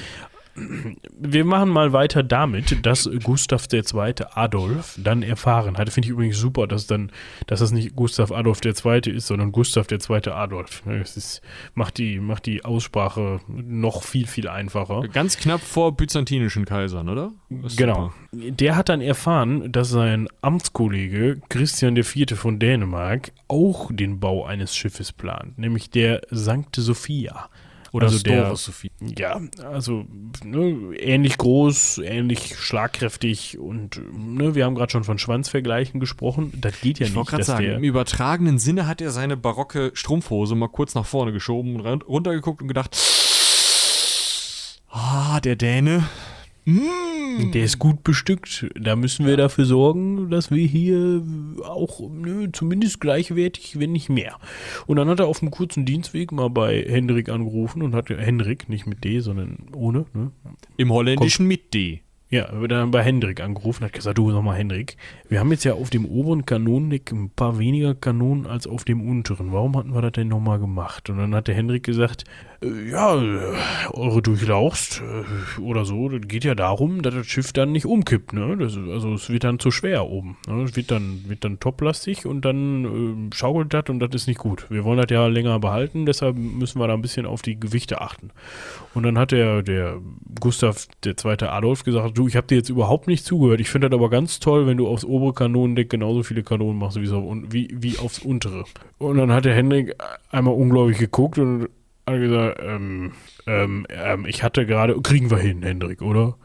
Wir 0.55 1.45
machen 1.45 1.71
mal 1.71 1.93
weiter 1.93 2.23
damit, 2.23 2.85
dass 2.85 3.09
Gustav 3.23 3.67
II. 3.73 4.15
Adolf 4.35 4.99
dann 5.03 5.23
erfahren 5.23 5.79
hatte. 5.79 5.91
Finde 5.91 6.07
ich 6.07 6.13
übrigens 6.13 6.39
super, 6.39 6.67
dass 6.67 6.87
dann, 6.87 7.11
dass 7.47 7.61
das 7.61 7.73
nicht 7.73 7.97
Gustav 7.97 8.31
Adolf 8.33 8.61
II. 8.65 9.01
ist, 9.11 9.27
sondern 9.27 9.53
Gustav 9.53 9.87
II. 9.91 10.31
Adolf. 10.31 10.83
Das 10.85 11.17
ist, 11.17 11.43
macht, 11.75 11.99
die, 11.99 12.21
macht 12.21 12.47
die 12.47 12.65
Aussprache 12.65 13.41
noch 13.49 14.03
viel, 14.03 14.27
viel 14.27 14.49
einfacher. 14.49 15.03
Ganz 15.09 15.39
knapp 15.39 15.61
vor 15.61 15.97
byzantinischen 15.97 16.65
Kaisern, 16.65 17.09
oder? 17.09 17.33
Genau. 17.77 18.13
Super. 18.33 18.53
Der 18.53 18.77
hat 18.77 18.89
dann 18.89 19.01
erfahren, 19.01 19.73
dass 19.73 19.91
sein 19.91 20.29
Amtskollege 20.43 21.41
Christian 21.49 21.97
IV. 21.97 22.37
von 22.37 22.59
Dänemark 22.59 23.33
auch 23.49 23.91
den 23.93 24.21
Bau 24.21 24.45
eines 24.45 24.75
Schiffes 24.77 25.13
plant, 25.13 25.59
nämlich 25.59 25.91
der 25.91 26.23
Sankte 26.31 26.83
Sophia. 26.83 27.49
Oder 27.93 28.07
also 28.07 28.23
der. 28.23 28.55
Ja, 29.19 29.41
also 29.63 30.07
ne, 30.43 30.97
ähnlich 30.97 31.37
groß, 31.37 31.99
ähnlich 31.99 32.57
schlagkräftig 32.57 33.59
und 33.59 34.01
ne, 34.17 34.55
wir 34.55 34.65
haben 34.65 34.75
gerade 34.75 34.91
schon 34.91 35.05
von 35.05 35.19
Schwanzvergleichen 35.19 36.01
gesprochen. 36.01 36.55
Das 36.59 36.81
geht 36.81 36.99
ja 36.99 37.07
ich 37.07 37.15
nicht. 37.15 37.33
Ich 37.39 37.45
sagen, 37.45 37.67
im 37.67 37.85
übertragenen 37.85 38.59
Sinne 38.59 38.87
hat 38.87 39.03
er 39.03 39.11
seine 39.11 39.37
barocke 39.37 39.91
Strumpfhose 39.93 40.55
mal 40.55 40.69
kurz 40.69 40.95
nach 40.95 41.05
vorne 41.05 41.33
geschoben 41.33 41.77
und 41.77 42.09
runtergeguckt 42.09 42.63
und 42.63 42.69
gedacht, 42.69 42.97
ah, 44.89 45.39
der 45.41 45.57
Däne. 45.57 46.05
Der 46.67 47.65
ist 47.65 47.79
gut 47.79 48.05
bestückt. 48.05 48.67
Da 48.79 48.95
müssen 48.95 49.27
wir 49.27 49.37
dafür 49.37 49.65
sorgen, 49.65 50.31
dass 50.31 50.51
wir 50.51 50.65
hier 50.65 51.23
auch 51.65 52.09
nö, 52.09 52.49
zumindest 52.53 53.01
gleichwertig, 53.01 53.79
wenn 53.81 53.93
nicht 53.93 54.09
mehr. 54.09 54.37
Und 54.87 54.97
dann 54.97 55.09
hat 55.09 55.21
er 55.21 55.27
auf 55.27 55.41
dem 55.41 55.51
kurzen 55.51 55.85
Dienstweg 55.85 56.31
mal 56.31 56.51
bei 56.51 56.83
Hendrik 56.83 57.29
angerufen 57.29 57.83
und 57.83 57.95
hat 57.95 58.11
Hendrik, 58.11 58.69
nicht 58.69 58.87
mit 58.87 59.03
D, 59.03 59.21
sondern 59.21 59.69
ohne. 59.75 60.07
Ne? 60.15 60.31
Im 60.77 60.93
Holländischen 60.93 61.47
Kommt. 61.47 61.49
mit 61.49 61.75
D. 61.75 62.03
Ja, 62.33 62.47
dann 62.67 62.91
bei 62.91 63.03
Hendrik 63.03 63.43
angerufen, 63.43 63.85
hat 63.85 63.93
gesagt, 63.93 64.17
du 64.17 64.33
sag 64.33 64.43
mal 64.43 64.57
Hendrik, 64.57 64.97
wir 65.29 65.39
haben 65.39 65.51
jetzt 65.51 65.65
ja 65.65 65.75
auf 65.75 65.91
dem 65.91 66.07
oberen 66.07 66.47
Kanonendeck 66.47 67.13
ein 67.13 67.29
paar 67.29 67.59
weniger 67.59 67.95
Kanonen 67.95 68.47
als 68.47 68.67
auf 68.67 68.85
dem 68.85 69.07
unteren. 69.07 69.53
Warum 69.53 69.77
hatten 69.77 69.95
wir 69.95 70.01
das 70.01 70.13
denn 70.13 70.29
nochmal 70.29 70.59
gemacht? 70.59 71.11
Und 71.11 71.19
dann 71.19 71.35
hat 71.35 71.49
der 71.49 71.55
Hendrik 71.55 71.83
gesagt, 71.83 72.25
äh, 72.63 72.91
ja, 72.91 73.21
äh, 73.21 73.55
eure 73.91 74.23
Durchlauchst 74.23 75.03
äh, 75.03 75.61
oder 75.61 75.85
so, 75.85 76.09
das 76.09 76.23
geht 76.27 76.45
ja 76.45 76.55
darum, 76.55 77.03
dass 77.03 77.13
das 77.13 77.27
Schiff 77.27 77.53
dann 77.53 77.73
nicht 77.73 77.85
umkippt, 77.85 78.33
ne? 78.33 78.57
Das, 78.57 78.79
also 78.79 79.13
es 79.13 79.29
wird 79.29 79.45
dann 79.45 79.59
zu 79.59 79.71
schwer 79.71 80.07
oben. 80.07 80.39
Ne? 80.49 80.63
Es 80.63 80.75
wird 80.75 80.91
dann, 80.91 81.25
wird 81.27 81.45
dann 81.45 81.61
toplastig 81.61 82.25
und 82.25 82.47
dann 82.47 83.31
äh, 83.31 83.37
schaukelt 83.37 83.75
das 83.75 83.85
und 83.91 84.01
das 84.01 84.11
ist 84.15 84.27
nicht 84.27 84.39
gut. 84.39 84.71
Wir 84.71 84.85
wollen 84.85 84.99
das 84.99 85.11
ja 85.11 85.27
länger 85.27 85.59
behalten, 85.59 86.07
deshalb 86.07 86.37
müssen 86.39 86.81
wir 86.81 86.89
da 86.89 86.95
ein 86.95 87.03
bisschen 87.03 87.27
auf 87.27 87.43
die 87.43 87.61
Gewichte 87.61 88.01
achten. 88.01 88.31
Und 88.95 89.03
dann 89.05 89.19
hat 89.19 89.33
der, 89.33 89.63
der 89.63 90.01
Gustav, 90.41 90.87
der 91.05 91.17
zweite 91.17 91.51
Adolf, 91.51 91.85
gesagt, 91.85 92.17
du, 92.17 92.22
ich 92.29 92.37
habe 92.37 92.47
dir 92.47 92.57
jetzt 92.57 92.69
überhaupt 92.69 93.07
nicht 93.07 93.25
zugehört. 93.25 93.61
Ich 93.61 93.71
finde 93.71 93.89
das 93.89 93.99
aber 93.99 94.11
ganz 94.11 94.41
toll, 94.41 94.67
wenn 94.67 94.77
du 94.77 94.89
aufs 94.89 95.05
obere 95.05 95.33
Kanonendeck 95.33 95.91
genauso 95.91 96.23
viele 96.23 96.43
Kanonen 96.43 96.79
machst 96.79 96.99
wie, 97.01 97.69
wie 97.73 97.99
aufs 97.99 98.19
untere. 98.19 98.65
Und 98.99 99.19
dann 99.19 99.33
hat 99.33 99.45
der 99.45 99.55
Hendrik 99.55 99.95
einmal 100.31 100.55
unglaublich 100.55 100.99
geguckt 100.99 101.39
und 101.39 101.69
hat 102.07 102.19
gesagt, 102.19 102.61
ähm, 102.63 103.13
ähm, 103.47 103.87
ähm, 103.89 104.27
ich 104.27 104.43
hatte 104.43 104.67
gerade, 104.67 105.01
kriegen 105.01 105.31
wir 105.31 105.39
hin, 105.39 105.63
Hendrik, 105.63 106.03
oder? 106.03 106.37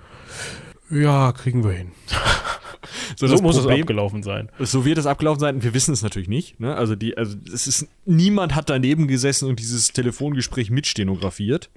Ja, 0.90 1.32
kriegen 1.32 1.64
wir 1.64 1.72
hin. 1.72 1.92
so, 3.18 3.28
so 3.28 3.42
muss 3.42 3.58
Problem, 3.58 3.76
es 3.76 3.82
abgelaufen 3.82 4.24
sein. 4.24 4.50
So 4.60 4.86
wird 4.86 4.98
es 4.98 5.06
abgelaufen 5.06 5.40
sein. 5.40 5.64
Wir 5.64 5.74
wissen 5.74 5.94
es 5.94 6.04
natürlich 6.04 6.30
nicht. 6.30 6.60
Ne? 6.60 6.76
Also 6.76 6.96
die, 6.96 7.18
also 7.18 7.36
es 7.54 7.68
ist 7.68 7.88
niemand 8.06 8.56
hat 8.56 8.70
daneben 8.70 9.08
gesessen 9.08 9.50
und 9.50 9.60
dieses 9.60 9.90
Telefongespräch 9.90 10.70
mitstenografiert. 10.70 11.70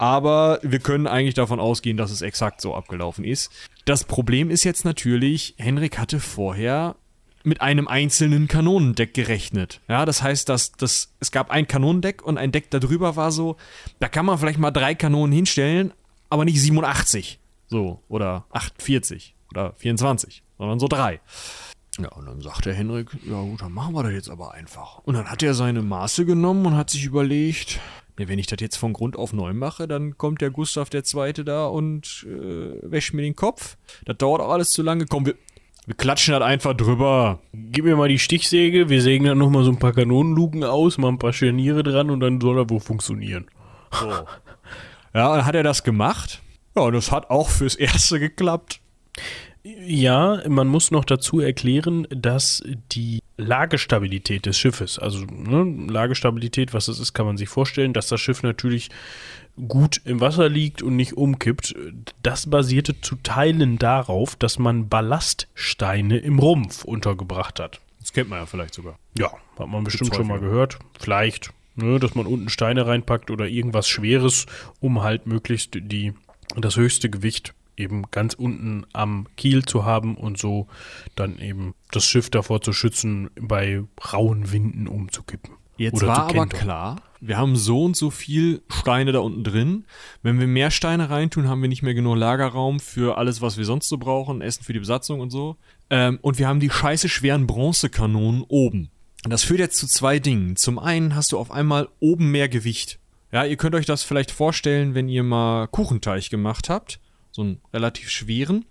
Aber 0.00 0.60
wir 0.62 0.78
können 0.78 1.06
eigentlich 1.06 1.34
davon 1.34 1.60
ausgehen, 1.60 1.98
dass 1.98 2.10
es 2.10 2.22
exakt 2.22 2.62
so 2.62 2.74
abgelaufen 2.74 3.22
ist. 3.22 3.52
Das 3.84 4.04
Problem 4.04 4.48
ist 4.48 4.64
jetzt 4.64 4.86
natürlich, 4.86 5.54
Henrik 5.58 5.98
hatte 5.98 6.20
vorher 6.20 6.96
mit 7.42 7.60
einem 7.60 7.86
einzelnen 7.86 8.48
Kanonendeck 8.48 9.12
gerechnet. 9.12 9.82
Ja, 9.88 10.06
das 10.06 10.22
heißt, 10.22 10.48
dass, 10.48 10.72
dass 10.72 11.12
es 11.20 11.32
gab 11.32 11.50
ein 11.50 11.66
Kanonendeck 11.66 12.22
und 12.22 12.38
ein 12.38 12.50
Deck 12.50 12.70
darüber 12.70 13.16
war 13.16 13.30
so, 13.30 13.58
da 13.98 14.08
kann 14.08 14.24
man 14.24 14.38
vielleicht 14.38 14.58
mal 14.58 14.70
drei 14.70 14.94
Kanonen 14.94 15.32
hinstellen, 15.32 15.92
aber 16.30 16.46
nicht 16.46 16.62
87. 16.62 17.38
So, 17.68 18.02
oder 18.08 18.46
48 18.52 19.34
oder 19.50 19.74
24, 19.74 20.42
sondern 20.56 20.78
so 20.78 20.88
drei. 20.88 21.20
Ja, 21.98 22.08
und 22.12 22.24
dann 22.24 22.40
sagt 22.40 22.64
der 22.64 22.72
Henrik, 22.72 23.10
ja 23.28 23.42
gut, 23.42 23.60
dann 23.60 23.72
machen 23.72 23.94
wir 23.94 24.02
das 24.02 24.12
jetzt 24.12 24.30
aber 24.30 24.52
einfach. 24.52 25.00
Und 25.00 25.12
dann 25.12 25.30
hat 25.30 25.42
er 25.42 25.52
seine 25.52 25.82
Maße 25.82 26.24
genommen 26.24 26.64
und 26.64 26.76
hat 26.78 26.88
sich 26.88 27.04
überlegt, 27.04 27.80
ja, 28.20 28.28
wenn 28.28 28.38
ich 28.38 28.46
das 28.46 28.58
jetzt 28.60 28.76
von 28.76 28.92
Grund 28.92 29.16
auf 29.16 29.32
neu 29.32 29.52
mache, 29.52 29.88
dann 29.88 30.18
kommt 30.18 30.40
der 30.40 30.50
Gustav 30.50 30.90
der 30.90 31.04
Zweite 31.04 31.44
da 31.44 31.66
und 31.66 32.26
äh, 32.28 32.78
wäscht 32.82 33.14
mir 33.14 33.22
den 33.22 33.36
Kopf. 33.36 33.76
Das 34.04 34.16
dauert 34.18 34.40
auch 34.40 34.50
alles 34.50 34.70
zu 34.70 34.82
lange. 34.82 35.06
Komm, 35.06 35.26
wir, 35.26 35.34
wir 35.86 35.94
klatschen 35.94 36.32
das 36.32 36.42
einfach 36.42 36.74
drüber. 36.74 37.40
Gib 37.52 37.84
mir 37.84 37.96
mal 37.96 38.08
die 38.08 38.18
Stichsäge, 38.18 38.88
wir 38.88 39.02
sägen 39.02 39.24
dann 39.24 39.38
nochmal 39.38 39.64
so 39.64 39.70
ein 39.70 39.78
paar 39.78 39.92
Kanonenluken 39.92 40.62
aus, 40.64 40.98
mal 40.98 41.08
ein 41.08 41.18
paar 41.18 41.32
Scharniere 41.32 41.82
dran 41.82 42.10
und 42.10 42.20
dann 42.20 42.40
soll 42.40 42.58
er 42.58 42.70
wohl 42.70 42.80
funktionieren. 42.80 43.46
So. 43.92 44.08
ja, 44.08 45.36
dann 45.36 45.44
hat 45.44 45.54
er 45.54 45.62
das 45.62 45.82
gemacht. 45.82 46.42
Ja, 46.76 46.82
und 46.82 46.92
das 46.92 47.10
hat 47.10 47.30
auch 47.30 47.48
fürs 47.48 47.74
Erste 47.74 48.20
geklappt. 48.20 48.80
Ja, 49.62 50.42
man 50.48 50.68
muss 50.68 50.90
noch 50.90 51.04
dazu 51.04 51.40
erklären, 51.40 52.06
dass 52.10 52.62
die 52.92 53.20
Lagestabilität 53.36 54.46
des 54.46 54.58
Schiffes, 54.58 54.98
also 54.98 55.24
ne, 55.24 55.90
Lagestabilität, 55.90 56.72
was 56.72 56.86
das 56.86 56.98
ist, 56.98 57.12
kann 57.12 57.26
man 57.26 57.36
sich 57.36 57.48
vorstellen, 57.48 57.92
dass 57.92 58.08
das 58.08 58.20
Schiff 58.20 58.42
natürlich 58.42 58.90
gut 59.68 60.00
im 60.04 60.20
Wasser 60.20 60.48
liegt 60.48 60.82
und 60.82 60.96
nicht 60.96 61.14
umkippt. 61.14 61.74
Das 62.22 62.48
basierte 62.48 63.00
zu 63.00 63.16
Teilen 63.16 63.78
darauf, 63.78 64.36
dass 64.36 64.58
man 64.58 64.88
Ballaststeine 64.88 66.18
im 66.18 66.38
Rumpf 66.38 66.84
untergebracht 66.84 67.60
hat. 67.60 67.80
Das 68.00 68.12
kennt 68.12 68.30
man 68.30 68.38
ja 68.38 68.46
vielleicht 68.46 68.74
sogar. 68.74 68.98
Ja, 69.18 69.30
hat 69.58 69.68
man 69.68 69.84
bestimmt 69.84 70.14
schon 70.14 70.26
mal 70.26 70.40
gehört. 70.40 70.78
Vielleicht, 70.98 71.52
ne, 71.76 71.98
dass 71.98 72.14
man 72.14 72.26
unten 72.26 72.48
Steine 72.48 72.86
reinpackt 72.86 73.30
oder 73.30 73.46
irgendwas 73.46 73.88
Schweres, 73.88 74.46
um 74.80 75.02
halt 75.02 75.26
möglichst 75.26 75.74
die, 75.74 76.14
das 76.56 76.76
höchste 76.76 77.10
Gewicht 77.10 77.52
eben 77.80 78.04
ganz 78.10 78.34
unten 78.34 78.86
am 78.92 79.26
Kiel 79.36 79.64
zu 79.64 79.84
haben 79.84 80.16
und 80.16 80.38
so 80.38 80.68
dann 81.16 81.38
eben 81.38 81.74
das 81.90 82.04
Schiff 82.04 82.30
davor 82.30 82.60
zu 82.60 82.72
schützen, 82.72 83.30
bei 83.40 83.82
rauen 84.12 84.52
Winden 84.52 84.86
umzukippen. 84.86 85.54
Jetzt 85.76 86.04
war 86.04 86.28
aber 86.28 86.46
klar, 86.46 86.96
wir 87.22 87.38
haben 87.38 87.56
so 87.56 87.84
und 87.84 87.96
so 87.96 88.10
viel 88.10 88.62
Steine 88.68 89.12
da 89.12 89.20
unten 89.20 89.44
drin. 89.44 89.86
Wenn 90.22 90.38
wir 90.38 90.46
mehr 90.46 90.70
Steine 90.70 91.08
reintun, 91.08 91.48
haben 91.48 91.62
wir 91.62 91.70
nicht 91.70 91.82
mehr 91.82 91.94
genug 91.94 92.18
Lagerraum 92.18 92.80
für 92.80 93.16
alles, 93.16 93.40
was 93.40 93.56
wir 93.56 93.64
sonst 93.64 93.88
so 93.88 93.96
brauchen, 93.96 94.42
Essen 94.42 94.62
für 94.62 94.74
die 94.74 94.78
Besatzung 94.78 95.20
und 95.20 95.30
so. 95.30 95.56
Ähm, 95.88 96.18
und 96.20 96.38
wir 96.38 96.48
haben 96.48 96.60
die 96.60 96.68
scheiße 96.68 97.08
schweren 97.08 97.46
Bronzekanonen 97.46 98.44
oben. 98.46 98.90
Das 99.24 99.42
führt 99.42 99.60
jetzt 99.60 99.78
zu 99.78 99.86
zwei 99.86 100.18
Dingen. 100.18 100.56
Zum 100.56 100.78
einen 100.78 101.14
hast 101.14 101.32
du 101.32 101.38
auf 101.38 101.50
einmal 101.50 101.88
oben 101.98 102.30
mehr 102.30 102.50
Gewicht. 102.50 102.98
Ja, 103.32 103.44
ihr 103.44 103.56
könnt 103.56 103.74
euch 103.74 103.86
das 103.86 104.02
vielleicht 104.02 104.30
vorstellen, 104.30 104.94
wenn 104.94 105.08
ihr 105.08 105.22
mal 105.22 105.66
Kuchenteig 105.68 106.28
gemacht 106.28 106.68
habt 106.68 107.00
so 107.40 107.44
einen 107.44 107.60
relativ 107.72 108.10
schweren, 108.10 108.66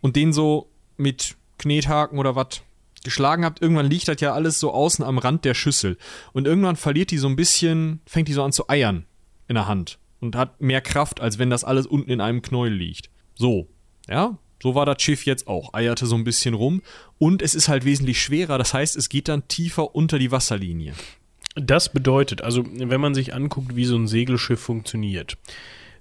und 0.00 0.16
den 0.16 0.32
so 0.32 0.70
mit 0.96 1.36
Knethaken 1.58 2.18
oder 2.18 2.36
was 2.36 2.62
geschlagen 3.02 3.44
habt, 3.44 3.60
irgendwann 3.60 3.90
liegt 3.90 4.08
das 4.08 4.20
ja 4.20 4.32
alles 4.32 4.60
so 4.60 4.72
außen 4.72 5.04
am 5.04 5.18
Rand 5.18 5.44
der 5.44 5.54
Schüssel. 5.54 5.98
Und 6.32 6.46
irgendwann 6.46 6.76
verliert 6.76 7.10
die 7.10 7.18
so 7.18 7.28
ein 7.28 7.36
bisschen, 7.36 8.00
fängt 8.06 8.28
die 8.28 8.32
so 8.32 8.42
an 8.42 8.52
zu 8.52 8.68
eiern 8.68 9.04
in 9.48 9.54
der 9.54 9.68
Hand 9.68 9.98
und 10.20 10.36
hat 10.36 10.60
mehr 10.60 10.80
Kraft, 10.80 11.20
als 11.20 11.38
wenn 11.38 11.50
das 11.50 11.64
alles 11.64 11.86
unten 11.86 12.10
in 12.10 12.20
einem 12.20 12.42
Knäuel 12.42 12.72
liegt. 12.72 13.10
So, 13.34 13.68
ja, 14.08 14.38
so 14.62 14.74
war 14.74 14.86
das 14.86 15.02
Schiff 15.02 15.26
jetzt 15.26 15.46
auch, 15.46 15.74
eierte 15.74 16.06
so 16.06 16.14
ein 16.14 16.24
bisschen 16.24 16.54
rum 16.54 16.80
und 17.18 17.42
es 17.42 17.54
ist 17.54 17.68
halt 17.68 17.84
wesentlich 17.84 18.22
schwerer, 18.22 18.56
das 18.56 18.72
heißt, 18.72 18.96
es 18.96 19.08
geht 19.08 19.28
dann 19.28 19.46
tiefer 19.48 19.94
unter 19.94 20.18
die 20.18 20.30
Wasserlinie. 20.30 20.94
Das 21.56 21.92
bedeutet, 21.92 22.42
also 22.42 22.64
wenn 22.66 23.00
man 23.00 23.14
sich 23.14 23.34
anguckt, 23.34 23.76
wie 23.76 23.84
so 23.84 23.96
ein 23.96 24.06
Segelschiff 24.06 24.60
funktioniert, 24.60 25.36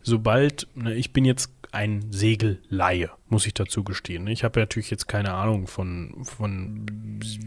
sobald, 0.01 0.67
ne, 0.75 0.95
ich 0.95 1.11
bin 1.11 1.25
jetzt 1.25 1.51
ein 1.73 2.05
Segelleihe, 2.11 3.09
muss 3.29 3.47
ich 3.47 3.53
dazu 3.53 3.83
gestehen. 3.83 4.27
Ich 4.27 4.43
habe 4.43 4.59
natürlich 4.59 4.91
jetzt 4.91 5.07
keine 5.07 5.33
Ahnung 5.33 5.67
von, 5.67 6.23
von 6.23 6.85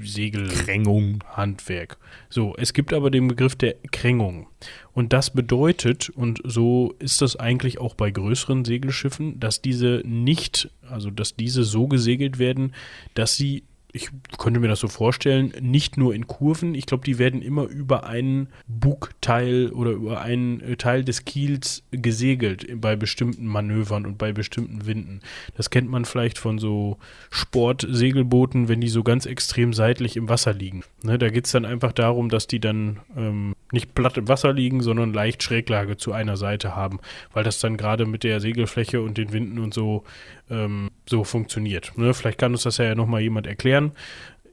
Segelkrängung, 0.03 1.23
Handwerk. 1.29 1.97
So, 2.29 2.55
es 2.57 2.73
gibt 2.73 2.93
aber 2.93 3.11
den 3.11 3.29
Begriff 3.29 3.55
der 3.55 3.75
Krängung. 3.93 4.49
Und 4.93 5.13
das 5.13 5.31
bedeutet, 5.31 6.11
und 6.11 6.41
so 6.45 6.95
ist 6.99 7.23
das 7.23 7.37
eigentlich 7.37 7.79
auch 7.79 7.95
bei 7.95 8.11
größeren 8.11 8.65
Segelschiffen, 8.65 9.39
dass 9.39 9.63
diese 9.63 10.03
nicht, 10.05 10.71
also 10.89 11.11
dass 11.11 11.37
diese 11.37 11.63
so 11.63 11.87
gesegelt 11.87 12.39
werden, 12.39 12.75
dass 13.15 13.37
sie 13.37 13.63
ich 13.97 14.11
könnte 14.39 14.61
mir 14.61 14.69
das 14.69 14.81
so 14.81 14.89
vorstellen, 14.89 15.53
nicht 15.61 15.97
nur 15.97 16.15
in 16.15 16.27
Kurven. 16.27 16.75
Ich 16.75 16.87
glaube, 16.87 17.05
die 17.05 17.19
werden 17.19 17.41
immer 17.41 17.65
über 17.65 18.05
einen 18.05 18.49
Bugteil 18.69 19.71
oder 19.71 19.93
über 19.93 20.21
einen 20.21 20.61
äh, 20.61 20.77
Teil 20.77 21.03
des 21.03 21.25
Kiels 21.25 21.83
gesegelt 21.91 22.67
bei 22.81 22.95
bestimmten 22.95 23.47
Manövern 23.47 24.07
und 24.07 24.19
bei 24.19 24.33
bestimmten 24.33 24.87
Winden. 24.87 25.21
Das 25.57 25.71
kennt 25.71 25.91
man 25.91 26.05
vielleicht 26.05 26.39
von 26.39 26.59
so 26.59 26.99
Sportsegelbooten, 27.31 28.69
wenn 28.69 28.81
die 28.81 28.89
so 28.89 29.03
ganz 29.03 29.25
extrem 29.27 29.73
seitlich 29.73 30.17
im 30.17 30.29
Wasser 30.29 30.53
liegen. 30.53 30.85
Ne, 31.03 31.19
da 31.19 31.31
geht 31.31 31.47
es 31.47 31.53
dann 31.53 31.65
einfach 31.65 31.93
darum, 31.93 32.29
dass 32.29 32.47
die 32.47 32.61
dann 32.61 33.01
ähm, 33.17 33.56
nicht 33.73 33.95
platt 33.95 34.17
im 34.17 34.29
Wasser 34.29 34.53
liegen, 34.53 34.81
sondern 34.81 35.13
leicht 35.13 35.43
Schräglage 35.43 35.97
zu 35.97 36.13
einer 36.13 36.37
Seite 36.37 36.77
haben, 36.77 37.01
weil 37.33 37.45
das 37.45 37.61
dann 37.61 37.77
gerade 37.77 38.07
mit 38.07 38.25
der 38.25 38.41
Segelfläche 38.41 39.01
und 39.03 39.19
den 39.19 39.33
Winden 39.33 39.59
und 39.59 39.75
so 39.75 40.05
ähm, 40.51 40.91
so 41.09 41.25
funktioniert. 41.25 41.93
Ne? 41.97 42.15
Vielleicht 42.15 42.39
kann 42.39 42.53
uns 42.53 42.63
das 42.63 42.79
ja 42.79 42.95
nochmal 42.95 43.23
jemand 43.23 43.47
erklären. 43.47 43.93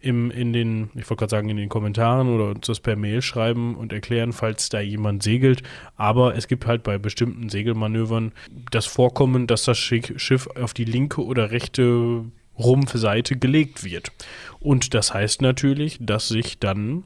Im, 0.02 0.32
in 0.32 0.52
den, 0.52 0.90
ich 0.96 1.10
wollte 1.10 1.22
gerade 1.22 1.30
sagen, 1.30 1.48
in 1.48 1.56
den 1.56 1.70
Kommentaren 1.70 2.28
oder 2.28 2.50
uns 2.50 2.68
das 2.68 2.82
per 2.82 2.98
Mail 2.98 3.22
schreiben 3.22 3.76
und 3.76 3.94
erklären, 3.94 4.34
falls 4.34 4.68
da 4.68 4.82
jemand 4.82 5.24
segelt. 5.24 5.64
Aber 5.96 6.36
es 6.36 6.50
gibt 6.50 6.66
halt 6.66 6.84
bei 6.84 6.98
bestimmten 6.98 7.48
Segelmanövern 7.48 8.34
das 8.70 8.86
Vorkommen, 8.86 9.48
dass 9.48 9.64
das 9.64 9.78
Schiff 9.78 10.48
auf 10.62 10.74
die 10.74 10.84
linke 10.84 11.24
oder 11.24 11.52
rechte 11.52 12.26
Rumpfseite 12.60 13.38
gelegt 13.38 13.84
wird. 13.86 14.12
Und 14.60 14.94
das 14.94 15.14
heißt 15.14 15.42
natürlich, 15.42 15.98
dass 16.02 16.28
sich 16.28 16.60
dann, 16.60 17.06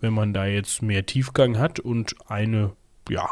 wenn 0.00 0.12
man 0.12 0.32
da 0.32 0.46
jetzt 0.46 0.82
mehr 0.82 1.06
Tiefgang 1.06 1.58
hat 1.58 1.80
und 1.80 2.14
eine, 2.28 2.72
ja, 3.08 3.30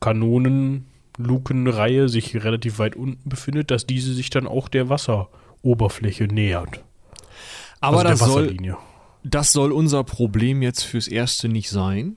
Kanonen 0.00 0.86
Lukenreihe 1.18 2.08
sich 2.08 2.34
relativ 2.42 2.78
weit 2.78 2.96
unten 2.96 3.28
befindet, 3.28 3.70
dass 3.70 3.86
diese 3.86 4.14
sich 4.14 4.30
dann 4.30 4.46
auch 4.46 4.68
der 4.68 4.88
Wasseroberfläche 4.88 6.24
nähert. 6.24 6.84
Aber 7.80 8.04
also 8.04 8.08
das, 8.08 8.18
soll, 8.20 8.56
das 9.24 9.52
soll 9.52 9.72
unser 9.72 10.04
Problem 10.04 10.62
jetzt 10.62 10.84
fürs 10.84 11.08
Erste 11.08 11.48
nicht 11.48 11.70
sein, 11.70 12.16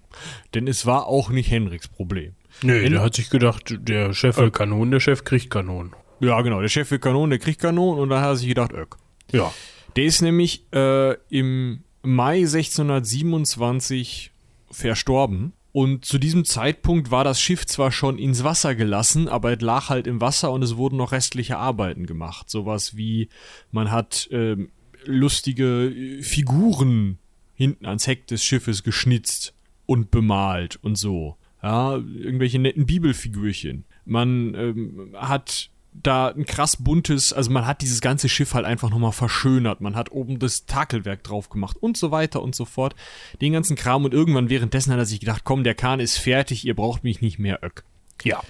denn 0.53 0.67
es 0.67 0.85
war 0.85 1.07
auch 1.07 1.29
nicht 1.29 1.49
Henriks 1.49 1.87
Problem. 1.87 2.35
Nee, 2.61 2.81
Hen 2.81 2.93
der 2.93 3.01
hat 3.01 3.15
sich 3.15 3.29
gedacht, 3.29 3.75
der 3.79 4.13
Chef 4.13 4.37
will 4.37 4.51
Kanonen, 4.51 4.91
der 4.91 4.99
Chef 4.99 5.23
kriegt 5.23 5.49
Kanonen. 5.49 5.93
Ja, 6.19 6.39
genau, 6.41 6.61
der 6.61 6.69
Chef 6.69 6.91
will 6.91 6.99
Kanonen, 6.99 7.31
der 7.31 7.39
kriegt 7.39 7.59
Kanonen 7.59 7.99
und 7.99 8.09
dann 8.09 8.21
hat 8.21 8.29
er 8.29 8.35
sich 8.35 8.47
gedacht, 8.47 8.71
öck. 8.73 8.97
Ja. 9.31 9.51
Der 9.95 10.03
ist 10.03 10.21
nämlich 10.21 10.71
äh, 10.73 11.15
im 11.29 11.83
Mai 12.03 12.39
1627 12.39 14.31
verstorben 14.69 15.53
und 15.71 16.03
zu 16.03 16.17
diesem 16.17 16.43
Zeitpunkt 16.43 17.11
war 17.11 17.23
das 17.23 17.39
Schiff 17.39 17.65
zwar 17.65 17.91
schon 17.91 18.17
ins 18.17 18.43
Wasser 18.43 18.75
gelassen, 18.75 19.29
aber 19.29 19.53
es 19.53 19.61
lag 19.61 19.89
halt 19.89 20.05
im 20.05 20.19
Wasser 20.19 20.51
und 20.51 20.63
es 20.63 20.75
wurden 20.75 20.97
noch 20.97 21.13
restliche 21.13 21.57
Arbeiten 21.57 22.05
gemacht. 22.05 22.49
Sowas 22.49 22.97
wie, 22.97 23.29
man 23.71 23.89
hat 23.91 24.27
ähm, 24.31 24.69
lustige 25.05 25.87
äh, 25.87 26.21
Figuren 26.23 27.19
hinten 27.53 27.85
ans 27.85 28.05
Heck 28.07 28.27
des 28.27 28.43
Schiffes 28.43 28.83
geschnitzt 28.83 29.53
und 29.85 30.11
bemalt 30.11 30.77
und 30.83 30.97
so. 30.97 31.37
Ja, 31.63 31.95
irgendwelche 31.95 32.59
netten 32.59 32.85
Bibelfigürchen. 32.85 33.85
Man 34.03 34.55
ähm, 34.55 35.15
hat 35.15 35.70
da 35.93 36.29
ein 36.29 36.45
krass 36.45 36.77
buntes, 36.77 37.33
also 37.33 37.51
man 37.51 37.67
hat 37.67 37.81
dieses 37.81 38.01
ganze 38.01 38.29
Schiff 38.29 38.53
halt 38.53 38.65
einfach 38.65 38.89
nochmal 38.89 39.11
verschönert. 39.11 39.81
Man 39.81 39.95
hat 39.95 40.11
oben 40.11 40.39
das 40.39 40.65
Takelwerk 40.65 41.23
drauf 41.23 41.49
gemacht 41.49 41.77
und 41.79 41.97
so 41.97 42.11
weiter 42.11 42.41
und 42.41 42.55
so 42.55 42.65
fort. 42.65 42.95
Den 43.41 43.53
ganzen 43.53 43.75
Kram 43.75 44.05
und 44.05 44.13
irgendwann 44.13 44.49
währenddessen 44.49 44.91
hat 44.91 44.99
er 44.99 45.05
sich 45.05 45.19
gedacht, 45.19 45.43
komm, 45.43 45.63
der 45.63 45.75
Kahn 45.75 45.99
ist 45.99 46.17
fertig, 46.17 46.65
ihr 46.65 46.75
braucht 46.75 47.03
mich 47.03 47.21
nicht 47.21 47.39
mehr, 47.39 47.59
Öck. 47.63 47.83
Ja. 48.23 48.41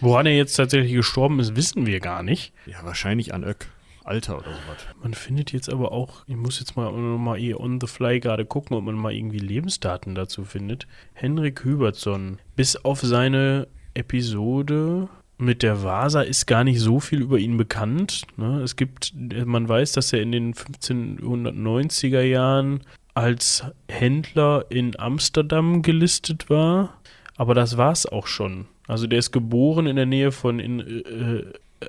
Woran 0.00 0.26
er 0.26 0.36
jetzt 0.36 0.54
tatsächlich 0.54 0.92
gestorben 0.92 1.40
ist, 1.40 1.56
wissen 1.56 1.86
wir 1.86 2.00
gar 2.00 2.22
nicht. 2.22 2.52
Ja, 2.66 2.84
wahrscheinlich 2.84 3.34
an 3.34 3.44
Öck. 3.44 3.68
Alter 4.04 4.36
oder 4.36 4.50
sowas. 4.50 4.86
Man 5.02 5.14
findet 5.14 5.52
jetzt 5.52 5.72
aber 5.72 5.92
auch, 5.92 6.24
ich 6.26 6.36
muss 6.36 6.60
jetzt 6.60 6.76
mal, 6.76 6.92
mal 6.92 7.38
eh 7.38 7.54
on 7.54 7.80
the 7.80 7.86
fly 7.86 8.20
gerade 8.20 8.44
gucken, 8.44 8.76
ob 8.76 8.84
man 8.84 8.96
mal 8.96 9.14
irgendwie 9.14 9.38
Lebensdaten 9.38 10.14
dazu 10.14 10.44
findet. 10.44 10.86
Henrik 11.14 11.64
Hübertson, 11.64 12.38
bis 12.54 12.76
auf 12.76 13.00
seine 13.00 13.66
Episode 13.94 15.08
mit 15.38 15.62
der 15.62 15.82
Vasa 15.82 16.22
ist 16.22 16.46
gar 16.46 16.64
nicht 16.64 16.80
so 16.80 17.00
viel 17.00 17.22
über 17.22 17.38
ihn 17.38 17.56
bekannt. 17.56 18.22
Ne? 18.36 18.60
Es 18.62 18.76
gibt, 18.76 19.12
man 19.44 19.68
weiß, 19.68 19.92
dass 19.92 20.12
er 20.12 20.22
in 20.22 20.32
den 20.32 20.54
1590er 20.54 22.22
Jahren 22.22 22.80
als 23.14 23.64
Händler 23.88 24.66
in 24.68 24.98
Amsterdam 24.98 25.82
gelistet 25.82 26.50
war, 26.50 26.98
aber 27.36 27.54
das 27.54 27.76
war 27.76 27.92
es 27.92 28.06
auch 28.06 28.26
schon. 28.26 28.66
Also 28.86 29.06
der 29.06 29.18
ist 29.18 29.32
geboren 29.32 29.86
in 29.86 29.96
der 29.96 30.06
Nähe 30.06 30.32
von 30.32 30.58
in, 30.60 30.80
äh, 30.80 31.44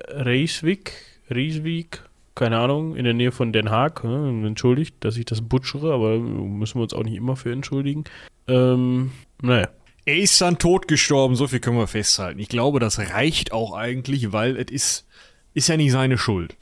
Reiswijk, 0.08 0.92
Reiswijk, 1.30 2.02
keine 2.34 2.58
Ahnung, 2.58 2.96
in 2.96 3.04
der 3.04 3.14
Nähe 3.14 3.32
von 3.32 3.52
Den 3.52 3.70
Haag. 3.70 4.04
Ne? 4.04 4.46
Entschuldigt, 4.46 4.96
dass 5.00 5.16
ich 5.16 5.24
das 5.24 5.42
butschere, 5.42 5.92
aber 5.92 6.18
müssen 6.18 6.78
wir 6.78 6.82
uns 6.82 6.94
auch 6.94 7.02
nicht 7.02 7.16
immer 7.16 7.36
für 7.36 7.52
entschuldigen. 7.52 8.04
Ähm, 8.48 9.10
naja, 9.42 9.68
er 10.06 10.16
ist 10.16 10.40
dann 10.40 10.58
tot 10.58 10.88
gestorben, 10.88 11.36
so 11.36 11.46
viel 11.48 11.60
können 11.60 11.76
wir 11.78 11.86
festhalten. 11.86 12.38
Ich 12.38 12.48
glaube, 12.48 12.80
das 12.80 12.98
reicht 12.98 13.52
auch 13.52 13.74
eigentlich, 13.74 14.32
weil 14.32 14.56
es 14.56 14.70
ist 14.70 15.06
ist 15.54 15.68
ja 15.68 15.76
nicht 15.76 15.92
seine 15.92 16.16
Schuld. 16.18 16.56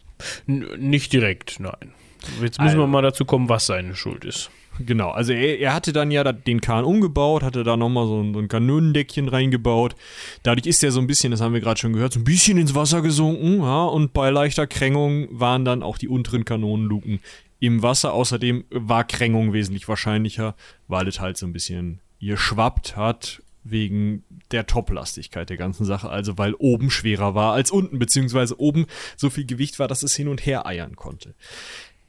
N 0.47 0.67
nicht 0.79 1.13
direkt, 1.13 1.59
nein. 1.61 1.93
Jetzt 2.41 2.61
müssen 2.61 2.79
wir 2.79 2.87
mal 2.87 3.03
dazu 3.03 3.25
kommen, 3.25 3.49
was 3.49 3.67
seine 3.67 3.95
Schuld 3.97 4.25
ist. 4.25 4.51
Genau, 4.85 5.11
also 5.11 5.33
er, 5.33 5.59
er 5.61 5.75
hatte 5.75 5.93
dann 5.93 6.11
ja 6.11 6.25
den 6.33 6.61
Kahn 6.61 6.85
umgebaut, 6.85 7.43
hatte 7.43 7.63
da 7.65 7.77
nochmal 7.77 8.07
so, 8.07 8.21
ein- 8.21 8.33
so 8.35 8.41
ein 8.41 8.49
Kanonendeckchen 8.49 9.29
reingebaut. 9.29 9.95
Dadurch 10.43 10.67
ist 10.67 10.83
er 10.83 10.91
so 10.91 11.01
ein 11.01 11.07
bisschen, 11.07 11.31
das 11.33 11.41
haben 11.41 11.53
wir 11.55 11.61
gerade 11.61 11.79
schon 11.79 11.93
gehört, 11.93 12.13
so 12.13 12.21
ein 12.21 12.25
bisschen 12.25 12.57
ins 12.59 12.75
Wasser 12.75 13.03
gesunken. 13.03 13.59
Ja, 13.61 13.85
und 13.85 14.13
bei 14.13 14.31
leichter 14.31 14.67
Krängung 14.67 15.29
waren 15.31 15.65
dann 15.65 15.83
auch 15.83 15.99
die 15.99 16.09
unteren 16.09 16.45
Kanonenluken 16.45 17.21
im 17.61 17.83
Wasser. 17.83 18.13
Außerdem 18.15 18.65
war 18.71 19.05
Krängung 19.05 19.53
wesentlich 19.53 19.87
wahrscheinlicher, 19.89 20.55
weil 20.89 21.07
es 21.09 21.21
halt 21.21 21.37
so 21.37 21.47
ein 21.47 21.53
bisschen 21.53 22.01
geschwappt 22.27 22.97
hat 22.97 23.43
wegen 23.65 24.23
der 24.51 24.67
Toplastigkeit 24.67 25.49
der 25.49 25.57
ganzen 25.57 25.85
Sache. 25.85 26.09
Also 26.11 26.39
weil 26.39 26.55
oben 26.55 26.91
schwerer 26.91 27.35
war 27.35 27.55
als 27.55 27.71
unten, 27.71 27.99
beziehungsweise 27.99 28.61
oben 28.61 28.87
so 29.17 29.31
viel 29.31 29.47
Gewicht 29.47 29.79
war, 29.79 29.89
dass 29.89 30.03
es 30.03 30.15
hin 30.15 30.29
und 30.29 30.45
her 30.45 30.67
eiern 30.67 30.97
konnte. 30.97 31.35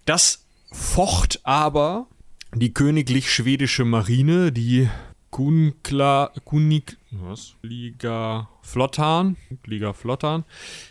Das 0.06 0.46
focht 0.72 1.40
aber 1.44 2.08
die 2.54 2.74
königlich 2.74 3.32
schwedische 3.32 3.86
Marine, 3.86 4.52
die 4.52 4.90
Kunkla, 5.32 6.32
Kunik, 6.46 6.98
was? 7.12 7.56
Liga 7.62 8.48
Flottan, 8.62 9.36
Liga 9.66 9.92
Flottan, 9.92 10.46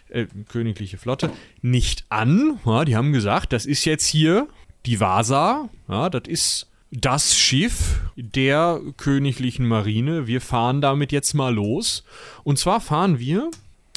äh, 0.08 0.26
königliche 0.48 0.98
Flotte, 0.98 1.30
nicht 1.62 2.04
an. 2.10 2.60
Ja, 2.66 2.84
die 2.84 2.96
haben 2.96 3.12
gesagt, 3.12 3.54
das 3.54 3.64
ist 3.64 3.86
jetzt 3.86 4.06
hier 4.06 4.48
die 4.84 5.00
Vasa, 5.00 5.70
ja, 5.88 6.10
das 6.10 6.28
ist 6.28 6.70
das 6.96 7.34
Schiff 7.34 8.00
der 8.16 8.80
königlichen 8.96 9.66
Marine. 9.66 10.26
Wir 10.28 10.40
fahren 10.40 10.80
damit 10.80 11.10
jetzt 11.10 11.34
mal 11.34 11.52
los. 11.52 12.04
Und 12.44 12.58
zwar 12.58 12.80
fahren 12.80 13.18
wir 13.18 13.50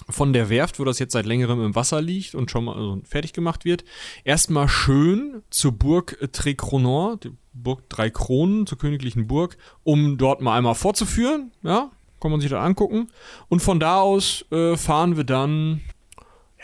von 0.09 0.33
der 0.33 0.49
Werft, 0.49 0.79
wo 0.79 0.83
das 0.83 0.97
jetzt 0.97 1.11
seit 1.13 1.25
längerem 1.25 1.63
im 1.63 1.75
Wasser 1.75 2.01
liegt 2.01 2.33
und 2.33 2.49
schon 2.49 2.65
mal 2.65 2.75
also 2.75 3.01
fertig 3.03 3.33
gemacht 3.33 3.65
wird, 3.65 3.83
erstmal 4.23 4.67
schön 4.67 5.43
zur 5.49 5.73
Burg 5.73 6.17
Trecronon, 6.31 7.19
Burg 7.53 7.87
Drei 7.89 8.09
Kronen, 8.09 8.65
zur 8.65 8.77
königlichen 8.77 9.27
Burg, 9.27 9.57
um 9.83 10.17
dort 10.17 10.41
mal 10.41 10.57
einmal 10.57 10.75
vorzuführen. 10.75 11.51
Ja, 11.61 11.91
kann 12.19 12.31
man 12.31 12.41
sich 12.41 12.49
das 12.49 12.63
angucken. 12.63 13.09
Und 13.47 13.61
von 13.61 13.79
da 13.79 13.99
aus 13.99 14.45
äh, 14.51 14.75
fahren 14.75 15.17
wir 15.17 15.23
dann 15.23 15.81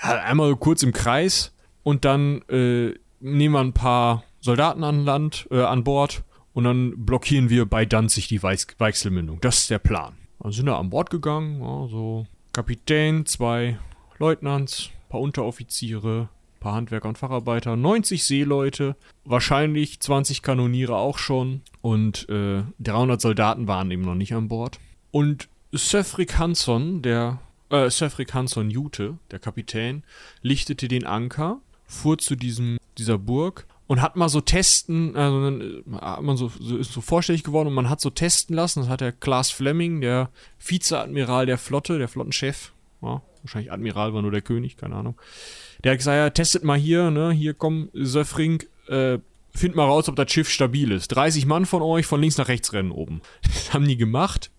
ja, 0.01 0.21
einmal 0.23 0.55
kurz 0.55 0.81
im 0.81 0.93
Kreis 0.93 1.53
und 1.83 2.05
dann 2.05 2.41
äh, 2.49 2.93
nehmen 3.19 3.53
wir 3.53 3.59
ein 3.59 3.73
paar 3.73 4.23
Soldaten 4.43 4.83
an 4.83 5.05
Land, 5.05 5.47
äh, 5.51 5.61
an 5.61 5.85
Bord 5.85 6.23
und 6.53 6.65
dann 6.65 7.05
blockieren 7.05 7.49
wir 7.49 7.65
bei 7.65 7.85
Danzig 7.85 8.27
die 8.27 8.43
Weichs 8.43 8.67
Weichselmündung. 8.77 9.39
Das 9.39 9.59
ist 9.59 9.69
der 9.69 9.79
Plan. 9.79 10.17
Dann 10.39 10.51
sind 10.51 10.65
wir 10.65 10.77
an 10.77 10.89
Bord 10.89 11.09
gegangen, 11.09 11.61
ja, 11.61 11.87
so 11.87 12.27
Kapitän, 12.51 13.25
zwei 13.25 13.79
Leutnants, 14.19 14.89
paar 15.07 15.21
Unteroffiziere, 15.21 16.27
paar 16.59 16.73
Handwerker 16.73 17.07
und 17.07 17.17
Facharbeiter, 17.17 17.77
90 17.77 18.25
Seeleute, 18.25 18.97
wahrscheinlich 19.23 20.01
20 20.01 20.41
Kanoniere 20.41 20.97
auch 20.97 21.19
schon 21.19 21.61
und 21.81 22.27
äh, 22.27 22.63
300 22.79 23.21
Soldaten 23.21 23.67
waren 23.67 23.91
eben 23.91 24.03
noch 24.03 24.15
nicht 24.15 24.33
an 24.33 24.49
Bord. 24.49 24.77
Und 25.11 25.47
Söfrik 25.71 26.37
Hansson, 26.37 27.01
der 27.01 27.39
äh, 27.69 27.89
Söfrik 27.89 28.33
Hansson 28.33 28.69
Jute, 28.69 29.17
der 29.31 29.39
Kapitän, 29.39 30.03
lichtete 30.41 30.89
den 30.89 31.05
Anker, 31.05 31.61
fuhr 31.87 32.17
zu 32.17 32.35
diesem 32.35 32.77
dieser 32.97 33.17
Burg 33.17 33.65
und 33.93 34.01
hat 34.01 34.15
mal 34.15 34.27
so 34.27 34.41
testen, 34.41 35.15
also 35.15 35.43
dann 35.43 35.61
äh, 35.61 35.97
hat 35.97 36.23
man 36.23 36.35
so, 36.35 36.47
so 36.59 36.77
ist 36.77 36.91
so 36.91 36.99
vorstellig 36.99 37.43
geworden 37.43 37.67
und 37.67 37.75
man 37.75 37.91
hat 37.91 38.01
so 38.01 38.09
testen 38.09 38.55
lassen. 38.55 38.79
Das 38.79 38.89
hat 38.89 39.01
der 39.01 39.11
Klaas 39.11 39.51
Fleming, 39.51 40.01
der 40.01 40.31
Vizeadmiral 40.57 41.45
der 41.45 41.59
Flotte, 41.59 41.99
der 41.99 42.07
Flottenchef, 42.07 42.73
ja, 43.03 43.21
wahrscheinlich 43.43 43.71
Admiral 43.71 44.15
war 44.15 44.23
nur 44.23 44.31
der 44.31 44.41
König, 44.41 44.77
keine 44.77 44.95
Ahnung. 44.95 45.15
Der 45.83 45.91
hat 45.91 45.99
gesagt, 45.99 46.15
ja, 46.15 46.27
testet 46.31 46.63
mal 46.63 46.75
hier, 46.75 47.11
ne, 47.11 47.31
hier 47.33 47.53
komm, 47.53 47.89
Söfring, 47.93 48.63
äh, 48.87 49.19
find 49.53 49.75
mal 49.75 49.85
raus, 49.85 50.09
ob 50.09 50.15
das 50.15 50.31
Schiff 50.31 50.49
stabil 50.49 50.91
ist. 50.91 51.09
30 51.09 51.45
Mann 51.45 51.67
von 51.67 51.83
euch 51.83 52.07
von 52.07 52.19
links 52.19 52.39
nach 52.39 52.47
rechts 52.47 52.73
rennen 52.73 52.89
oben. 52.89 53.21
Das 53.43 53.75
haben 53.75 53.87
die 53.87 53.97
gemacht 53.97 54.49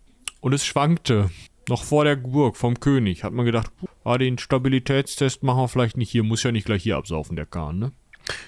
und 0.42 0.52
es 0.52 0.64
schwankte. 0.64 1.28
Noch 1.68 1.82
vor 1.82 2.04
der 2.04 2.14
Burg 2.14 2.56
vom 2.56 2.78
König 2.78 3.24
hat 3.24 3.32
man 3.32 3.46
gedacht, 3.46 3.72
ah, 4.04 4.16
den 4.16 4.38
Stabilitätstest 4.38 5.42
machen 5.42 5.58
wir 5.58 5.68
vielleicht 5.68 5.96
nicht 5.96 6.10
hier, 6.10 6.22
muss 6.22 6.44
ja 6.44 6.52
nicht 6.52 6.66
gleich 6.66 6.84
hier 6.84 6.98
absaufen, 6.98 7.34
der 7.34 7.46
Kahn, 7.46 7.80
ne? 7.80 7.92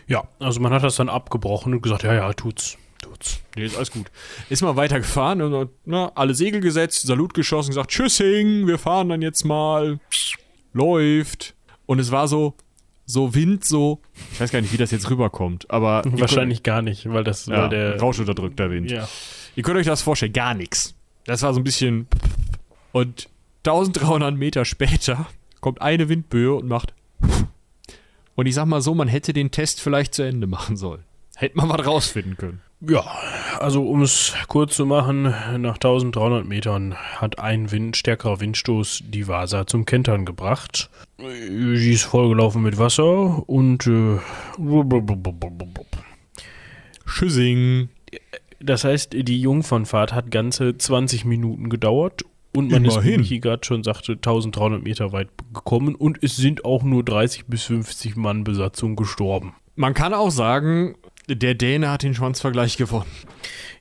Ja, 0.06 0.24
also 0.38 0.60
man 0.60 0.72
hat 0.72 0.82
das 0.82 0.96
dann 0.96 1.08
abgebrochen 1.08 1.74
und 1.74 1.82
gesagt, 1.82 2.02
ja, 2.02 2.14
ja, 2.14 2.32
tut's. 2.32 2.76
Tut's. 3.02 3.40
Nee, 3.54 3.66
ist 3.66 3.76
alles 3.76 3.90
gut. 3.90 4.10
Ist 4.48 4.62
mal 4.62 4.76
weitergefahren 4.76 5.42
und 5.42 5.70
na, 5.84 6.10
alle 6.14 6.34
Segel 6.34 6.60
gesetzt, 6.60 7.06
Salut 7.06 7.34
geschossen, 7.34 7.70
gesagt, 7.70 7.90
Tschüssing, 7.90 8.66
wir 8.66 8.78
fahren 8.78 9.08
dann 9.08 9.22
jetzt 9.22 9.44
mal. 9.44 10.00
Läuft. 10.72 11.54
Und 11.86 11.98
es 11.98 12.10
war 12.10 12.26
so, 12.26 12.54
so 13.04 13.34
Wind, 13.34 13.64
so, 13.64 14.00
ich 14.32 14.40
weiß 14.40 14.50
gar 14.50 14.60
nicht, 14.60 14.72
wie 14.72 14.76
das 14.76 14.90
jetzt 14.90 15.08
rüberkommt, 15.08 15.70
aber 15.70 16.02
Wahrscheinlich 16.04 16.62
gar 16.62 16.82
nicht, 16.82 17.10
weil 17.10 17.22
das 17.22 17.44
könnt, 17.44 17.56
ja, 17.56 17.62
weil 17.62 17.68
der. 17.70 18.00
rauschunterdrückter 18.00 18.70
Wind. 18.70 18.90
Ja. 18.90 19.08
Ihr 19.54 19.62
könnt 19.62 19.78
euch 19.78 19.86
das 19.86 20.02
vorstellen, 20.02 20.32
gar 20.32 20.54
nichts. 20.54 20.94
Das 21.24 21.42
war 21.42 21.54
so 21.54 21.60
ein 21.60 21.64
bisschen. 21.64 22.08
Und 22.92 23.28
1300 23.64 24.34
Meter 24.34 24.64
später 24.64 25.26
kommt 25.60 25.80
eine 25.80 26.08
Windböe 26.08 26.54
und 26.54 26.68
macht. 26.68 26.94
Und 28.36 28.46
ich 28.46 28.54
sag 28.54 28.66
mal 28.66 28.82
so, 28.82 28.94
man 28.94 29.08
hätte 29.08 29.32
den 29.32 29.50
Test 29.50 29.80
vielleicht 29.80 30.14
zu 30.14 30.22
Ende 30.22 30.46
machen 30.46 30.76
sollen. 30.76 31.02
Hätte 31.36 31.56
man 31.56 31.68
was 31.68 31.86
rausfinden 31.86 32.36
können. 32.36 32.60
Ja, 32.80 33.04
also 33.58 33.88
um 33.88 34.02
es 34.02 34.34
kurz 34.48 34.76
zu 34.76 34.84
machen, 34.84 35.22
nach 35.22 35.76
1300 35.76 36.46
Metern 36.46 36.94
hat 36.94 37.38
ein 37.38 37.70
Wind, 37.70 37.96
stärkerer 37.96 38.40
Windstoß 38.40 39.04
die 39.06 39.26
Vasa 39.26 39.66
zum 39.66 39.86
Kentern 39.86 40.26
gebracht. 40.26 40.90
Sie 41.18 41.92
ist 41.92 42.04
vollgelaufen 42.04 42.62
mit 42.62 42.78
Wasser 42.78 43.48
und 43.48 43.86
äh, 43.86 44.18
Tschüssing. 47.06 47.88
das 48.60 48.84
heißt, 48.84 49.14
die 49.14 49.40
Jungfernfahrt 49.40 50.12
hat 50.12 50.30
ganze 50.30 50.76
20 50.76 51.24
Minuten 51.24 51.70
gedauert 51.70 52.24
und 52.56 52.70
man 52.70 52.84
ist, 52.84 52.94
wie 52.94 52.98
Immerhin. 52.98 53.20
Michi 53.20 53.40
gerade 53.40 53.64
schon 53.64 53.82
sagte, 53.82 54.12
1300 54.12 54.82
Meter 54.82 55.12
weit 55.12 55.28
gekommen 55.52 55.94
und 55.94 56.22
es 56.22 56.36
sind 56.36 56.64
auch 56.64 56.82
nur 56.82 57.04
30 57.04 57.46
bis 57.46 57.64
50 57.64 58.16
Mann 58.16 58.44
Besatzung 58.44 58.96
gestorben. 58.96 59.54
Man 59.74 59.94
kann 59.94 60.14
auch 60.14 60.30
sagen, 60.30 60.96
der 61.28 61.54
Däne 61.54 61.90
hat 61.90 62.02
den 62.02 62.14
Schwanzvergleich 62.14 62.76
gewonnen. 62.76 63.10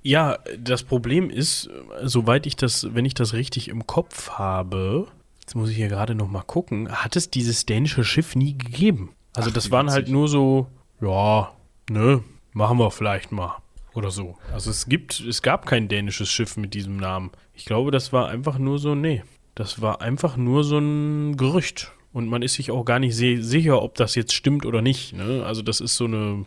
Ja, 0.02 0.38
das 0.60 0.84
Problem 0.84 1.30
ist, 1.30 1.70
soweit 2.04 2.46
ich 2.46 2.56
das, 2.56 2.94
wenn 2.94 3.06
ich 3.06 3.14
das 3.14 3.34
richtig 3.34 3.70
im 3.70 3.88
Kopf 3.88 4.32
habe, 4.32 5.08
jetzt 5.42 5.56
muss 5.56 5.70
ich 5.70 5.78
hier 5.78 5.88
gerade 5.88 6.16
noch 6.16 6.30
mal 6.30 6.44
gucken, 6.44 6.92
hat 6.92 7.16
es 7.16 7.30
dieses 7.30 7.66
dänische 7.66 8.04
Schiff 8.04 8.36
nie 8.36 8.58
gegeben. 8.58 9.12
Also 9.34 9.50
Ach, 9.50 9.54
das 9.54 9.72
waren 9.72 9.92
halt 9.92 10.10
nur 10.10 10.28
so, 10.28 10.68
ja, 11.02 11.52
ne, 11.90 12.24
machen 12.54 12.78
wir 12.78 12.92
vielleicht 12.92 13.32
mal 13.32 13.58
oder 13.96 14.12
so. 14.12 14.38
Also 14.52 14.70
es 14.70 14.88
gibt, 14.88 15.20
es 15.20 15.42
gab 15.42 15.66
kein 15.66 15.88
dänisches 15.88 16.30
Schiff 16.30 16.58
mit 16.58 16.74
diesem 16.74 16.98
Namen. 16.98 17.32
Ich 17.54 17.66
glaube, 17.66 17.92
das 17.92 18.14
war 18.14 18.28
einfach 18.28 18.58
nur 18.58 18.80
so, 18.80 18.96
nee, 18.96 19.24
das 19.56 19.82
war 19.82 20.02
einfach 20.02 20.38
nur 20.38 20.64
so 20.64 20.78
ein 20.78 21.38
Gerücht. 21.38 21.92
Und 22.14 22.28
man 22.28 22.42
ist 22.42 22.54
sich 22.54 22.72
auch 22.72 22.86
gar 22.86 23.00
nicht 23.00 23.16
sicher, 23.16 23.82
ob 23.82 23.96
das 23.96 24.16
jetzt 24.16 24.34
stimmt 24.34 24.66
oder 24.66 24.82
nicht. 24.82 25.14
Ne? 25.14 25.44
Also 25.46 25.62
das 25.62 25.82
ist 25.82 25.96
so 25.96 26.06
eine, 26.06 26.46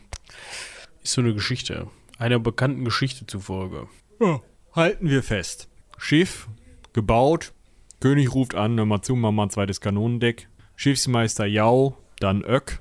ist 1.03 1.13
so 1.13 1.21
eine 1.21 1.35
Geschichte. 1.35 1.89
Einer 2.19 2.39
bekannten 2.39 2.85
Geschichte 2.85 3.27
zufolge. 3.27 3.87
Ja, 4.21 4.41
halten 4.73 5.09
wir 5.11 5.23
fest. 5.23 5.69
Schiff 5.99 6.49
gebaut, 6.93 7.53
König 8.01 8.35
ruft 8.35 8.55
an, 8.55 8.79
hör 8.79 8.87
mal 8.87 9.03
zu, 9.03 9.15
mach 9.17 9.31
mal 9.31 9.45
ein 9.45 9.51
zweites 9.51 9.81
Kanonendeck. 9.81 10.49
Schiffsmeister 10.77 11.47
Jau, 11.47 11.97
dann 12.21 12.45
Öck. 12.45 12.81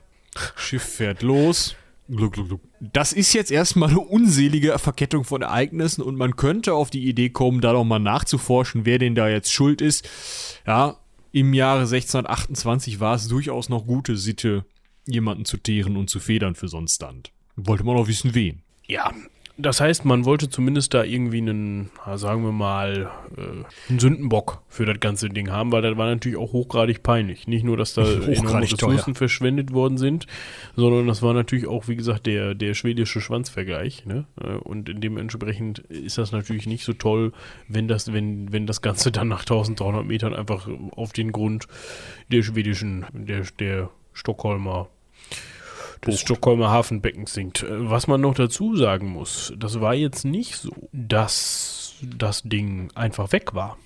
Schiff 0.56 0.84
fährt 0.84 1.24
los. 1.24 1.76
Gluck, 2.10 2.34
gluck, 2.34 2.48
gluck. 2.48 2.62
Das 2.80 3.12
ist 3.12 3.34
jetzt 3.34 3.52
erstmal 3.52 3.90
eine 3.90 4.00
unselige 4.00 4.78
Verkettung 4.80 5.24
von 5.24 5.42
Ereignissen 5.42 6.02
und 6.02 6.16
man 6.16 6.36
könnte 6.36 6.74
auf 6.74 6.90
die 6.90 7.08
Idee 7.08 7.30
kommen, 7.30 7.60
da 7.62 7.74
doch 7.74 7.84
mal 7.84 8.00
nachzuforschen, 8.00 8.86
wer 8.86 8.98
denn 8.98 9.16
da 9.16 9.28
jetzt 9.28 9.52
schuld 9.52 9.82
ist. 9.82 10.08
Ja, 10.66 10.98
im 11.32 11.54
Jahre 11.54 11.82
1628 11.82 13.00
war 13.00 13.16
es 13.16 13.28
durchaus 13.28 13.70
noch 13.70 13.86
gute 13.86 14.16
Sitte, 14.16 14.66
jemanden 15.06 15.46
zu 15.46 15.58
teeren 15.58 15.98
und 15.98 16.10
zu 16.10 16.20
federn 16.20 16.56
für 16.56 16.68
so 16.68 16.78
einen 16.78 16.88
Stand. 16.88 17.32
Wollte 17.56 17.84
man 17.84 17.98
auch 17.98 18.08
wissen, 18.08 18.34
wen. 18.34 18.62
Ja, 18.86 19.12
das 19.58 19.82
heißt, 19.82 20.06
man 20.06 20.26
wollte 20.26 20.50
zumindest 20.50 20.94
da 20.94 21.04
irgendwie 21.04 21.40
einen, 21.40 21.90
sagen 22.16 22.44
wir 22.44 22.52
mal, 22.52 23.10
äh, 23.36 23.90
einen 23.90 24.00
Sündenbock 24.00 24.62
für 24.68 24.86
das 24.86 25.00
ganze 25.00 25.30
Ding 25.30 25.50
haben, 25.50 25.72
weil 25.72 25.82
das 25.82 25.98
war 25.98 26.08
natürlich 26.08 26.38
auch 26.38 26.54
hochgradig 26.54 27.02
peinlich. 27.02 27.48
Nicht 27.48 27.64
nur, 27.64 27.76
dass 27.76 27.96
da 27.96 28.04
enorme 28.06 28.38
Hochgradig 28.38 28.74
Ressourcen 28.74 29.16
verschwendet 29.16 29.74
worden 29.74 29.98
sind, 29.98 30.28
sondern 30.76 31.08
das 31.08 31.24
war 31.24 31.34
natürlich 31.34 31.66
auch, 31.66 31.88
wie 31.88 31.96
gesagt, 31.96 32.28
der, 32.28 32.54
der 32.54 32.76
schwedische 32.76 33.20
Schwanzvergleich. 33.20 34.06
Ne? 34.06 34.26
Äh, 34.40 34.58
Und 34.58 34.92
dementsprechend 35.04 35.80
ist 35.80 36.20
das 36.20 36.32
natürlich 36.32 36.68
nicht 36.68 36.86
so 36.86 36.94
toll, 36.94 37.32
wenn 37.68 37.88
das, 37.88 38.14
wenn, 38.14 38.52
wenn 38.52 38.68
das 38.68 38.84
Ganze 38.84 39.12
dann 39.12 39.28
nach 39.28 39.42
1300 39.42 40.06
Metern 40.06 40.36
einfach 40.36 40.70
auf 40.92 41.14
den 41.14 41.32
Grund 41.32 41.68
der 42.32 42.44
schwedischen, 42.44 43.08
der, 43.14 43.44
der 43.60 43.90
Stockholmer 44.14 44.90
des 46.06 46.20
Stockholmer 46.20 46.70
Hafenbeckens 46.70 47.34
sinkt. 47.34 47.64
Äh, 47.64 47.90
Was 47.90 48.08
man 48.08 48.22
noch 48.22 48.34
dazu 48.36 48.76
sagen 48.76 49.08
muss, 49.10 49.54
das 49.58 49.80
war 49.82 49.94
jetzt 49.94 50.26
nicht 50.26 50.56
so, 50.58 50.72
dass 50.92 51.96
das 52.02 52.44
Ding 52.44 52.90
einfach 52.96 53.32
weg 53.32 53.54
war. 53.54 53.78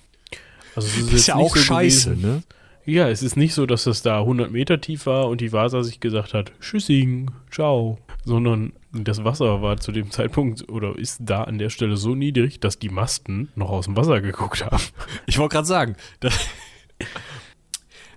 Also 0.74 0.88
es 0.88 0.96
Ist 0.98 1.12
jetzt 1.12 1.26
ja 1.28 1.34
auch 1.36 1.56
scheiße, 1.56 2.10
gewesen- 2.10 2.22
ne? 2.36 2.42
Ja, 2.84 3.08
es 3.08 3.22
ist 3.22 3.36
nicht 3.36 3.54
so, 3.54 3.64
dass 3.64 3.84
das 3.84 4.02
da 4.02 4.18
100 4.20 4.50
Meter 4.50 4.80
tief 4.80 5.06
war 5.06 5.28
und 5.28 5.40
die 5.40 5.52
Vasa 5.52 5.84
sich 5.84 6.00
gesagt 6.00 6.34
hat, 6.34 6.50
Tschüssing, 6.60 7.30
ciao, 7.48 7.98
sondern 8.24 8.72
das 8.92 9.22
Wasser 9.22 9.62
war 9.62 9.76
zu 9.76 9.92
dem 9.92 10.10
Zeitpunkt 10.10 10.68
oder 10.68 10.98
ist 10.98 11.18
da 11.20 11.44
an 11.44 11.58
der 11.58 11.70
Stelle 11.70 11.96
so 11.96 12.16
niedrig, 12.16 12.58
dass 12.58 12.80
die 12.80 12.88
Masten 12.88 13.50
noch 13.54 13.70
aus 13.70 13.84
dem 13.84 13.96
Wasser 13.96 14.20
geguckt 14.20 14.64
haben. 14.64 14.82
Ich 15.26 15.38
wollte 15.38 15.52
gerade 15.54 15.68
sagen, 15.68 15.96
das, 16.18 16.36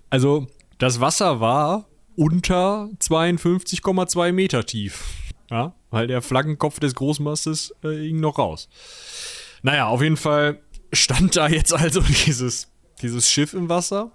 also 0.10 0.48
das 0.78 1.00
Wasser 1.00 1.39
war 1.39 1.86
unter 2.16 2.89
52,2 2.99 4.32
Meter 4.32 4.66
tief. 4.66 5.03
Ja, 5.51 5.74
weil 5.91 6.07
der 6.07 6.22
Flaggenkopf 6.22 6.80
des 6.80 6.95
Großmastes 6.95 7.76
äh, 7.84 8.07
ging 8.07 8.20
noch 8.20 8.39
raus. 8.39 8.68
Naja, 9.61 9.88
auf 9.88 10.01
jeden 10.01 10.18
Fall 10.18 10.59
stand 10.91 11.36
da 11.36 11.47
jetzt 11.47 11.74
also 11.74 12.01
dieses, 12.26 12.72
dieses 13.01 13.30
Schiff 13.30 13.53
im 13.53 13.70
Wasser 13.70 14.11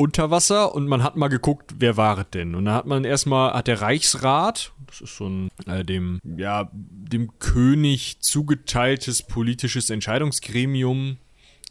unter 0.00 0.30
Wasser 0.30 0.74
und 0.74 0.88
man 0.88 1.02
hat 1.02 1.16
mal 1.16 1.28
geguckt, 1.28 1.74
wer 1.78 1.96
war 1.98 2.18
es 2.18 2.30
denn? 2.32 2.54
Und 2.54 2.64
da 2.64 2.74
hat 2.74 2.86
man 2.86 3.04
erstmal, 3.04 3.52
hat 3.52 3.66
der 3.66 3.82
Reichsrat, 3.82 4.72
das 4.86 5.02
ist 5.02 5.16
so 5.16 5.28
ein 5.28 5.50
äh, 5.66 5.84
dem, 5.84 6.20
ja, 6.24 6.70
dem 6.72 7.38
König 7.38 8.20
zugeteiltes 8.20 9.22
politisches 9.22 9.90
Entscheidungsgremium 9.90 11.18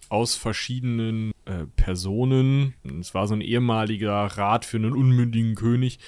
aus 0.09 0.35
verschiedenen 0.35 1.31
äh, 1.49 1.65
Personen. 1.75 2.75
Es 2.99 3.13
war 3.13 3.27
so 3.27 3.33
ein 3.33 3.41
ehemaliger 3.41 4.25
Rat 4.25 4.65
für 4.65 4.77
einen 4.77 4.93
unmündigen 4.93 5.55
König 5.55 5.99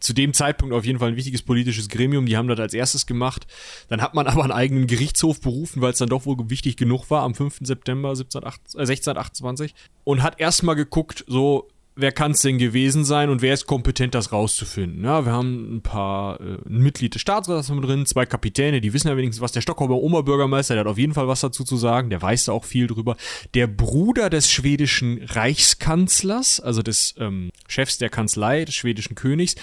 zu 0.00 0.12
dem 0.12 0.34
Zeitpunkt 0.34 0.74
auf 0.74 0.84
jeden 0.84 0.98
Fall 0.98 1.10
ein 1.10 1.16
wichtiges 1.16 1.42
politisches 1.42 1.88
Gremium. 1.88 2.26
Die 2.26 2.36
haben 2.36 2.48
das 2.48 2.58
als 2.58 2.74
erstes 2.74 3.06
gemacht. 3.06 3.46
Dann 3.88 4.02
hat 4.02 4.14
man 4.14 4.26
aber 4.26 4.42
einen 4.42 4.52
eigenen 4.52 4.86
Gerichtshof 4.86 5.40
berufen, 5.40 5.80
weil 5.80 5.92
es 5.92 5.98
dann 5.98 6.08
doch 6.08 6.26
wohl 6.26 6.36
wichtig 6.50 6.76
genug 6.76 7.10
war 7.10 7.22
am 7.22 7.34
5. 7.34 7.58
September 7.62 8.10
1628 8.10 9.70
äh, 9.70 9.74
und 10.04 10.22
hat 10.22 10.40
erstmal 10.40 10.74
geguckt, 10.74 11.24
so 11.28 11.68
wer 11.96 12.12
kann 12.12 12.32
es 12.32 12.42
denn 12.42 12.58
gewesen 12.58 13.04
sein 13.04 13.30
und 13.30 13.42
wer 13.42 13.54
ist 13.54 13.66
kompetent, 13.66 14.14
das 14.14 14.30
rauszufinden. 14.30 15.02
Ja, 15.02 15.24
wir 15.24 15.32
haben 15.32 15.76
ein 15.76 15.80
paar, 15.80 16.40
äh, 16.40 16.58
ein 16.66 16.78
Mitglied 16.78 17.14
des 17.14 17.22
Staatsrats 17.22 17.68
drin, 17.68 18.06
zwei 18.06 18.26
Kapitäne, 18.26 18.80
die 18.80 18.92
wissen 18.92 19.08
ja 19.08 19.16
wenigstens 19.16 19.42
was. 19.42 19.52
Der 19.52 19.62
Stockholmer 19.62 19.96
Oberbürgermeister, 19.96 20.74
der 20.74 20.82
hat 20.82 20.90
auf 20.90 20.98
jeden 20.98 21.14
Fall 21.14 21.26
was 21.26 21.40
dazu 21.40 21.64
zu 21.64 21.76
sagen, 21.76 22.10
der 22.10 22.20
weiß 22.20 22.44
da 22.44 22.52
auch 22.52 22.64
viel 22.64 22.86
drüber. 22.86 23.16
Der 23.54 23.66
Bruder 23.66 24.30
des 24.30 24.50
schwedischen 24.50 25.22
Reichskanzlers, 25.24 26.60
also 26.60 26.82
des 26.82 27.14
ähm, 27.18 27.50
Chefs 27.66 27.98
der 27.98 28.10
Kanzlei 28.10 28.66
des 28.66 28.74
schwedischen 28.74 29.14
Königs, 29.14 29.56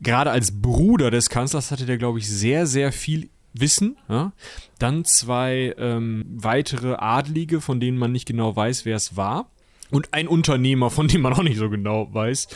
gerade 0.00 0.30
als 0.30 0.60
Bruder 0.60 1.10
des 1.10 1.30
Kanzlers 1.30 1.70
hatte 1.70 1.86
der, 1.86 1.96
glaube 1.96 2.18
ich, 2.18 2.28
sehr, 2.28 2.66
sehr 2.66 2.92
viel 2.92 3.30
Wissen. 3.54 3.96
Ja? 4.10 4.32
Dann 4.78 5.06
zwei 5.06 5.74
ähm, 5.78 6.26
weitere 6.36 6.96
Adlige, 6.98 7.62
von 7.62 7.80
denen 7.80 7.96
man 7.96 8.12
nicht 8.12 8.26
genau 8.26 8.54
weiß, 8.54 8.84
wer 8.84 8.96
es 8.96 9.16
war 9.16 9.48
und 9.92 10.12
ein 10.12 10.26
Unternehmer, 10.26 10.90
von 10.90 11.06
dem 11.08 11.20
man 11.20 11.32
auch 11.34 11.42
nicht 11.42 11.58
so 11.58 11.70
genau 11.70 12.12
weiß, 12.12 12.48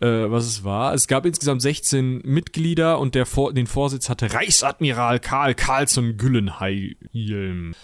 äh, 0.00 0.06
was 0.06 0.44
es 0.44 0.64
war. 0.64 0.92
Es 0.92 1.06
gab 1.06 1.24
insgesamt 1.24 1.62
16 1.62 2.22
Mitglieder 2.24 2.98
und 2.98 3.14
der 3.14 3.26
Vor 3.26 3.54
den 3.54 3.66
Vorsitz 3.66 4.08
hatte 4.08 4.32
Reichsadmiral 4.32 5.20
Karl 5.20 5.54
Carlsson 5.54 6.16
Güllenheim. 6.16 7.74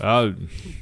Ja, 0.00 0.34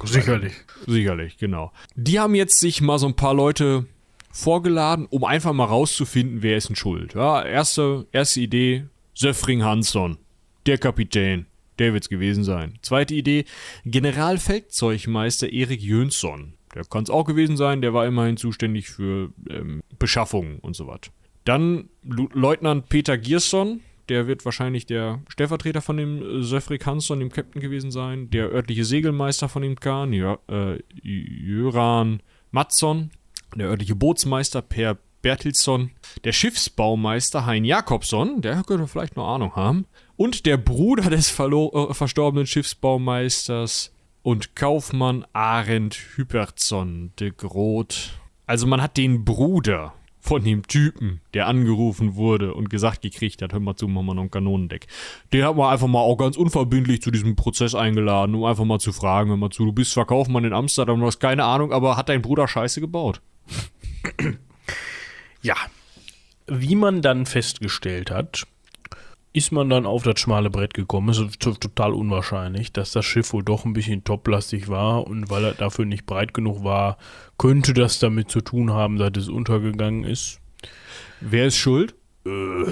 sicherlich. 0.03 0.53
Sicherlich, 0.87 1.37
genau. 1.37 1.71
Die 1.95 2.19
haben 2.19 2.35
jetzt 2.35 2.59
sich 2.59 2.81
mal 2.81 2.97
so 2.97 3.07
ein 3.07 3.15
paar 3.15 3.35
Leute 3.35 3.85
vorgeladen, 4.31 5.05
um 5.05 5.23
einfach 5.23 5.53
mal 5.53 5.65
rauszufinden, 5.65 6.41
wer 6.41 6.57
ist 6.57 6.69
denn 6.69 6.75
schuld. 6.75 7.13
Ja, 7.13 7.43
erste, 7.43 8.07
erste 8.11 8.41
Idee, 8.41 8.85
Söffring 9.13 9.63
Hansson, 9.63 10.17
der 10.65 10.79
Kapitän. 10.79 11.45
Der 11.79 11.93
wird's 11.93 12.09
gewesen 12.09 12.43
sein. 12.43 12.77
Zweite 12.81 13.15
Idee, 13.15 13.45
Generalfeldzeugmeister 13.85 15.51
Erik 15.51 15.81
Jönsson. 15.81 16.53
Der 16.73 16.83
kann 16.85 17.03
es 17.03 17.09
auch 17.09 17.25
gewesen 17.25 17.57
sein, 17.57 17.81
der 17.81 17.93
war 17.93 18.05
immerhin 18.05 18.37
zuständig 18.37 18.89
für 18.89 19.31
ähm, 19.49 19.81
Beschaffung 19.99 20.59
und 20.59 20.75
so 20.75 20.87
was. 20.87 21.01
Dann 21.45 21.89
Leutnant 22.03 22.89
Peter 22.89 23.17
Giersson, 23.17 23.81
der 24.09 24.27
wird 24.27 24.45
wahrscheinlich 24.45 24.85
der 24.85 25.21
Stellvertreter 25.27 25.81
von 25.81 25.97
dem 25.97 26.21
äh, 26.21 26.43
Söfrik 26.43 26.85
Hansson, 26.85 27.19
dem 27.19 27.31
Captain 27.31 27.61
gewesen 27.61 27.91
sein. 27.91 28.29
Der 28.29 28.49
örtliche 28.49 28.85
Segelmeister 28.85 29.49
von 29.49 29.61
dem 29.61 29.79
Kahn, 29.79 30.13
Jö, 30.13 30.35
äh, 30.49 30.79
Jöran 31.01 32.21
Matson. 32.51 33.11
Der 33.55 33.67
örtliche 33.67 33.95
Bootsmeister 33.95 34.61
Per 34.61 34.97
Bertilsson. 35.21 35.91
Der 36.23 36.33
Schiffsbaumeister 36.33 37.45
Hein 37.45 37.65
Jakobsson, 37.65 38.41
der 38.41 38.63
könnte 38.63 38.87
vielleicht 38.87 39.15
noch 39.15 39.27
Ahnung 39.27 39.55
haben. 39.55 39.85
Und 40.15 40.45
der 40.45 40.57
Bruder 40.57 41.09
des 41.09 41.39
äh, 41.39 41.93
verstorbenen 41.93 42.45
Schiffsbaumeisters 42.45 43.93
und 44.23 44.55
Kaufmann 44.55 45.25
Arend 45.33 45.93
Hüpertsson 46.15 47.11
de 47.19 47.31
Groot. 47.35 48.13
Also 48.47 48.65
man 48.65 48.81
hat 48.81 48.97
den 48.97 49.23
Bruder 49.23 49.93
von 50.19 50.43
dem 50.43 50.65
Typen, 50.65 51.19
der 51.33 51.47
angerufen 51.47 52.15
wurde 52.15 52.53
und 52.53 52.69
gesagt 52.69 53.01
gekriegt 53.01 53.41
hat, 53.41 53.51
hör 53.51 53.59
mal 53.59 53.75
zu, 53.75 53.89
machen 53.89 54.05
wir 54.05 54.13
noch 54.15 54.23
ein 54.23 54.31
Kanonendeck. 54.31 54.87
Den 55.33 55.43
hat 55.43 55.57
man 55.57 55.71
einfach 55.71 55.87
mal 55.87 55.99
auch 55.99 56.15
ganz 56.15 56.37
unverbindlich 56.37 57.01
zu 57.01 57.11
diesem 57.11 57.35
Prozess 57.35 57.75
eingeladen, 57.75 58.33
um 58.33 58.45
einfach 58.45 58.63
mal 58.63 58.79
zu 58.79 58.93
fragen, 58.93 59.29
hör 59.29 59.37
mal 59.37 59.49
zu, 59.49 59.65
du 59.65 59.73
bist 59.73 59.91
zwar 59.91 60.05
Kaufmann 60.05 60.45
in 60.45 60.53
Amsterdam, 60.53 61.01
du 61.01 61.05
hast 61.05 61.19
keine 61.19 61.43
Ahnung, 61.43 61.73
aber 61.73 61.97
hat 61.97 62.07
dein 62.07 62.21
Bruder 62.21 62.47
Scheiße 62.47 62.79
gebaut? 62.79 63.21
Ja. 65.41 65.55
Wie 66.47 66.75
man 66.75 67.01
dann 67.01 67.25
festgestellt 67.25 68.09
hat, 68.11 68.47
ist 69.33 69.51
man 69.51 69.69
dann 69.69 69.87
auf 69.87 70.03
das 70.03 70.19
schmale 70.19 70.51
Brett 70.51 70.75
gekommen. 70.75 71.09
Es 71.09 71.17
ist 71.17 71.39
total 71.39 71.93
unwahrscheinlich, 71.93 72.71
dass 72.71 72.91
das 72.91 73.03
Schiff 73.03 73.33
wohl 73.33 73.43
doch 73.43 73.65
ein 73.65 73.73
bisschen 73.73 74.03
toplastig 74.03 74.69
war 74.69 75.07
und 75.07 75.31
weil 75.31 75.43
er 75.43 75.53
dafür 75.53 75.85
nicht 75.85 76.05
breit 76.05 76.35
genug 76.35 76.63
war, 76.63 76.97
könnte 77.39 77.73
das 77.73 77.97
damit 77.97 78.29
zu 78.29 78.41
tun 78.41 78.71
haben, 78.71 78.97
dass 78.97 79.11
es 79.17 79.29
untergegangen 79.29 80.03
ist. 80.03 80.39
Wer 81.19 81.47
ist 81.47 81.57
schuld? 81.57 81.95
Äh, 82.25 82.65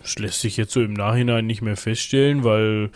das 0.00 0.16
lässt 0.18 0.40
sich 0.40 0.56
jetzt 0.56 0.72
so 0.72 0.80
im 0.80 0.92
Nachhinein 0.92 1.46
nicht 1.46 1.60
mehr 1.60 1.76
feststellen, 1.76 2.44
weil 2.44 2.90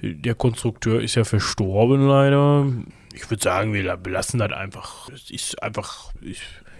der 0.00 0.34
Konstrukteur 0.34 1.02
ist 1.02 1.16
ja 1.16 1.24
verstorben 1.24 2.08
leider. 2.08 2.72
Ich 3.12 3.28
würde 3.28 3.42
sagen, 3.42 3.74
wir 3.74 3.96
belassen 3.98 4.38
das 4.38 4.52
einfach. 4.52 5.10
Es 5.10 5.30
ist 5.30 5.62
einfach, 5.62 6.12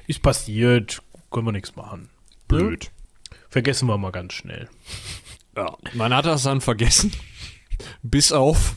ist 0.06 0.22
passiert, 0.22 1.02
können 1.30 1.46
wir 1.46 1.52
nichts 1.52 1.76
machen. 1.76 2.08
Blöd. 2.48 2.90
Vergessen 3.50 3.86
wir 3.88 3.98
mal 3.98 4.10
ganz 4.10 4.32
schnell. 4.32 4.68
Ja, 5.56 5.76
man 5.94 6.14
hat 6.14 6.26
das 6.26 6.42
dann 6.42 6.60
vergessen. 6.60 7.12
Bis 8.02 8.32
auf, 8.32 8.76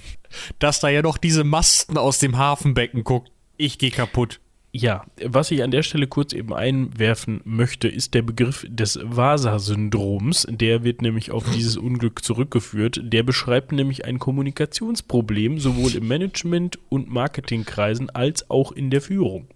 dass 0.59 0.80
da 0.80 0.89
ja 0.89 1.01
noch 1.01 1.17
diese 1.17 1.43
Masten 1.43 1.97
aus 1.97 2.19
dem 2.19 2.38
Hafenbecken 2.38 3.03
guckt. 3.03 3.32
Ich 3.57 3.78
gehe 3.78 3.91
kaputt. 3.91 4.39
Ja, 4.71 5.05
was 5.23 5.49
ich 5.49 5.63
an 5.63 5.71
der 5.71 5.82
Stelle 5.82 6.05
kurz 6.05 6.34
eben 6.34 6.53
einwerfen 6.53 7.41
möchte, 7.45 7.88
ist 7.88 8.13
der 8.13 8.21
Begriff 8.21 8.65
des 8.69 8.99
Vasa-Syndroms. 9.01 10.45
Der 10.49 10.84
wird 10.84 11.01
nämlich 11.01 11.32
auf 11.32 11.49
dieses 11.49 11.78
Unglück 11.78 12.23
zurückgeführt. 12.23 12.99
Der 13.01 13.23
beschreibt 13.23 13.71
nämlich 13.71 14.05
ein 14.05 14.19
Kommunikationsproblem 14.19 15.59
sowohl 15.59 15.95
im 15.95 16.07
Management- 16.07 16.78
und 16.89 17.09
Marketingkreisen 17.09 18.11
als 18.11 18.51
auch 18.51 18.71
in 18.71 18.91
der 18.91 19.01
Führung. 19.01 19.47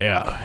Ja, 0.00 0.38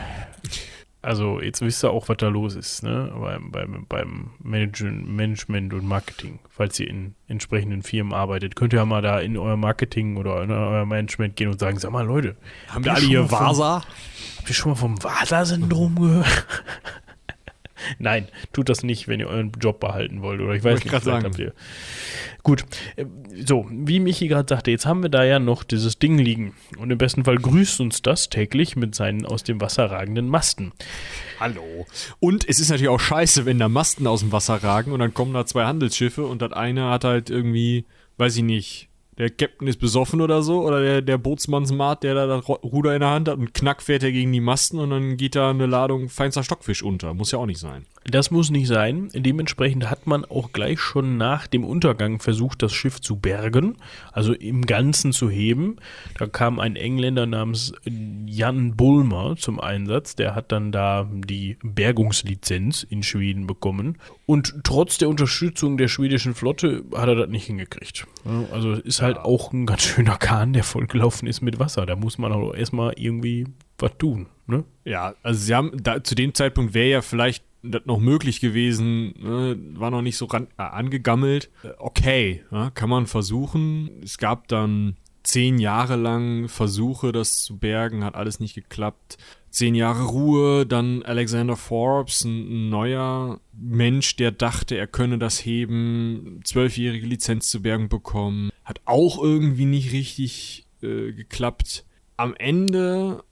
also 1.02 1.40
jetzt 1.40 1.60
wisst 1.60 1.84
ihr 1.84 1.90
auch, 1.90 2.08
was 2.08 2.16
da 2.16 2.28
los 2.28 2.54
ist, 2.54 2.82
ne? 2.82 3.12
Beim, 3.20 3.50
beim, 3.50 3.86
beim 3.88 4.30
Management 4.40 5.74
und 5.74 5.86
Marketing. 5.86 6.38
Falls 6.48 6.78
ihr 6.78 6.88
in 6.88 7.14
entsprechenden 7.26 7.82
Firmen 7.82 8.12
arbeitet, 8.12 8.54
könnt 8.54 8.72
ihr 8.72 8.78
ja 8.78 8.84
mal 8.84 9.02
da 9.02 9.18
in 9.18 9.36
euer 9.36 9.56
Marketing 9.56 10.16
oder 10.16 10.42
in 10.42 10.52
euer 10.52 10.86
Management 10.86 11.34
gehen 11.36 11.48
und 11.48 11.58
sagen, 11.58 11.78
sag 11.78 11.90
mal 11.90 12.06
Leute, 12.06 12.36
haben 12.68 12.84
wir 12.84 12.94
alle 12.94 13.04
hier 13.04 13.30
Vasa? 13.30 13.82
Habt 14.38 14.48
ihr 14.48 14.54
schon 14.54 14.72
mal 14.72 14.76
vom 14.76 15.02
Vasa-Syndrom 15.02 15.96
gehört? 15.96 16.46
Nein, 17.98 18.28
tut 18.52 18.68
das 18.68 18.82
nicht, 18.82 19.08
wenn 19.08 19.20
ihr 19.20 19.28
euren 19.28 19.52
Job 19.60 19.80
behalten 19.80 20.22
wollt. 20.22 20.40
Oder 20.40 20.54
ich 20.54 20.64
weiß 20.64 20.84
nicht, 20.84 20.94
vielleicht 20.94 21.24
habt 21.24 21.38
ihr. 21.38 21.52
Gut, 22.42 22.64
äh, 22.96 23.04
so, 23.44 23.66
wie 23.70 24.00
Michi 24.00 24.28
gerade 24.28 24.48
sagte, 24.48 24.70
jetzt 24.70 24.86
haben 24.86 25.02
wir 25.02 25.10
da 25.10 25.24
ja 25.24 25.38
noch 25.38 25.62
dieses 25.62 25.98
Ding 25.98 26.18
liegen. 26.18 26.54
Und 26.78 26.90
im 26.90 26.98
besten 26.98 27.24
Fall 27.24 27.36
grüßt 27.36 27.80
uns 27.80 28.02
das 28.02 28.28
täglich 28.28 28.76
mit 28.76 28.94
seinen 28.94 29.26
aus 29.26 29.44
dem 29.44 29.60
Wasser 29.60 29.90
ragenden 29.90 30.28
Masten. 30.28 30.72
Hallo. 31.38 31.86
Und 32.20 32.48
es 32.48 32.60
ist 32.60 32.70
natürlich 32.70 32.88
auch 32.88 33.00
scheiße, 33.00 33.46
wenn 33.46 33.58
da 33.58 33.68
Masten 33.68 34.06
aus 34.06 34.20
dem 34.20 34.32
Wasser 34.32 34.62
ragen 34.62 34.92
und 34.92 35.00
dann 35.00 35.14
kommen 35.14 35.34
da 35.34 35.46
zwei 35.46 35.64
Handelsschiffe 35.64 36.24
und 36.24 36.42
das 36.42 36.52
eine 36.52 36.90
hat 36.90 37.04
halt 37.04 37.30
irgendwie, 37.30 37.84
weiß 38.18 38.36
ich 38.36 38.42
nicht, 38.42 38.88
der 39.22 39.30
Captain 39.30 39.68
ist 39.68 39.78
besoffen 39.78 40.20
oder 40.20 40.42
so, 40.42 40.62
oder 40.62 40.80
der, 40.80 41.00
der 41.00 41.16
Bootsmannsmart, 41.16 42.02
der 42.02 42.14
da 42.14 42.26
das 42.26 42.48
Ruder 42.48 42.94
in 42.94 43.00
der 43.00 43.10
Hand 43.10 43.28
hat 43.28 43.38
und 43.38 43.54
knack 43.54 43.80
fährt 43.80 44.02
er 44.02 44.10
gegen 44.10 44.32
die 44.32 44.40
Masten 44.40 44.80
und 44.80 44.90
dann 44.90 45.16
geht 45.16 45.36
da 45.36 45.50
eine 45.50 45.66
Ladung 45.66 46.08
feinster 46.08 46.42
Stockfisch 46.42 46.82
unter. 46.82 47.14
Muss 47.14 47.30
ja 47.30 47.38
auch 47.38 47.46
nicht 47.46 47.60
sein. 47.60 47.86
Das 48.04 48.30
muss 48.30 48.50
nicht 48.50 48.68
sein. 48.68 49.08
Dementsprechend 49.14 49.88
hat 49.88 50.06
man 50.06 50.24
auch 50.24 50.52
gleich 50.52 50.80
schon 50.80 51.16
nach 51.16 51.46
dem 51.46 51.64
Untergang 51.64 52.18
versucht, 52.18 52.62
das 52.62 52.72
Schiff 52.72 53.00
zu 53.00 53.16
bergen, 53.16 53.76
also 54.12 54.32
im 54.32 54.66
Ganzen 54.66 55.12
zu 55.12 55.30
heben. 55.30 55.76
Da 56.18 56.26
kam 56.26 56.58
ein 56.58 56.76
Engländer 56.76 57.26
namens 57.26 57.72
Jan 58.26 58.76
Bulmer 58.76 59.36
zum 59.36 59.60
Einsatz. 59.60 60.16
Der 60.16 60.34
hat 60.34 60.52
dann 60.52 60.72
da 60.72 61.08
die 61.12 61.58
Bergungslizenz 61.62 62.82
in 62.82 63.02
Schweden 63.02 63.46
bekommen. 63.46 63.98
Und 64.26 64.54
trotz 64.64 64.98
der 64.98 65.08
Unterstützung 65.08 65.76
der 65.76 65.88
schwedischen 65.88 66.34
Flotte 66.34 66.84
hat 66.94 67.08
er 67.08 67.14
das 67.14 67.28
nicht 67.28 67.46
hingekriegt. 67.46 68.06
Also 68.50 68.72
ist 68.72 69.02
halt 69.02 69.18
auch 69.18 69.52
ein 69.52 69.66
ganz 69.66 69.82
schöner 69.82 70.16
Kahn, 70.16 70.52
der 70.52 70.64
vollgelaufen 70.64 71.28
ist 71.28 71.40
mit 71.40 71.58
Wasser. 71.58 71.86
Da 71.86 71.96
muss 71.96 72.18
man 72.18 72.32
auch 72.32 72.54
erstmal 72.54 72.94
irgendwie 72.96 73.46
was 73.78 73.92
tun. 73.98 74.26
Ne? 74.46 74.64
Ja, 74.84 75.14
also 75.22 75.40
sie 75.40 75.54
haben 75.54 75.72
da, 75.82 76.02
zu 76.02 76.14
dem 76.14 76.34
Zeitpunkt 76.34 76.74
wäre 76.74 76.88
ja 76.88 77.02
vielleicht 77.02 77.44
das 77.62 77.82
noch 77.84 77.98
möglich 77.98 78.40
gewesen, 78.40 79.14
ne, 79.18 79.56
war 79.74 79.90
noch 79.90 80.02
nicht 80.02 80.16
so 80.16 80.26
ran, 80.26 80.48
äh, 80.58 80.62
angegammelt. 80.62 81.50
Äh, 81.62 81.68
okay, 81.78 82.44
ja, 82.50 82.70
kann 82.70 82.90
man 82.90 83.06
versuchen. 83.06 83.90
Es 84.02 84.18
gab 84.18 84.48
dann 84.48 84.96
zehn 85.22 85.58
Jahre 85.58 85.96
lang 85.96 86.48
Versuche, 86.48 87.12
das 87.12 87.42
zu 87.42 87.58
bergen, 87.58 88.04
hat 88.04 88.14
alles 88.14 88.40
nicht 88.40 88.54
geklappt. 88.54 89.18
Zehn 89.50 89.74
Jahre 89.74 90.04
Ruhe, 90.04 90.66
dann 90.66 91.02
Alexander 91.02 91.56
Forbes, 91.56 92.24
ein 92.24 92.70
neuer 92.70 93.40
Mensch, 93.52 94.16
der 94.16 94.32
dachte, 94.32 94.76
er 94.76 94.86
könne 94.86 95.18
das 95.18 95.44
heben, 95.44 96.40
zwölfjährige 96.44 97.06
Lizenz 97.06 97.48
zu 97.48 97.60
bergen 97.60 97.88
bekommen, 97.88 98.50
hat 98.64 98.80
auch 98.86 99.22
irgendwie 99.22 99.66
nicht 99.66 99.92
richtig 99.92 100.66
äh, 100.82 101.12
geklappt. 101.12 101.84
Am 102.16 102.34
Ende 102.34 103.22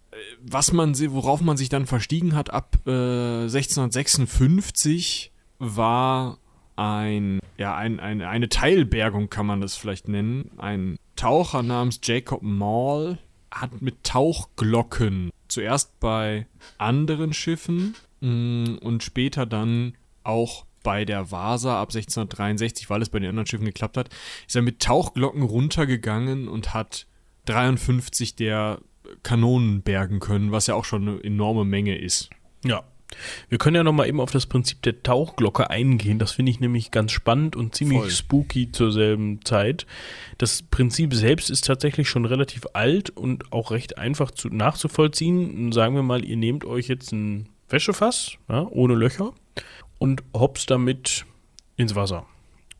was 0.40 0.72
man, 0.72 0.98
worauf 1.12 1.40
man 1.40 1.56
sich 1.56 1.68
dann 1.68 1.86
verstiegen 1.86 2.34
hat 2.34 2.50
ab 2.50 2.76
äh, 2.86 3.42
1656, 3.42 5.32
war 5.58 6.38
ein, 6.76 7.40
ja, 7.58 7.76
ein, 7.76 8.00
ein, 8.00 8.22
eine 8.22 8.48
Teilbergung, 8.48 9.28
kann 9.28 9.46
man 9.46 9.60
das 9.60 9.76
vielleicht 9.76 10.08
nennen. 10.08 10.50
Ein 10.58 10.96
Taucher 11.16 11.62
namens 11.62 12.00
Jacob 12.02 12.42
Mall 12.42 13.18
hat 13.50 13.82
mit 13.82 14.04
Tauchglocken 14.04 15.30
zuerst 15.48 15.98
bei 16.00 16.46
anderen 16.78 17.32
Schiffen 17.32 17.94
mh, 18.20 18.30
mm, 18.30 18.78
und 18.78 19.02
später 19.02 19.44
dann 19.46 19.94
auch 20.22 20.64
bei 20.82 21.04
der 21.04 21.30
Vasa 21.30 21.80
ab 21.80 21.90
1663, 21.90 22.88
weil 22.88 23.02
es 23.02 23.10
bei 23.10 23.18
den 23.18 23.28
anderen 23.28 23.46
Schiffen 23.46 23.66
geklappt 23.66 23.98
hat, 23.98 24.08
ist 24.46 24.56
er 24.56 24.62
mit 24.62 24.80
Tauchglocken 24.80 25.42
runtergegangen 25.42 26.48
und 26.48 26.72
hat 26.72 27.06
53 27.44 28.36
der 28.36 28.80
Kanonen 29.22 29.82
bergen 29.82 30.20
können, 30.20 30.52
was 30.52 30.66
ja 30.66 30.74
auch 30.74 30.84
schon 30.84 31.08
eine 31.08 31.24
enorme 31.24 31.64
Menge 31.64 31.96
ist. 31.98 32.30
Ja. 32.64 32.84
Wir 33.48 33.58
können 33.58 33.76
ja 33.76 33.82
nochmal 33.82 34.08
eben 34.08 34.20
auf 34.20 34.30
das 34.30 34.46
Prinzip 34.46 34.82
der 34.82 35.02
Tauchglocke 35.02 35.68
eingehen. 35.68 36.18
Das 36.18 36.32
finde 36.32 36.50
ich 36.50 36.60
nämlich 36.60 36.90
ganz 36.90 37.12
spannend 37.12 37.56
und 37.56 37.74
ziemlich 37.74 37.98
Voll. 37.98 38.10
spooky 38.10 38.72
zur 38.72 38.92
selben 38.92 39.44
Zeit. 39.44 39.86
Das 40.38 40.62
Prinzip 40.62 41.14
selbst 41.14 41.50
ist 41.50 41.64
tatsächlich 41.64 42.08
schon 42.08 42.24
relativ 42.24 42.66
alt 42.72 43.10
und 43.10 43.52
auch 43.52 43.72
recht 43.72 43.98
einfach 43.98 44.30
zu, 44.30 44.48
nachzuvollziehen. 44.48 45.72
Sagen 45.72 45.94
wir 45.96 46.02
mal, 46.02 46.24
ihr 46.24 46.36
nehmt 46.36 46.64
euch 46.64 46.88
jetzt 46.88 47.12
ein 47.12 47.48
Wäschefass, 47.68 48.32
ja, 48.48 48.66
ohne 48.70 48.94
Löcher, 48.94 49.32
und 49.98 50.22
hopst 50.34 50.70
damit 50.70 51.24
ins 51.76 51.94
Wasser. 51.94 52.26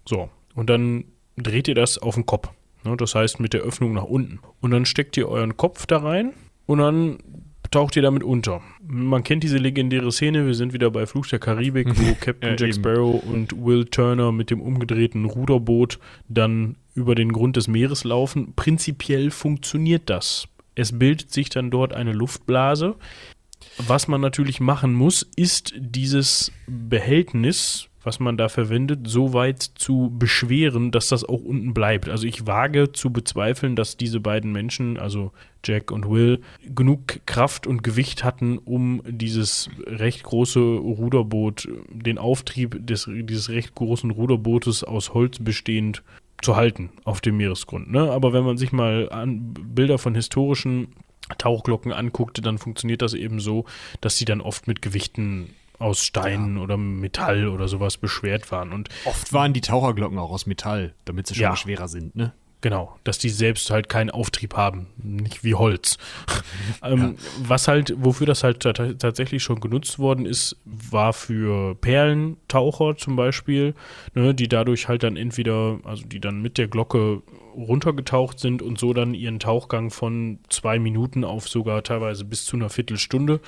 So, 0.05 0.31
und 0.55 0.70
dann 0.70 1.05
dreht 1.37 1.68
ihr 1.68 1.74
das 1.74 1.99
auf 1.99 2.14
den 2.14 2.26
Kopf. 2.26 2.51
Ne, 2.85 2.97
das 2.97 3.14
heißt 3.14 3.41
mit 3.41 3.53
der 3.53 3.61
Öffnung 3.61 3.93
nach 3.93 4.05
unten. 4.05 4.41
Und 4.61 4.70
dann 4.70 4.87
steckt 4.87 5.16
ihr 5.16 5.28
euren 5.28 5.57
Kopf 5.57 5.87
da 5.87 5.99
rein 5.99 6.33
und 6.66 6.78
dann 6.78 7.18
taucht 7.70 7.97
ihr 7.97 8.03
damit 8.03 8.24
unter. 8.24 8.62
Man 8.87 9.22
kennt 9.22 9.45
diese 9.45 9.59
legendäre 9.59 10.11
Szene, 10.11 10.47
wir 10.47 10.55
sind 10.55 10.72
wieder 10.72 10.91
bei 10.91 11.07
Fluch 11.07 11.26
der 11.26 11.39
Karibik, 11.39 11.89
wo 11.89 12.14
Captain 12.20 12.51
ja, 12.51 12.57
Jack 12.57 12.74
Sparrow 12.74 13.22
und 13.22 13.64
Will 13.64 13.85
Turner 13.85 14.33
mit 14.33 14.51
dem 14.51 14.61
umgedrehten 14.61 15.24
Ruderboot 15.24 15.99
dann 16.28 16.76
über 16.95 17.14
den 17.14 17.33
Grund 17.33 17.57
des 17.57 17.68
Meeres 17.68 18.05
laufen. 18.05 18.55
Prinzipiell 18.57 19.31
funktioniert 19.31 20.11
das. 20.11 20.49
Es 20.74 20.99
bildet 20.99 21.33
sich 21.33 21.51
dann 21.51 21.70
dort 21.70 21.93
eine 21.93 22.12
Luftblase. 22.12 22.97
Was 23.87 24.09
man 24.09 24.20
natürlich 24.20 24.61
machen 24.61 24.95
muss, 24.95 25.22
ist 25.37 25.74
dieses 25.76 26.51
Behältnis 26.66 27.89
was 28.03 28.20
man 28.20 28.36
da 28.36 28.48
verwendet, 28.48 29.01
so 29.05 29.32
weit 29.32 29.62
zu 29.62 30.12
beschweren, 30.18 30.90
dass 30.90 31.09
das 31.09 31.24
auch 31.24 31.42
unten 31.42 31.74
bleibt. 31.74 32.09
Also 32.09 32.26
ich 32.26 32.46
wage 32.46 32.92
zu 32.92 33.11
bezweifeln, 33.11 33.76
dass 33.76 33.96
diese 33.96 34.20
beiden 34.20 34.53
Menschen, 34.53 34.96
also 34.98 35.32
Jack 35.64 35.90
und 35.90 36.09
Will, 36.09 36.40
genug 36.62 37.26
Kraft 37.26 37.66
und 37.66 37.82
Gewicht 37.82 38.24
hatten, 38.24 38.59
um 38.59 39.03
dieses 39.07 39.68
recht 39.86 40.22
große 40.22 40.61
Ruderboot, 40.61 41.68
den 41.90 42.18
Auftrieb 42.18 42.86
des, 42.86 43.09
dieses 43.09 43.51
recht 43.51 43.74
großen 43.74 44.11
Ruderbootes 44.11 44.84
aus 44.84 45.12
Holz 45.12 45.38
bestehend 45.38 46.03
zu 46.42 46.57
halten 46.57 46.90
auf 47.05 47.20
dem 47.20 47.36
Meeresgrund. 47.36 47.90
Ne? 47.90 48.11
Aber 48.11 48.32
wenn 48.32 48.44
man 48.44 48.57
sich 48.57 48.72
mal 48.72 49.11
Bilder 49.26 49.98
von 49.98 50.14
historischen 50.14 50.88
Tauchglocken 51.38 51.92
anguckte, 51.92 52.40
dann 52.40 52.59
funktioniert 52.59 53.03
das 53.03 53.14
eben 53.14 53.40
so, 53.40 53.64
dass 54.01 54.16
sie 54.16 54.24
dann 54.24 54.40
oft 54.40 54.66
mit 54.66 54.82
Gewichten 54.82 55.51
aus 55.81 56.05
Stein 56.05 56.57
ja. 56.57 56.62
oder 56.62 56.76
Metall 56.76 57.49
oder 57.49 57.66
sowas 57.66 57.97
beschwert 57.97 58.53
waren. 58.53 58.72
Und 58.72 58.89
oft 59.05 59.33
waren 59.33 59.53
die 59.53 59.61
Taucherglocken 59.61 60.18
auch 60.18 60.31
aus 60.31 60.47
Metall, 60.47 60.95
damit 61.05 61.26
sie 61.26 61.35
schon 61.35 61.43
ja. 61.43 61.57
schwerer 61.57 61.89
sind, 61.89 62.14
ne? 62.14 62.33
Genau, 62.62 62.99
dass 63.05 63.16
die 63.16 63.31
selbst 63.31 63.70
halt 63.70 63.89
keinen 63.89 64.11
Auftrieb 64.11 64.55
haben, 64.55 64.89
nicht 65.03 65.45
wie 65.45 65.55
Holz. 65.55 65.97
ähm, 66.83 66.99
ja. 66.99 67.14
Was 67.43 67.68
halt, 67.68 67.95
wofür 67.97 68.26
das 68.26 68.45
halt 68.45 68.61
tatsächlich 68.61 69.43
schon 69.43 69.61
genutzt 69.61 69.99
worden 69.99 70.26
ist, 70.26 70.59
war 70.66 71.14
für 71.14 71.74
Perlentaucher 71.76 72.99
zum 72.99 73.16
Beispiel, 73.16 73.74
ne, 74.14 74.35
die 74.35 74.47
dadurch 74.47 74.89
halt 74.89 75.05
dann 75.05 75.16
entweder, 75.16 75.81
also 75.85 76.05
die 76.05 76.20
dann 76.20 76.43
mit 76.43 76.59
der 76.59 76.68
Glocke 76.68 77.22
runtergetaucht 77.57 78.39
sind 78.39 78.61
und 78.61 78.78
so 78.78 78.93
dann 78.93 79.14
ihren 79.14 79.39
Tauchgang 79.39 79.91
von 79.91 80.39
zwei 80.51 80.78
Minuten 80.78 81.24
auf 81.24 81.49
sogar 81.49 81.83
teilweise 81.83 82.26
bis 82.26 82.45
zu 82.45 82.57
einer 82.57 82.68
Viertelstunde 82.68 83.41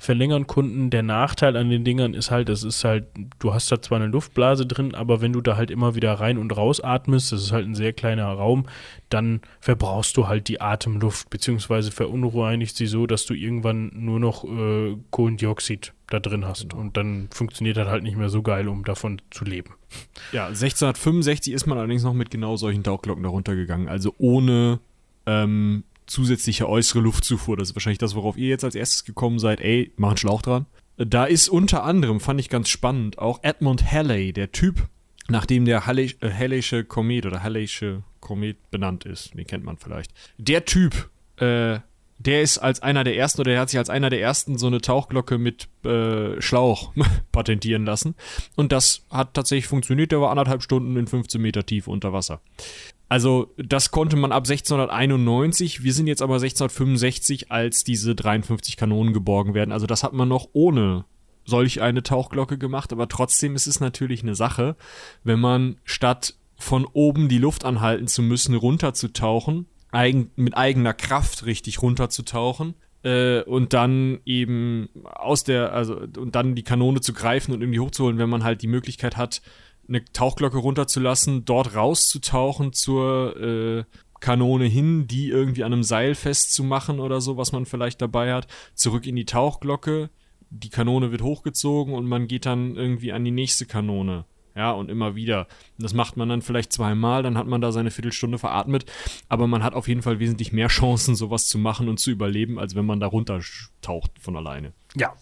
verlängern 0.00 0.46
konnten. 0.46 0.88
Der 0.88 1.02
Nachteil 1.02 1.58
an 1.58 1.68
den 1.68 1.84
Dingern 1.84 2.14
ist 2.14 2.30
halt, 2.30 2.48
es 2.48 2.64
ist 2.64 2.84
halt, 2.84 3.06
du 3.38 3.52
hast 3.52 3.70
da 3.70 3.82
zwar 3.82 4.00
eine 4.00 4.06
Luftblase 4.06 4.64
drin, 4.64 4.94
aber 4.94 5.20
wenn 5.20 5.34
du 5.34 5.42
da 5.42 5.56
halt 5.58 5.70
immer 5.70 5.94
wieder 5.94 6.14
rein 6.14 6.38
und 6.38 6.56
raus 6.56 6.80
atmest, 6.80 7.32
das 7.32 7.42
ist 7.42 7.52
halt 7.52 7.66
ein 7.66 7.74
sehr 7.74 7.92
kleiner 7.92 8.26
Raum, 8.26 8.64
dann 9.10 9.42
verbrauchst 9.60 10.16
du 10.16 10.26
halt 10.26 10.48
die 10.48 10.58
Atemluft, 10.62 11.28
beziehungsweise 11.28 11.90
verunreinigt 11.90 12.76
sie 12.76 12.86
so, 12.86 13.06
dass 13.06 13.26
du 13.26 13.34
irgendwann 13.34 13.90
nur 13.94 14.18
noch 14.18 14.44
äh, 14.44 14.96
Kohlendioxid 15.10 15.92
da 16.08 16.18
drin 16.18 16.46
hast. 16.46 16.70
Genau. 16.70 16.80
Und 16.80 16.96
dann 16.96 17.28
funktioniert 17.30 17.76
das 17.76 17.88
halt 17.88 18.02
nicht 18.02 18.16
mehr 18.16 18.30
so 18.30 18.40
geil, 18.40 18.68
um 18.68 18.84
davon 18.84 19.20
zu 19.30 19.44
leben. 19.44 19.74
Ja, 20.32 20.46
1665 20.46 21.52
ist 21.52 21.66
man 21.66 21.76
allerdings 21.76 22.04
noch 22.04 22.14
mit 22.14 22.30
genau 22.30 22.56
solchen 22.56 22.82
Tauchglocken 22.82 23.22
darunter 23.22 23.54
gegangen. 23.54 23.88
Also 23.88 24.14
ohne 24.16 24.80
ähm, 25.26 25.84
zusätzliche 26.10 26.68
äußere 26.68 27.00
Luftzufuhr. 27.00 27.56
Das 27.56 27.70
ist 27.70 27.76
wahrscheinlich 27.76 27.98
das, 27.98 28.14
worauf 28.14 28.36
ihr 28.36 28.48
jetzt 28.48 28.64
als 28.64 28.74
erstes 28.74 29.04
gekommen 29.04 29.38
seid. 29.38 29.60
Ey, 29.60 29.92
mach 29.96 30.08
einen 30.08 30.16
Schlauch 30.18 30.42
dran. 30.42 30.66
Da 30.96 31.24
ist 31.24 31.48
unter 31.48 31.84
anderem, 31.84 32.20
fand 32.20 32.40
ich 32.40 32.50
ganz 32.50 32.68
spannend, 32.68 33.18
auch 33.18 33.38
Edmund 33.42 33.90
Halley, 33.90 34.34
der 34.34 34.52
Typ, 34.52 34.88
nachdem 35.28 35.64
der 35.64 35.86
Halley, 35.86 36.14
äh, 36.20 36.28
Halley'sche 36.28 36.84
Komet 36.84 37.24
oder 37.24 37.42
Halley'sche 37.42 38.02
Komet 38.20 38.70
benannt 38.70 39.06
ist. 39.06 39.32
Den 39.34 39.46
kennt 39.46 39.64
man 39.64 39.78
vielleicht. 39.78 40.12
Der 40.36 40.66
Typ, 40.66 41.08
äh, 41.36 41.78
der 42.18 42.42
ist 42.42 42.58
als 42.58 42.82
einer 42.82 43.02
der 43.02 43.16
ersten 43.16 43.40
oder 43.40 43.52
der 43.52 43.60
hat 43.60 43.70
sich 43.70 43.78
als 43.78 43.88
einer 43.88 44.10
der 44.10 44.20
ersten 44.20 44.58
so 44.58 44.66
eine 44.66 44.82
Tauchglocke 44.82 45.38
mit 45.38 45.68
äh, 45.84 46.38
Schlauch 46.42 46.92
patentieren 47.32 47.86
lassen. 47.86 48.14
Und 48.56 48.72
das 48.72 49.06
hat 49.08 49.32
tatsächlich 49.32 49.68
funktioniert. 49.68 50.12
Der 50.12 50.20
war 50.20 50.30
anderthalb 50.30 50.62
Stunden 50.62 50.96
in 50.96 51.06
15 51.06 51.40
Meter 51.40 51.64
Tiefe 51.64 51.90
unter 51.90 52.12
Wasser. 52.12 52.42
Also 53.10 53.52
das 53.56 53.90
konnte 53.90 54.14
man 54.14 54.30
ab 54.30 54.44
1691. 54.44 55.82
Wir 55.82 55.92
sind 55.92 56.06
jetzt 56.06 56.22
aber 56.22 56.34
1665, 56.34 57.50
als 57.50 57.82
diese 57.82 58.14
53 58.14 58.76
Kanonen 58.76 59.12
geborgen 59.12 59.52
werden. 59.52 59.72
Also 59.72 59.86
das 59.86 60.04
hat 60.04 60.12
man 60.12 60.28
noch 60.28 60.48
ohne 60.52 61.04
solch 61.44 61.80
eine 61.82 62.04
Tauchglocke 62.04 62.56
gemacht. 62.56 62.92
Aber 62.92 63.08
trotzdem 63.08 63.56
ist 63.56 63.66
es 63.66 63.80
natürlich 63.80 64.22
eine 64.22 64.36
Sache, 64.36 64.76
wenn 65.24 65.40
man 65.40 65.78
statt 65.82 66.36
von 66.56 66.84
oben 66.84 67.28
die 67.28 67.38
Luft 67.38 67.64
anhalten 67.64 68.06
zu 68.06 68.22
müssen, 68.22 68.54
runterzutauchen, 68.54 69.66
eigen, 69.90 70.30
mit 70.36 70.56
eigener 70.56 70.94
Kraft 70.94 71.46
richtig 71.46 71.82
runterzutauchen, 71.82 72.76
äh, 73.02 73.42
und 73.42 73.72
dann 73.72 74.20
eben 74.24 74.88
aus 75.04 75.42
der, 75.42 75.72
also 75.72 75.96
und 75.96 76.34
dann 76.36 76.54
die 76.54 76.62
Kanone 76.62 77.00
zu 77.00 77.12
greifen 77.12 77.52
und 77.52 77.60
irgendwie 77.62 77.80
hochzuholen, 77.80 78.18
wenn 78.18 78.28
man 78.28 78.44
halt 78.44 78.62
die 78.62 78.68
Möglichkeit 78.68 79.16
hat, 79.16 79.42
eine 79.90 80.04
Tauchglocke 80.04 80.56
runterzulassen, 80.56 81.44
dort 81.44 81.74
rauszutauchen 81.74 82.72
zur 82.72 83.36
äh, 83.36 83.84
Kanone 84.20 84.66
hin, 84.66 85.06
die 85.06 85.28
irgendwie 85.28 85.64
an 85.64 85.72
einem 85.72 85.82
Seil 85.82 86.14
festzumachen 86.14 87.00
oder 87.00 87.20
so, 87.20 87.36
was 87.36 87.52
man 87.52 87.66
vielleicht 87.66 88.00
dabei 88.00 88.32
hat, 88.32 88.46
zurück 88.74 89.06
in 89.06 89.16
die 89.16 89.24
Tauchglocke, 89.24 90.10
die 90.50 90.68
Kanone 90.68 91.10
wird 91.10 91.22
hochgezogen 91.22 91.94
und 91.94 92.06
man 92.06 92.28
geht 92.28 92.46
dann 92.46 92.76
irgendwie 92.76 93.12
an 93.12 93.24
die 93.24 93.30
nächste 93.30 93.66
Kanone. 93.66 94.24
Ja, 94.56 94.72
und 94.72 94.90
immer 94.90 95.14
wieder. 95.14 95.46
Das 95.78 95.94
macht 95.94 96.16
man 96.16 96.28
dann 96.28 96.42
vielleicht 96.42 96.72
zweimal, 96.72 97.22
dann 97.22 97.38
hat 97.38 97.46
man 97.46 97.60
da 97.60 97.70
seine 97.70 97.92
Viertelstunde 97.92 98.36
veratmet, 98.36 98.84
aber 99.28 99.46
man 99.46 99.62
hat 99.62 99.74
auf 99.74 99.86
jeden 99.86 100.02
Fall 100.02 100.18
wesentlich 100.18 100.52
mehr 100.52 100.66
Chancen, 100.66 101.14
sowas 101.14 101.46
zu 101.46 101.56
machen 101.56 101.88
und 101.88 102.00
zu 102.00 102.10
überleben, 102.10 102.58
als 102.58 102.74
wenn 102.74 102.84
man 102.84 102.98
da 103.00 103.06
runtertaucht 103.06 104.10
von 104.18 104.36
alleine. 104.36 104.72
Ja, 104.96 105.14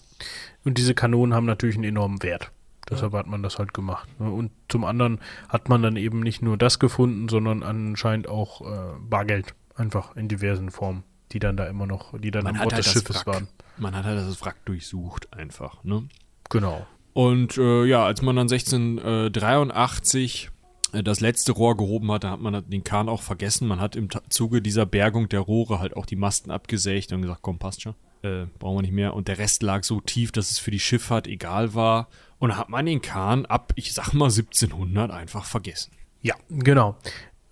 Und 0.64 0.78
diese 0.78 0.94
Kanonen 0.94 1.34
haben 1.34 1.46
natürlich 1.46 1.76
einen 1.76 1.84
enormen 1.84 2.22
Wert. 2.22 2.50
Deshalb 2.90 3.12
hat 3.12 3.26
man 3.26 3.42
das 3.42 3.58
halt 3.58 3.74
gemacht. 3.74 4.08
Ne? 4.20 4.30
Und 4.30 4.50
zum 4.68 4.84
anderen 4.84 5.20
hat 5.48 5.68
man 5.68 5.82
dann 5.82 5.96
eben 5.96 6.20
nicht 6.20 6.42
nur 6.42 6.56
das 6.56 6.78
gefunden, 6.78 7.28
sondern 7.28 7.62
anscheinend 7.62 8.28
auch 8.28 8.60
äh, 8.62 8.94
Bargeld. 9.08 9.54
Einfach 9.76 10.16
in 10.16 10.26
diversen 10.28 10.70
Formen, 10.70 11.04
die 11.32 11.38
dann 11.38 11.56
da 11.56 11.66
immer 11.66 11.86
noch, 11.86 12.18
die 12.18 12.30
dann 12.32 12.42
Man 12.44 12.56
an 12.56 12.62
Bord 12.62 12.74
halt 12.74 12.84
des 12.84 12.92
Schiffes 12.92 13.16
Wrack. 13.18 13.26
waren. 13.26 13.48
Man 13.76 13.94
hat 13.94 14.04
halt 14.06 14.18
das 14.18 14.40
Wrack 14.44 14.56
durchsucht 14.64 15.32
einfach, 15.32 15.84
ne? 15.84 16.08
Genau. 16.50 16.84
Und 17.12 17.56
äh, 17.58 17.84
ja, 17.84 18.04
als 18.04 18.22
man 18.22 18.34
dann 18.36 18.48
1683 18.50 20.50
äh, 20.92 21.02
das 21.02 21.20
letzte 21.20 21.52
Rohr 21.52 21.76
gehoben 21.76 22.10
hatte, 22.12 22.30
hat 22.30 22.40
man 22.40 22.68
den 22.68 22.84
Kahn 22.84 23.08
auch 23.08 23.22
vergessen. 23.22 23.68
Man 23.68 23.80
hat 23.80 23.96
im 23.96 24.08
Ta- 24.08 24.22
Zuge 24.30 24.62
dieser 24.62 24.86
Bergung 24.86 25.28
der 25.28 25.40
Rohre 25.40 25.78
halt 25.78 25.96
auch 25.96 26.06
die 26.06 26.16
Masten 26.16 26.50
abgesägt 26.50 27.12
und 27.12 27.22
gesagt, 27.22 27.40
komm, 27.42 27.58
passt 27.58 27.82
schon. 27.82 27.94
Äh, 28.22 28.46
brauchen 28.58 28.78
wir 28.78 28.82
nicht 28.82 28.92
mehr. 28.92 29.14
Und 29.14 29.28
der 29.28 29.38
Rest 29.38 29.62
lag 29.62 29.84
so 29.84 30.00
tief, 30.00 30.32
dass 30.32 30.50
es 30.50 30.58
für 30.58 30.70
die 30.72 30.80
Schifffahrt 30.80 31.26
egal 31.28 31.74
war. 31.74 32.08
Und 32.38 32.56
hat 32.56 32.68
man 32.68 32.86
den 32.86 33.02
Kahn 33.02 33.46
ab, 33.46 33.72
ich 33.74 33.92
sag 33.92 34.12
mal, 34.12 34.26
1700 34.26 35.10
einfach 35.10 35.44
vergessen. 35.44 35.92
Ja, 36.20 36.34
genau. 36.48 36.96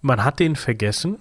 Man 0.01 0.23
hat 0.23 0.39
den 0.39 0.57
vergessen. 0.57 1.19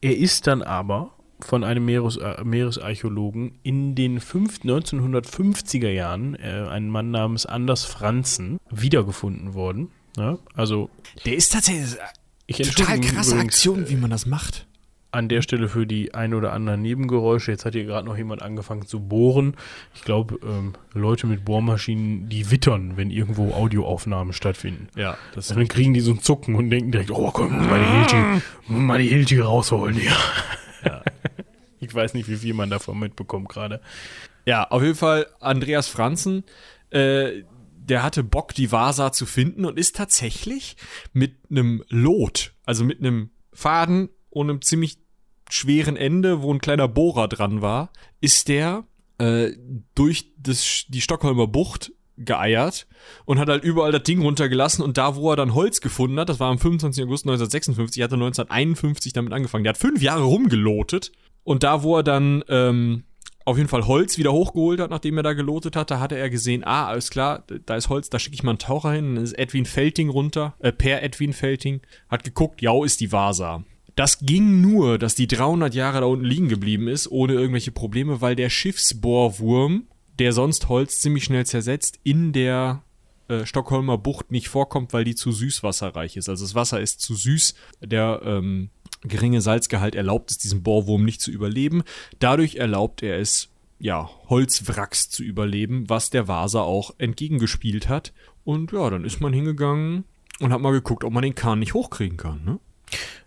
Er 0.00 0.16
ist 0.16 0.46
dann 0.46 0.62
aber 0.62 1.12
von 1.40 1.64
einem 1.64 1.84
Meeres, 1.84 2.16
äh, 2.16 2.42
Meeresarchäologen 2.44 3.58
in 3.62 3.94
den 3.94 4.20
fünf, 4.20 4.60
1950er 4.60 5.90
Jahren, 5.90 6.34
äh, 6.34 6.66
ein 6.70 6.88
Mann 6.88 7.10
namens 7.10 7.46
Anders 7.46 7.84
Franzen, 7.84 8.58
wiedergefunden 8.70 9.54
worden. 9.54 9.90
Ja, 10.16 10.38
also 10.54 10.90
Der 11.24 11.36
ist 11.36 11.52
tatsächlich 11.52 11.96
ich 12.46 12.56
total 12.56 13.00
krasse 13.00 13.32
übrigens, 13.32 13.54
Aktion, 13.54 13.88
wie 13.88 13.96
man 13.96 14.10
das 14.10 14.26
macht. 14.26 14.66
An 15.12 15.28
der 15.28 15.42
Stelle 15.42 15.68
für 15.68 15.86
die 15.86 16.14
ein 16.14 16.34
oder 16.34 16.52
anderen 16.52 16.82
Nebengeräusche. 16.82 17.50
Jetzt 17.50 17.64
hat 17.64 17.74
hier 17.74 17.84
gerade 17.84 18.06
noch 18.06 18.16
jemand 18.16 18.42
angefangen 18.42 18.86
zu 18.86 19.00
bohren. 19.00 19.56
Ich 19.94 20.02
glaube, 20.02 20.38
ähm, 20.42 20.74
Leute 20.92 21.26
mit 21.26 21.44
Bohrmaschinen, 21.44 22.28
die 22.28 22.50
wittern, 22.50 22.96
wenn 22.96 23.10
irgendwo 23.10 23.52
Audioaufnahmen 23.52 24.32
stattfinden. 24.32 24.88
Ja, 24.96 25.16
das 25.34 25.48
Dann 25.48 25.66
kriegen 25.68 25.94
die 25.94 26.00
so 26.00 26.12
ein 26.12 26.20
Zucken 26.20 26.54
und 26.54 26.70
denken 26.70 26.92
direkt, 26.92 27.10
oh 27.10 27.30
komm, 27.32 27.52
muss 27.52 27.66
mal 27.66 27.80
die 27.80 27.90
Hilti, 27.90 28.42
mal 28.68 28.98
die 28.98 29.08
Hilti 29.08 29.40
rausholen 29.40 29.96
hier. 29.96 30.12
Ich 31.80 31.94
weiß 31.94 32.14
nicht, 32.14 32.28
wie 32.28 32.36
viel 32.36 32.54
man 32.54 32.70
davon 32.70 32.98
mitbekommt 32.98 33.48
gerade. 33.48 33.80
Ja, 34.44 34.64
auf 34.64 34.82
jeden 34.82 34.94
Fall 34.94 35.26
Andreas 35.40 35.88
Franzen, 35.88 36.44
äh, 36.90 37.42
der 37.74 38.02
hatte 38.02 38.22
Bock, 38.22 38.54
die 38.54 38.70
Vasa 38.70 39.12
zu 39.12 39.26
finden 39.26 39.64
und 39.64 39.78
ist 39.78 39.96
tatsächlich 39.96 40.76
mit 41.12 41.36
einem 41.50 41.82
Lot, 41.88 42.52
also 42.64 42.84
mit 42.84 43.00
einem 43.00 43.30
Faden 43.52 44.10
und 44.30 44.48
einem 44.48 44.62
ziemlich 44.62 44.98
schweren 45.48 45.96
Ende, 45.96 46.42
wo 46.42 46.52
ein 46.52 46.60
kleiner 46.60 46.88
Bohrer 46.88 47.28
dran 47.28 47.60
war, 47.60 47.92
ist 48.20 48.48
der 48.48 48.84
äh, 49.18 49.52
durch 49.94 50.32
das, 50.38 50.84
die 50.88 51.00
Stockholmer 51.00 51.46
Bucht 51.46 51.92
geeiert 52.16 52.86
und 53.24 53.38
hat 53.38 53.48
halt 53.48 53.64
überall 53.64 53.92
das 53.92 54.02
Ding 54.02 54.20
runtergelassen 54.22 54.84
und 54.84 54.98
da, 54.98 55.16
wo 55.16 55.30
er 55.30 55.36
dann 55.36 55.54
Holz 55.54 55.80
gefunden 55.80 56.18
hat, 56.20 56.28
das 56.28 56.38
war 56.38 56.50
am 56.50 56.58
25. 56.58 57.04
August 57.04 57.24
1956, 57.24 58.02
hat 58.02 58.12
er 58.12 58.14
1951 58.14 59.12
damit 59.12 59.32
angefangen. 59.32 59.64
Der 59.64 59.70
hat 59.70 59.78
fünf 59.78 60.02
Jahre 60.02 60.22
rumgelotet 60.22 61.12
und 61.44 61.62
da, 61.62 61.82
wo 61.82 61.96
er 61.96 62.02
dann 62.02 62.44
ähm, 62.48 63.04
auf 63.44 63.56
jeden 63.56 63.68
Fall 63.68 63.86
Holz 63.86 64.18
wieder 64.18 64.32
hochgeholt 64.32 64.80
hat, 64.80 64.90
nachdem 64.90 65.16
er 65.16 65.22
da 65.22 65.32
gelotet 65.32 65.76
hat, 65.76 65.90
da 65.90 65.98
hatte 65.98 66.16
er 66.16 66.30
gesehen, 66.30 66.62
ah, 66.64 66.86
alles 66.86 67.10
klar, 67.10 67.44
da 67.66 67.74
ist 67.74 67.88
Holz, 67.88 68.10
da 68.10 68.18
schicke 68.18 68.34
ich 68.34 68.42
mal 68.42 68.52
einen 68.52 68.58
Taucher 68.58 68.92
hin, 68.92 69.14
dann 69.14 69.24
ist 69.24 69.38
Edwin 69.38 69.64
Felting 69.64 70.10
runter, 70.10 70.54
äh, 70.58 70.72
per 70.72 71.02
Edwin 71.02 71.32
Felting, 71.32 71.80
hat 72.08 72.22
geguckt, 72.22 72.60
ja, 72.60 72.84
ist 72.84 73.00
die 73.00 73.12
Vasa. 73.12 73.64
Das 74.00 74.20
ging 74.20 74.62
nur, 74.62 74.96
dass 74.96 75.14
die 75.14 75.26
300 75.26 75.74
Jahre 75.74 76.00
da 76.00 76.06
unten 76.06 76.24
liegen 76.24 76.48
geblieben 76.48 76.88
ist, 76.88 77.10
ohne 77.10 77.34
irgendwelche 77.34 77.70
Probleme, 77.70 78.22
weil 78.22 78.34
der 78.34 78.48
Schiffsbohrwurm, 78.48 79.88
der 80.18 80.32
sonst 80.32 80.70
Holz 80.70 81.02
ziemlich 81.02 81.24
schnell 81.24 81.44
zersetzt, 81.44 82.00
in 82.02 82.32
der 82.32 82.82
äh, 83.28 83.44
Stockholmer 83.44 83.98
Bucht 83.98 84.32
nicht 84.32 84.48
vorkommt, 84.48 84.94
weil 84.94 85.04
die 85.04 85.14
zu 85.14 85.32
süßwasserreich 85.32 86.16
ist. 86.16 86.30
Also 86.30 86.46
das 86.46 86.54
Wasser 86.54 86.80
ist 86.80 87.02
zu 87.02 87.14
süß, 87.14 87.54
der 87.82 88.22
ähm, 88.24 88.70
geringe 89.02 89.42
Salzgehalt 89.42 89.94
erlaubt 89.94 90.30
es 90.30 90.38
diesem 90.38 90.62
Bohrwurm 90.62 91.04
nicht 91.04 91.20
zu 91.20 91.30
überleben. 91.30 91.82
Dadurch 92.20 92.54
erlaubt 92.54 93.02
er 93.02 93.18
es, 93.18 93.50
ja, 93.78 94.08
Holzwracks 94.30 95.10
zu 95.10 95.22
überleben, 95.22 95.90
was 95.90 96.08
der 96.08 96.26
Vasa 96.26 96.62
auch 96.62 96.94
entgegengespielt 96.96 97.90
hat. 97.90 98.14
Und 98.44 98.72
ja, 98.72 98.88
dann 98.88 99.04
ist 99.04 99.20
man 99.20 99.34
hingegangen 99.34 100.04
und 100.38 100.54
hat 100.54 100.62
mal 100.62 100.72
geguckt, 100.72 101.04
ob 101.04 101.12
man 101.12 101.22
den 101.22 101.34
Kahn 101.34 101.58
nicht 101.58 101.74
hochkriegen 101.74 102.16
kann, 102.16 102.42
ne? 102.46 102.60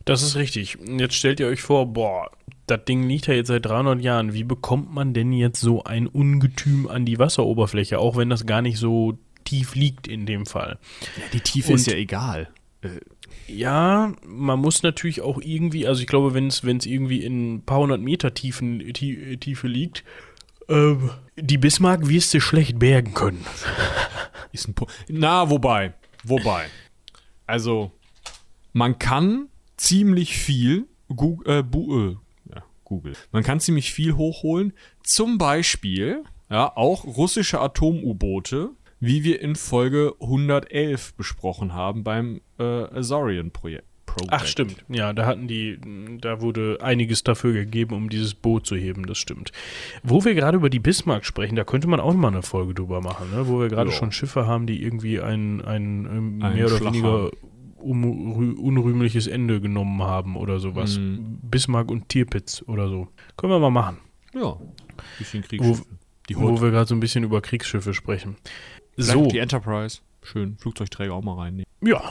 Das 0.06 0.22
ist 0.22 0.36
richtig. 0.36 0.78
Jetzt 0.86 1.16
stellt 1.16 1.40
ihr 1.40 1.48
euch 1.48 1.62
vor, 1.62 1.86
boah, 1.94 2.30
das 2.68 2.86
Ding 2.86 3.04
liegt 3.08 3.28
ja 3.28 3.34
jetzt 3.34 3.48
seit 3.48 3.66
300 3.66 4.02
Jahren. 4.02 4.34
Wie 4.34 4.44
bekommt 4.44 4.94
man 4.94 5.14
denn 5.14 5.32
jetzt 5.32 5.60
so 5.62 5.84
ein 5.84 6.08
Ungetüm 6.08 6.88
an 6.88 7.06
die 7.06 7.20
Wasseroberfläche, 7.20 8.00
auch 8.00 8.16
wenn 8.18 8.30
das 8.30 8.46
gar 8.46 8.62
nicht 8.62 8.78
so 8.78 9.18
tief 9.46 9.76
liegt 9.76 10.08
in 10.08 10.26
dem 10.26 10.46
Fall? 10.46 10.78
Ja, 11.18 11.24
die 11.34 11.40
Tiefe 11.40 11.72
Und- 11.72 11.76
ist 11.76 11.88
ja 11.88 11.96
egal. 11.96 12.50
Ja, 13.48 14.14
man 14.26 14.60
muss 14.60 14.84
natürlich 14.84 15.22
auch 15.22 15.40
irgendwie, 15.42 15.88
also 15.88 16.02
ich 16.02 16.08
glaube, 16.08 16.34
wenn 16.34 16.48
es 16.48 16.64
irgendwie 16.64 17.24
in 17.24 17.56
ein 17.56 17.62
paar 17.62 17.80
hundert 17.80 18.02
Meter 18.02 18.34
Tiefen, 18.34 18.80
tie, 18.94 19.38
Tiefe 19.38 19.68
liegt, 19.68 20.04
ähm, 20.70 21.10
die 21.38 21.58
Bismarck 21.58 22.08
wirst 22.08 22.34
du 22.34 22.40
schlecht 22.42 22.80
bergen 22.80 23.14
können. 23.14 23.46
Na, 25.08 25.50
wobei, 25.50 25.94
wobei. 26.24 26.68
Also, 27.48 27.92
man 28.72 29.00
kann 29.00 29.48
ziemlich 29.84 30.38
viel 30.38 30.88
Gu 31.14 31.42
äh, 31.46 31.62
bu 31.62 32.00
äh, 32.00 32.16
ja, 32.56 32.64
Google. 32.86 33.14
Man 33.32 33.44
kann 33.44 33.60
ziemlich 33.60 33.92
viel 33.92 34.14
hochholen. 34.16 34.74
Zum 35.04 35.38
Beispiel, 35.38 36.24
ja, 36.50 36.72
auch 36.76 37.04
russische 37.06 37.60
Atom-U-Boote, 37.60 38.70
wie 39.00 39.24
wir 39.24 39.42
in 39.42 39.56
Folge 39.56 40.14
111 40.22 41.16
besprochen 41.16 41.74
haben 41.74 42.04
beim 42.04 42.40
äh, 42.60 42.64
Azorian-Projekt. 42.64 43.86
Ach, 44.28 44.46
stimmt. 44.46 44.86
Ja, 44.90 45.12
da 45.12 45.26
hatten 45.26 45.48
die, 45.48 45.80
da 46.22 46.40
wurde 46.40 46.78
einiges 46.82 47.24
dafür 47.24 47.52
gegeben, 47.52 47.96
um 47.96 48.10
dieses 48.10 48.36
Boot 48.36 48.68
zu 48.68 48.76
heben, 48.76 49.08
das 49.08 49.18
stimmt. 49.18 49.52
Wo 50.04 50.24
wir 50.24 50.36
gerade 50.36 50.58
über 50.58 50.70
die 50.70 50.80
Bismarck 50.80 51.26
sprechen, 51.26 51.56
da 51.56 51.64
könnte 51.64 51.88
man 51.88 52.00
auch 52.00 52.14
mal 52.14 52.28
eine 52.28 52.44
Folge 52.44 52.76
drüber 52.76 53.02
machen, 53.02 53.32
ne? 53.32 53.48
wo 53.48 53.60
wir 53.60 53.70
gerade 53.70 53.92
schon 53.92 54.12
Schiffe 54.12 54.46
haben, 54.46 54.68
die 54.68 54.84
irgendwie 54.84 55.20
ein, 55.20 55.62
ein, 55.62 56.06
ähm, 56.06 56.40
Ein 56.44 56.54
mehr 56.54 56.68
oder 56.68 56.80
weniger 56.82 57.08
unrü- 57.26 57.32
unrühmliches 57.84 59.28
Ende 59.28 59.62
genommen 59.62 60.02
haben 60.02 60.36
oder 60.36 60.60
sowas. 60.60 60.98
Mhm. 60.98 61.40
Bismarck 61.42 61.92
und 61.92 62.10
Tierpitz 62.10 62.64
oder 62.68 62.88
so. 62.90 63.08
Können 63.38 63.54
wir 63.54 63.60
mal 63.60 63.70
machen. 63.72 63.98
Ja, 64.34 64.58
bisschen 65.18 65.44
Wo, 65.44 65.48
Kriegsschiffe. 65.48 65.86
Wo 66.36 66.50
Hood. 66.50 66.62
wir 66.62 66.72
gerade 66.72 66.88
so 66.88 66.96
ein 66.96 67.00
bisschen 67.00 67.24
über 67.24 67.42
Kriegsschiffe 67.42 67.94
sprechen. 67.94 68.36
So. 68.98 69.14
So, 69.24 69.28
Die 69.28 69.40
Enterprise. 69.40 70.00
Schön. 70.22 70.58
Flugzeugträger 70.58 71.14
auch 71.14 71.24
mal 71.24 71.36
reinnehmen. 71.36 71.66
ja, 71.82 72.02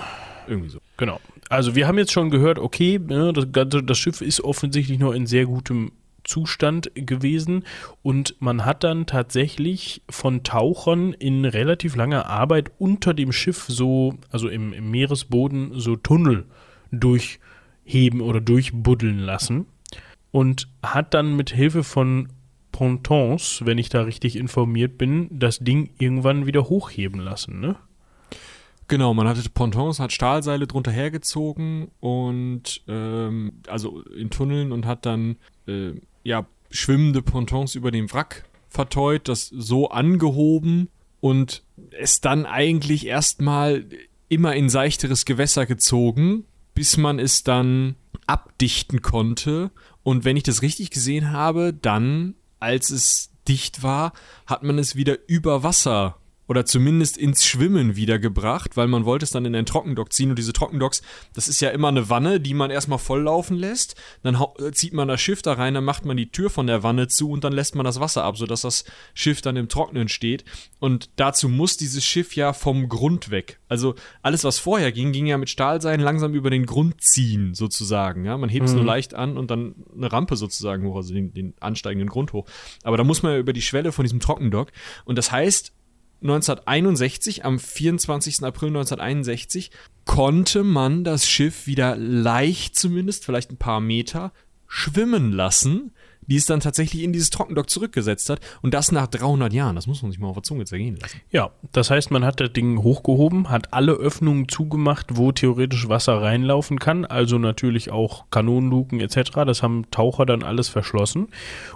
Irgendwie 0.47 0.68
so. 0.68 0.79
Genau. 0.99 1.18
Also 1.49 1.75
wir 1.75 1.87
haben 1.87 1.99
jetzt 1.99 2.12
schon 2.12 2.31
gehört, 2.31 2.59
okay, 2.59 2.99
ne, 2.99 3.33
das, 3.33 3.51
ganze, 3.53 3.83
das 3.83 3.99
Schiff 3.99 4.20
ist 4.20 4.43
offensichtlich 4.43 4.99
noch 4.99 5.12
in 5.12 5.27
sehr 5.27 5.47
gutem 5.47 5.93
Zustand 6.25 6.91
gewesen 6.95 7.64
und 8.03 8.37
man 8.41 8.64
hat 8.64 8.85
dann 8.85 9.07
tatsächlich 9.07 10.03
von 10.09 10.43
Tauchern 10.43 11.12
in 11.12 11.45
relativ 11.45 11.97
langer 11.97 12.27
Arbeit 12.27 12.73
unter 12.79 13.14
dem 13.14 13.33
Schiff 13.33 13.64
so, 13.68 14.14
also 14.31 14.49
im, 14.49 14.73
im 14.73 14.91
Meeresboden, 14.91 15.73
so 15.75 15.97
Tunnel 15.97 16.47
durchheben 16.91 18.20
oder 18.20 18.41
durchbuddeln 18.41 19.18
lassen 19.18 19.66
und 20.31 20.68
hat 20.83 21.14
dann 21.14 21.37
mit 21.37 21.51
Hilfe 21.51 21.85
von 21.85 22.29
Pontons, 22.73 23.62
wenn 23.64 23.79
ich 23.79 23.91
da 23.91 24.03
richtig 24.03 24.37
informiert 24.37 24.99
bin, 24.99 25.29
das 25.31 25.59
Ding 25.59 25.91
irgendwann 25.99 26.47
wieder 26.47 26.68
hochheben 26.68 27.20
lassen, 27.20 27.61
ne? 27.61 27.77
Genau, 28.89 29.14
man 29.14 29.29
hatte 29.29 29.49
Pontons, 29.49 30.01
hat 30.01 30.12
Stahlseile 30.12 30.66
drunter 30.66 30.91
hergezogen 30.91 31.89
und 32.01 32.83
ähm, 32.89 33.53
also 33.68 34.03
in 34.03 34.29
Tunneln 34.29 34.73
und 34.73 34.85
hat 34.85 35.07
dann 35.07 35.37
äh, 35.66 35.93
ja 36.23 36.47
schwimmende 36.70 37.23
Pontons 37.23 37.75
über 37.75 37.91
dem 37.91 38.12
Wrack 38.12 38.45
verteut, 38.68 39.29
das 39.29 39.49
so 39.49 39.91
angehoben 39.91 40.89
und 41.20 41.62
es 41.91 42.20
dann 42.20 42.47
eigentlich 42.47 43.07
erstmal 43.07 43.85
immer 44.29 44.57
in 44.57 44.68
seichteres 44.70 45.25
Gewässer 45.25 45.66
gezogen, 45.66 46.45
bis 46.75 46.97
man 46.97 47.18
es 47.18 47.45
dann 47.45 47.97
abdichten 48.27 49.03
konnte. 49.03 49.70
Und 50.03 50.25
wenn 50.25 50.37
ich 50.37 50.43
das 50.43 50.62
richtig 50.62 50.91
gesehen 50.91 51.31
habe, 51.31 51.75
dann, 51.75 52.35
als 52.59 52.91
es 52.91 53.31
dicht 53.47 53.83
war, 53.83 54.12
hat 54.47 54.62
man 54.62 54.79
es 54.79 54.97
wieder 54.97 55.18
über 55.27 55.62
Wasser 55.62 56.16
oder 56.49 56.64
zumindest 56.66 57.16
ins 57.16 57.45
Schwimmen 57.45 57.97
wiedergebracht, 57.97 58.76
weil 58.76 58.88
man 58.88 59.05
wollte 59.05 59.24
es 59.24 59.30
dann 59.30 59.45
in 59.45 59.55
einen 59.55 59.66
Trockendock 59.66 60.12
ziehen 60.12 60.30
und 60.30 60.38
diese 60.38 60.53
Trockendocks, 60.53 61.03
das 61.34 61.49
ist 61.49 61.61
ja 61.61 61.70
immer 61.70 61.88
eine 61.88 62.09
Wanne, 62.09 62.40
die 62.40 62.55
man 62.55 62.70
erstmal 62.70 62.99
volllaufen 62.99 63.57
lässt, 63.57 63.95
dann 64.22 64.36
äh, 64.59 64.72
zieht 64.72 64.93
man 64.93 65.09
das 65.09 65.20
Schiff 65.20 65.43
da 65.43 65.55
rein, 65.55 65.74
dann 65.74 65.84
macht 65.84 66.05
man 66.05 66.16
die 66.16 66.30
Tür 66.30 66.51
von 66.51 66.66
der 66.66 66.82
Wanne 66.82 67.09
zu 67.09 67.30
und 67.30 67.45
dann 67.45 67.53
lässt 67.53 67.74
man 67.74 67.84
das 67.84 68.01
Wasser 68.01 68.24
ab, 68.24 68.36
sodass 68.36 68.62
das 68.62 68.84
Schiff 69.14 69.40
dann 69.40 69.57
im 69.57 69.68
Trocknen 69.68 70.09
steht 70.09 70.45
und 70.78 71.11
dazu 71.16 71.49
muss 71.49 71.76
dieses 71.76 72.05
Schiff 72.05 72.34
ja 72.34 72.53
vom 72.53 72.88
Grund 72.88 73.30
weg. 73.30 73.61
Also 73.68 73.95
alles, 74.20 74.45
was 74.45 74.59
vorher 74.59 74.93
ging, 74.93 75.12
ging 75.12 75.26
ja 75.26 75.38
mit 75.38 75.49
Stahlseilen 75.49 76.01
langsam 76.01 76.34
über 76.34 76.51
den 76.51 76.66
Grund 76.66 77.01
ziehen, 77.01 77.55
sozusagen. 77.55 78.24
Ja? 78.24 78.36
Man 78.36 78.51
hebt 78.51 78.66
es 78.66 78.72
mhm. 78.72 78.78
nur 78.78 78.86
leicht 78.86 79.14
an 79.14 79.36
und 79.36 79.51
dann 79.51 79.74
eine 79.97 80.12
Rampe 80.12 80.36
sozusagen 80.36 80.86
hoch, 80.86 80.97
also 80.97 81.14
den, 81.14 81.32
den 81.32 81.55
ansteigenden 81.61 82.09
Grund 82.09 82.32
hoch. 82.32 82.47
Aber 82.82 82.97
da 82.97 83.05
muss 83.05 83.22
man 83.22 83.32
ja 83.32 83.38
über 83.38 83.53
die 83.53 83.62
Schwelle 83.62 83.93
von 83.93 84.05
diesem 84.05 84.20
Trockendock 84.20 84.72
und 85.05 85.16
das 85.16 85.32
heißt, 85.32 85.72
1961, 86.23 87.45
am 87.45 87.59
24. 87.59 88.45
April 88.45 88.68
1961, 88.68 89.70
konnte 90.05 90.62
man 90.62 91.05
das 91.05 91.29
Schiff 91.29 91.66
wieder 91.66 91.97
leicht 91.97 92.77
zumindest, 92.77 93.25
vielleicht 93.25 93.51
ein 93.51 93.59
paar 93.59 93.81
Meter, 93.81 94.33
schwimmen 94.66 95.33
lassen, 95.33 95.93
die 96.33 96.39
es 96.39 96.47
dann 96.47 96.61
tatsächlich 96.61 97.03
in 97.03 97.12
dieses 97.12 97.28
Trockendock 97.28 97.68
zurückgesetzt 97.68 98.30
hat. 98.30 98.41
Und 98.62 98.72
das 98.72 98.91
nach 98.91 99.07
300 99.07 99.53
Jahren. 99.53 99.76
Das 99.76 99.87
muss 99.87 100.01
man 100.01 100.11
sich 100.11 100.18
mal 100.18 100.28
auf 100.28 100.37
der 100.37 100.43
Zunge 100.43 100.64
zergehen 100.64 100.97
lassen. 100.97 101.20
Ja, 101.30 101.51
das 101.72 101.91
heißt, 101.91 102.11
man 102.11 102.24
hat 102.24 102.41
das 102.41 102.55
Ding 102.55 102.83
hochgehoben, 102.83 103.51
hat 103.51 103.74
alle 103.74 103.93
Öffnungen 103.93 104.49
zugemacht, 104.49 105.18
wo 105.18 105.30
theoretisch 105.33 105.91
Wasser 105.91 106.22
reinlaufen 106.22 106.78
kann. 106.78 107.05
Also 107.05 107.37
natürlich 107.37 107.91
auch 107.91 108.30
Kanonenluken 108.30 109.01
etc. 109.01 109.43
Das 109.45 109.62
haben 109.62 109.91
Taucher 109.91 110.24
dann 110.24 110.43
alles 110.43 110.70
verschlossen. 110.70 111.28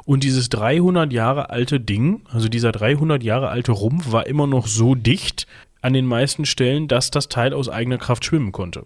Und 0.07 0.25
dieses 0.25 0.49
300 0.49 1.13
Jahre 1.13 1.51
alte 1.51 1.79
Ding, 1.79 2.23
also 2.33 2.49
dieser 2.49 2.73
300 2.73 3.23
Jahre 3.23 3.49
alte 3.51 3.73
Rumpf, 3.73 4.11
war 4.11 4.27
immer 4.27 4.47
noch 4.47 4.69
so 4.69 4.95
dicht 4.95 5.47
an 5.83 5.93
den 5.93 6.07
meisten 6.07 6.47
Stellen, 6.47 6.89
dass 6.89 7.11
das 7.11 7.29
Teil 7.29 7.53
aus 7.53 7.69
eigener 7.69 7.99
Kraft 7.99 8.25
schwimmen 8.25 8.53
konnte. 8.53 8.85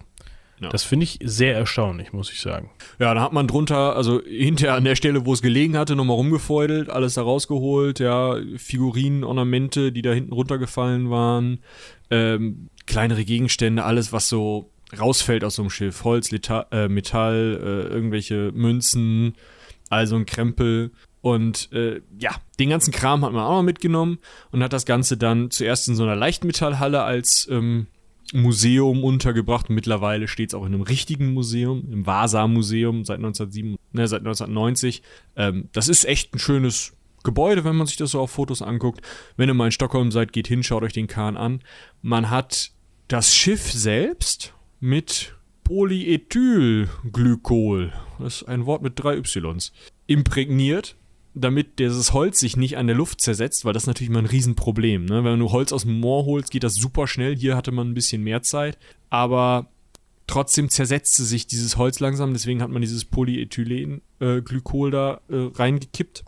Ja. 0.61 0.69
Das 0.69 0.83
finde 0.83 1.05
ich 1.05 1.17
sehr 1.23 1.55
erstaunlich, 1.55 2.13
muss 2.13 2.31
ich 2.31 2.39
sagen. 2.39 2.69
Ja, 2.99 3.15
da 3.15 3.21
hat 3.21 3.33
man 3.33 3.47
drunter, 3.47 3.95
also 3.95 4.21
hinterher 4.23 4.75
an 4.75 4.83
der 4.83 4.95
Stelle, 4.95 5.25
wo 5.25 5.33
es 5.33 5.41
gelegen 5.41 5.75
hatte, 5.75 5.95
nochmal 5.95 6.17
rumgefeudelt, 6.17 6.89
alles 6.89 7.15
da 7.15 7.23
rausgeholt, 7.23 7.99
ja, 7.99 8.35
Figurinen, 8.57 9.23
Ornamente, 9.23 9.91
die 9.91 10.03
da 10.03 10.11
hinten 10.11 10.33
runtergefallen 10.33 11.09
waren, 11.09 11.59
ähm, 12.11 12.69
kleinere 12.85 13.25
Gegenstände, 13.25 13.83
alles, 13.83 14.13
was 14.13 14.29
so 14.29 14.69
rausfällt 14.99 15.43
aus 15.43 15.55
so 15.55 15.63
einem 15.63 15.71
Schiff, 15.71 16.03
Holz, 16.03 16.29
Lita 16.29 16.67
äh, 16.71 16.87
Metall, 16.87 17.59
äh, 17.59 17.93
irgendwelche 17.93 18.51
Münzen, 18.53 19.33
also 19.89 20.15
ein 20.15 20.25
Krempel. 20.27 20.91
Und 21.21 21.71
äh, 21.71 22.01
ja, 22.19 22.35
den 22.59 22.69
ganzen 22.69 22.91
Kram 22.91 23.23
hat 23.25 23.31
man 23.31 23.43
auch 23.43 23.57
noch 23.57 23.63
mitgenommen 23.63 24.19
und 24.51 24.63
hat 24.63 24.73
das 24.73 24.85
Ganze 24.85 25.17
dann 25.17 25.49
zuerst 25.49 25.87
in 25.87 25.95
so 25.95 26.03
einer 26.03 26.15
Leichtmetallhalle 26.15 27.03
als 27.03 27.47
ähm, 27.49 27.87
Museum 28.33 29.03
untergebracht. 29.03 29.69
Mittlerweile 29.69 30.27
steht 30.27 30.49
es 30.49 30.53
auch 30.53 30.65
in 30.65 30.73
einem 30.73 30.83
richtigen 30.83 31.33
Museum, 31.33 31.91
im 31.91 32.05
Vasa-Museum 32.05 33.05
seit, 33.05 33.17
1907, 33.17 33.77
ne, 33.91 34.07
seit 34.07 34.21
1990. 34.21 35.01
Ähm, 35.35 35.69
das 35.73 35.87
ist 35.87 36.05
echt 36.05 36.33
ein 36.33 36.39
schönes 36.39 36.93
Gebäude, 37.23 37.63
wenn 37.63 37.75
man 37.75 37.87
sich 37.87 37.97
das 37.97 38.11
so 38.11 38.19
auf 38.19 38.31
Fotos 38.31 38.61
anguckt. 38.61 39.01
Wenn 39.37 39.49
ihr 39.49 39.53
mal 39.53 39.65
in 39.65 39.71
Stockholm 39.71 40.11
seid, 40.11 40.33
geht 40.33 40.47
hin, 40.47 40.63
schaut 40.63 40.83
euch 40.83 40.93
den 40.93 41.07
Kahn 41.07 41.37
an. 41.37 41.61
Man 42.01 42.29
hat 42.29 42.71
das 43.07 43.35
Schiff 43.35 43.71
selbst 43.71 44.53
mit 44.79 45.35
Polyethylglykol, 45.63 47.93
das 48.19 48.41
ist 48.41 48.47
ein 48.47 48.65
Wort 48.65 48.81
mit 48.81 48.93
drei 48.95 49.17
Ys, 49.17 49.71
imprägniert 50.07 50.95
damit 51.33 51.79
dieses 51.79 52.13
Holz 52.13 52.39
sich 52.39 52.57
nicht 52.57 52.77
an 52.77 52.87
der 52.87 52.95
Luft 52.95 53.21
zersetzt, 53.21 53.63
weil 53.63 53.73
das 53.73 53.83
ist 53.83 53.87
natürlich 53.87 54.09
immer 54.09 54.19
ein 54.19 54.25
Riesenproblem. 54.25 55.05
Ne? 55.05 55.23
Wenn 55.23 55.39
du 55.39 55.51
Holz 55.51 55.71
aus 55.71 55.83
dem 55.83 55.99
Moor 55.99 56.25
holst, 56.25 56.51
geht 56.51 56.63
das 56.63 56.75
super 56.75 57.07
schnell. 57.07 57.35
Hier 57.35 57.55
hatte 57.55 57.71
man 57.71 57.89
ein 57.89 57.93
bisschen 57.93 58.23
mehr 58.23 58.41
Zeit. 58.41 58.77
Aber 59.09 59.69
trotzdem 60.27 60.69
zersetzte 60.69 61.23
sich 61.23 61.47
dieses 61.47 61.77
Holz 61.77 61.99
langsam. 61.99 62.33
Deswegen 62.33 62.61
hat 62.61 62.69
man 62.69 62.81
dieses 62.81 63.05
Polyethylenglykol 63.05 64.89
äh, 64.89 64.91
da 64.91 65.21
äh, 65.29 65.49
reingekippt. 65.53 66.25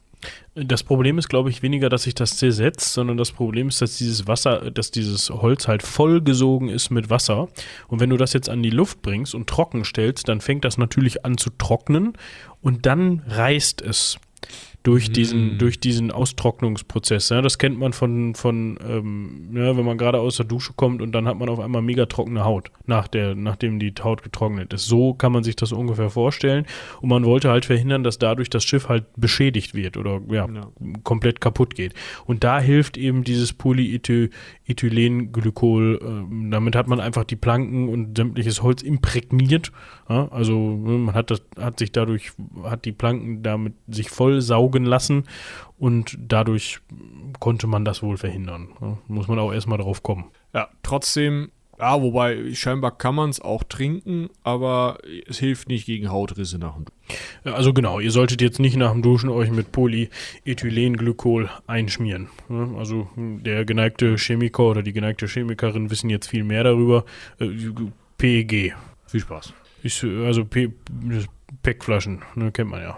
Das 0.55 0.83
Problem 0.83 1.17
ist, 1.17 1.27
glaube 1.27 1.49
ich, 1.49 1.63
weniger, 1.63 1.89
dass 1.89 2.03
sich 2.03 2.15
das 2.15 2.37
zersetzt, 2.37 2.93
sondern 2.93 3.17
das 3.17 3.31
Problem 3.31 3.67
ist, 3.67 3.81
dass 3.81 3.97
dieses 3.97 4.25
Wasser, 4.27 4.71
dass 4.71 4.91
dieses 4.91 5.29
Holz 5.29 5.67
halt 5.67 5.83
vollgesogen 5.83 6.69
ist 6.69 6.91
mit 6.91 7.09
Wasser. 7.09 7.49
Und 7.87 7.99
wenn 7.99 8.09
du 8.09 8.15
das 8.17 8.31
jetzt 8.31 8.49
an 8.49 8.63
die 8.63 8.69
Luft 8.69 9.01
bringst 9.01 9.35
und 9.35 9.47
trocken 9.47 9.83
stellst, 9.83 10.29
dann 10.29 10.41
fängt 10.41 10.63
das 10.63 10.77
natürlich 10.77 11.25
an 11.25 11.37
zu 11.37 11.49
trocknen 11.49 12.13
und 12.61 12.85
dann 12.85 13.23
reißt 13.27 13.81
es 13.81 14.17
durch 14.83 15.09
mm. 15.09 15.13
diesen, 15.13 15.57
durch 15.57 15.79
diesen 15.79 16.11
Austrocknungsprozess. 16.11 17.29
Ja, 17.29 17.41
das 17.41 17.57
kennt 17.57 17.79
man 17.79 17.93
von, 17.93 18.35
von 18.35 18.77
ähm, 18.87 19.49
ja, 19.53 19.75
wenn 19.77 19.85
man 19.85 19.97
gerade 19.97 20.19
aus 20.19 20.35
der 20.37 20.45
Dusche 20.45 20.73
kommt 20.75 21.01
und 21.01 21.13
dann 21.13 21.27
hat 21.27 21.39
man 21.39 21.49
auf 21.49 21.59
einmal 21.59 21.81
mega 21.81 22.05
trockene 22.05 22.43
Haut, 22.43 22.69
nach 22.85 23.07
der, 23.07 23.33
nachdem 23.33 23.79
die 23.79 23.91
Haut 24.03 24.21
getrocknet 24.23 24.73
ist. 24.73 24.85
So 24.85 25.13
kann 25.13 25.31
man 25.31 25.43
sich 25.43 25.55
das 25.55 25.71
ungefähr 25.71 26.09
vorstellen. 26.09 26.65
Und 27.01 27.07
man 27.09 27.23
wollte 27.23 27.49
halt 27.49 27.63
verhindern, 27.65 28.03
dass 28.03 28.19
dadurch 28.19 28.49
das 28.49 28.65
Schiff 28.65 28.89
halt 28.89 29.05
beschädigt 29.15 29.73
wird 29.73 29.95
oder 29.97 30.19
ja, 30.29 30.49
ja. 30.49 30.67
komplett 31.03 31.39
kaputt 31.39 31.75
geht. 31.75 31.93
Und 32.25 32.43
da 32.43 32.59
hilft 32.59 32.97
eben 32.97 33.23
dieses 33.23 33.53
Polyethylenglykol. 33.53 36.01
Ähm, 36.03 36.51
damit 36.51 36.75
hat 36.75 36.89
man 36.89 36.99
einfach 36.99 37.23
die 37.23 37.37
Planken 37.37 37.87
und 37.87 38.17
sämtliches 38.17 38.61
Holz 38.61 38.81
imprägniert. 38.81 39.71
Also 40.05 40.59
man 40.59 41.15
hat 41.15 41.31
das, 41.31 41.41
hat 41.57 41.79
sich 41.79 41.93
dadurch, 41.93 42.33
hat 42.63 42.83
die 42.83 42.91
Planken 42.91 43.41
damit 43.41 43.75
sich 43.87 44.09
voll 44.09 44.32
saugen 44.41 44.73
saugen 44.73 44.85
lassen 44.85 45.23
und 45.77 46.17
dadurch 46.19 46.79
konnte 47.39 47.67
man 47.67 47.85
das 47.85 48.01
wohl 48.01 48.17
verhindern. 48.17 48.69
Ja, 48.81 48.97
muss 49.07 49.27
man 49.27 49.39
auch 49.39 49.51
erstmal 49.51 49.77
drauf 49.77 50.03
kommen. 50.03 50.25
Ja, 50.53 50.69
trotzdem, 50.83 51.51
ja, 51.79 52.01
wobei 52.01 52.53
scheinbar 52.53 52.97
kann 52.97 53.15
man 53.15 53.29
es 53.29 53.41
auch 53.41 53.63
trinken, 53.63 54.29
aber 54.43 54.99
es 55.27 55.39
hilft 55.39 55.67
nicht 55.67 55.85
gegen 55.85 56.11
Hautrisse 56.11 56.57
nach 56.57 56.75
dem 56.75 56.85
Duschen. 56.85 57.53
Also 57.55 57.73
genau, 57.73 57.99
ihr 57.99 58.11
solltet 58.11 58.41
jetzt 58.41 58.59
nicht 58.59 58.77
nach 58.77 58.91
dem 58.91 59.01
Duschen 59.01 59.29
euch 59.29 59.51
mit 59.51 59.71
Polyethylenglykol 59.71 61.49
einschmieren. 61.67 62.29
Also 62.77 63.09
der 63.17 63.65
geneigte 63.65 64.15
Chemiker 64.17 64.63
oder 64.63 64.83
die 64.83 64.93
geneigte 64.93 65.27
Chemikerin 65.27 65.89
wissen 65.89 66.09
jetzt 66.09 66.27
viel 66.27 66.43
mehr 66.43 66.63
darüber. 66.63 67.05
Äh, 67.39 67.49
PEG. 68.17 68.75
Viel 69.07 69.19
Spaß. 69.19 69.53
Ist, 69.81 70.03
also 70.03 70.45
PEG-Flaschen, 70.45 72.21
ne, 72.35 72.51
kennt 72.51 72.69
man 72.69 72.81
ja. 72.81 72.97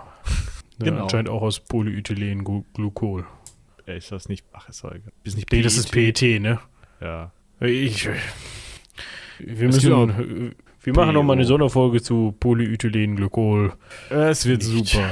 Ja, 0.79 0.85
genau. 0.85 1.03
Anscheinend 1.03 1.29
auch 1.29 1.41
aus 1.41 1.59
Polyethylenglykol. 1.59 3.25
Ja, 3.85 3.93
ist 3.93 4.11
das 4.11 4.29
nicht. 4.29 4.45
Ach, 4.53 4.67
ist 4.69 4.83
egal. 4.83 5.01
Ist 5.23 5.35
nicht 5.35 5.49
PET. 5.49 5.57
Nee, 5.57 5.63
das 5.63 5.77
ist 5.77 5.91
PET, 5.91 6.41
ne? 6.41 6.59
Ja. 7.01 7.31
Ich. 7.59 8.07
Wir 9.39 9.67
müssen. 9.67 9.93
Auch, 9.93 10.09
wir 10.81 10.93
machen 10.93 11.13
noch 11.13 11.23
mal 11.23 11.33
eine 11.33 11.45
Sonderfolge 11.45 12.01
zu 12.01 12.35
Polyethylenglykol. 12.39 13.73
Es 14.09 14.45
wird 14.45 14.63
nicht. 14.63 14.89
super. 14.89 15.09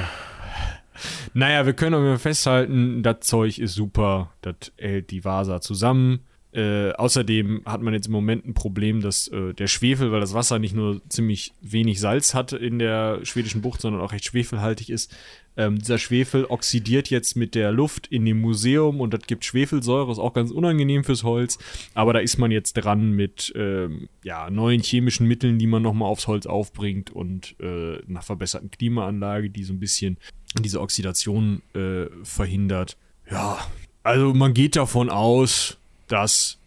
Naja, 1.34 1.66
wir 1.66 1.74
können 1.74 1.96
aber 1.96 2.20
festhalten, 2.20 3.02
das 3.02 3.22
Zeug 3.22 3.58
ist 3.58 3.74
super. 3.74 4.32
Das 4.42 4.72
hält 4.78 5.12
die 5.12 5.26
Vasa 5.26 5.62
zusammen. 5.62 6.22
Äh, 6.54 6.92
außerdem 6.92 7.64
hat 7.66 7.82
man 7.82 7.94
jetzt 7.94 8.08
im 8.08 8.12
Moment 8.12 8.46
ein 8.46 8.54
Problem, 8.54 9.02
dass 9.02 9.28
äh, 9.30 9.54
der 9.54 9.68
Schwefel, 9.68 10.12
weil 10.12 10.20
das 10.20 10.34
Wasser 10.34 10.60
nicht 10.60 10.76
nur 10.76 11.02
ziemlich 11.10 11.54
wenig 11.62 12.00
Salz 12.00 12.34
hat 12.36 12.54
in 12.54 12.78
der 12.78 13.26
schwedischen 13.26 13.62
Bucht, 13.62 13.82
sondern 13.82 14.02
auch 14.02 14.12
recht 14.12 14.26
schwefelhaltig 14.26 14.92
ist, 14.92 15.16
ähm, 15.56 15.80
dieser 15.80 15.98
Schwefel 15.98 16.46
oxidiert 16.46 17.10
jetzt 17.10 17.36
mit 17.36 17.56
der 17.56 17.72
Luft 17.72 18.08
in 18.08 18.26
dem 18.26 18.42
Museum 18.42 19.02
und 19.02 19.14
das 19.14 19.22
gibt 19.22 19.46
Schwefelsäure, 19.46 20.12
ist 20.12 20.20
auch 20.20 20.34
ganz 20.34 20.52
unangenehm 20.52 21.04
fürs 21.04 21.24
Holz. 21.24 21.58
Aber 21.94 22.14
da 22.14 22.20
ist 22.20 22.38
man 22.38 22.52
jetzt 22.52 22.74
dran 22.74 23.12
mit 23.12 23.52
ähm, 23.56 24.10
ja, 24.24 24.50
neuen 24.50 24.82
chemischen 24.82 25.28
Mitteln, 25.28 25.60
die 25.60 25.68
man 25.68 25.82
nochmal 25.82 26.10
aufs 26.10 26.28
Holz 26.28 26.46
aufbringt 26.46 27.12
und 27.12 27.56
äh, 27.60 28.00
einer 28.08 28.22
verbesserten 28.22 28.72
Klimaanlage, 28.72 29.50
die 29.50 29.64
so 29.64 29.74
ein 29.74 29.80
bisschen 29.80 30.18
diese 30.60 30.82
Oxidation 30.82 31.62
äh, 31.74 32.06
verhindert. 32.24 32.98
Ja, 33.30 33.60
also 34.04 34.34
man 34.34 34.54
geht 34.54 34.76
davon 34.76 35.10
aus, 35.10 35.78
dass 36.08 36.60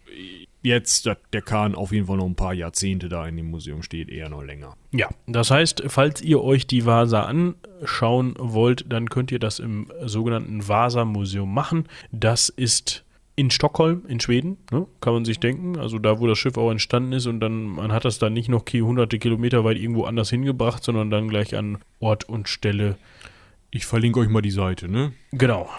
jetzt 0.63 1.09
der 1.33 1.41
Kahn 1.41 1.75
auf 1.75 1.91
jeden 1.91 2.07
Fall 2.07 2.17
noch 2.17 2.25
ein 2.25 2.35
paar 2.35 2.53
Jahrzehnte 2.53 3.09
da 3.09 3.27
in 3.27 3.37
dem 3.37 3.49
Museum 3.49 3.81
steht, 3.83 4.09
eher 4.09 4.29
noch 4.29 4.43
länger. 4.43 4.75
Ja, 4.91 5.09
das 5.25 5.51
heißt, 5.51 5.83
falls 5.87 6.21
ihr 6.21 6.43
euch 6.43 6.67
die 6.67 6.85
Vasa 6.85 7.23
anschauen 7.23 8.35
wollt, 8.37 8.85
dann 8.89 9.09
könnt 9.09 9.31
ihr 9.31 9.39
das 9.39 9.59
im 9.59 9.87
sogenannten 10.05 10.67
Vasa-Museum 10.67 11.51
machen. 11.51 11.87
Das 12.11 12.49
ist 12.49 13.05
in 13.35 13.51
Stockholm, 13.51 14.03
in 14.07 14.19
Schweden, 14.19 14.57
ne? 14.71 14.87
kann 14.99 15.13
man 15.13 15.23
sich 15.23 15.39
denken. 15.39 15.77
Also 15.77 15.99
da, 15.99 16.19
wo 16.19 16.27
das 16.27 16.39
Schiff 16.39 16.57
auch 16.57 16.71
entstanden 16.71 17.13
ist 17.13 17.27
und 17.27 17.39
dann, 17.39 17.65
man 17.65 17.91
hat 17.91 18.03
das 18.03 18.17
dann 18.17 18.33
nicht 18.33 18.49
noch 18.49 18.65
hunderte 18.65 19.19
Kilometer 19.19 19.63
weit 19.63 19.77
irgendwo 19.77 20.05
anders 20.05 20.31
hingebracht, 20.31 20.83
sondern 20.83 21.11
dann 21.11 21.29
gleich 21.29 21.55
an 21.55 21.77
Ort 21.99 22.27
und 22.27 22.49
Stelle. 22.49 22.97
Ich 23.69 23.85
verlinke 23.85 24.19
euch 24.19 24.29
mal 24.29 24.41
die 24.41 24.51
Seite, 24.51 24.89
ne? 24.89 25.13
Genau. 25.31 25.69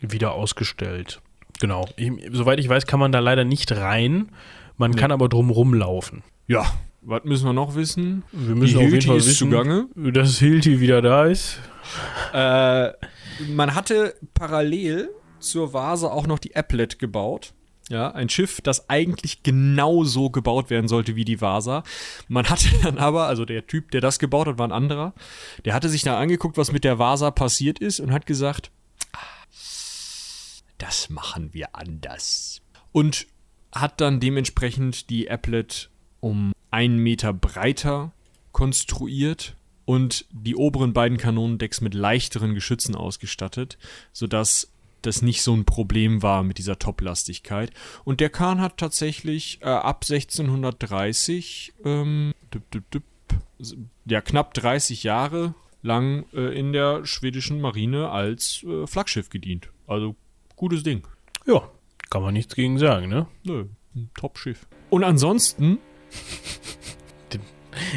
Wieder 0.00 0.32
ausgestellt. 0.32 1.22
Genau. 1.64 1.88
Ich, 1.96 2.12
soweit 2.30 2.60
ich 2.60 2.68
weiß, 2.68 2.84
kann 2.84 3.00
man 3.00 3.10
da 3.10 3.20
leider 3.20 3.42
nicht 3.42 3.72
rein. 3.72 4.28
Man 4.76 4.90
nee. 4.90 4.98
kann 4.98 5.10
aber 5.10 5.30
drumrum 5.30 5.72
laufen. 5.72 6.22
Ja. 6.46 6.66
Was 7.00 7.24
müssen 7.24 7.46
wir 7.46 7.54
noch 7.54 7.74
wissen? 7.74 8.22
Wir 8.32 8.54
müssen 8.54 8.78
Die 8.78 8.84
auf 8.84 8.92
jeden 8.92 9.00
Fall 9.00 9.16
ist 9.16 9.28
wissen, 9.28 9.50
zugange. 9.50 9.86
dass 9.94 10.38
Hilti 10.38 10.80
wieder 10.80 11.00
da 11.00 11.24
ist. 11.24 11.58
Äh, 12.34 12.90
man 13.48 13.74
hatte 13.74 14.14
parallel 14.34 15.08
zur 15.38 15.72
Vase 15.72 16.12
auch 16.12 16.26
noch 16.26 16.38
die 16.38 16.54
Applet 16.54 16.98
gebaut. 16.98 17.54
Ja, 17.88 18.10
ein 18.10 18.28
Schiff, 18.28 18.60
das 18.60 18.90
eigentlich 18.90 19.42
genauso 19.42 20.28
gebaut 20.28 20.68
werden 20.68 20.88
sollte 20.88 21.16
wie 21.16 21.24
die 21.24 21.40
Vasa. 21.40 21.82
Man 22.28 22.50
hatte 22.50 22.68
dann 22.82 22.98
aber, 22.98 23.26
also 23.26 23.46
der 23.46 23.66
Typ, 23.66 23.90
der 23.90 24.02
das 24.02 24.18
gebaut 24.18 24.48
hat, 24.48 24.58
war 24.58 24.68
ein 24.68 24.72
anderer. 24.72 25.14
Der 25.64 25.72
hatte 25.72 25.88
sich 25.88 26.02
da 26.02 26.18
angeguckt, 26.18 26.58
was 26.58 26.72
mit 26.72 26.84
der 26.84 26.98
Vasa 26.98 27.30
passiert 27.30 27.78
ist 27.78 28.00
und 28.00 28.12
hat 28.12 28.26
gesagt, 28.26 28.70
"Ah, 28.70 28.73
das 30.78 31.10
machen 31.10 31.52
wir 31.52 31.74
anders. 31.74 32.62
Und 32.92 33.26
hat 33.72 34.00
dann 34.00 34.20
dementsprechend 34.20 35.10
die 35.10 35.30
Applet 35.30 35.90
um 36.20 36.52
einen 36.70 36.98
Meter 36.98 37.32
breiter 37.32 38.12
konstruiert 38.52 39.56
und 39.84 40.26
die 40.30 40.56
oberen 40.56 40.92
beiden 40.92 41.18
Kanonendecks 41.18 41.80
mit 41.80 41.94
leichteren 41.94 42.54
Geschützen 42.54 42.94
ausgestattet, 42.94 43.78
sodass 44.12 44.72
das 45.02 45.22
nicht 45.22 45.42
so 45.42 45.54
ein 45.54 45.64
Problem 45.64 46.22
war 46.22 46.42
mit 46.42 46.58
dieser 46.58 46.78
Toplastigkeit. 46.78 47.72
Und 48.04 48.20
der 48.20 48.30
Kahn 48.30 48.60
hat 48.60 48.78
tatsächlich 48.78 49.58
äh, 49.60 49.66
ab 49.66 50.04
1630, 50.08 51.74
ähm, 51.84 52.32
düpp, 52.52 52.70
düpp, 52.70 52.90
düpp, 52.90 53.04
ja, 54.06 54.20
knapp 54.20 54.54
30 54.54 55.02
Jahre 55.02 55.54
lang 55.82 56.24
äh, 56.32 56.58
in 56.58 56.72
der 56.72 57.04
schwedischen 57.04 57.60
Marine 57.60 58.10
als 58.10 58.64
äh, 58.64 58.86
Flaggschiff 58.86 59.28
gedient. 59.28 59.68
Also 59.86 60.16
gutes 60.56 60.82
Ding. 60.82 61.06
Ja, 61.46 61.70
kann 62.10 62.22
man 62.22 62.34
nichts 62.34 62.54
gegen 62.54 62.78
sagen, 62.78 63.08
ne? 63.08 63.26
Nö, 63.44 63.66
ein 63.94 64.10
Top-Schiff. 64.14 64.66
Und 64.90 65.04
ansonsten, 65.04 65.78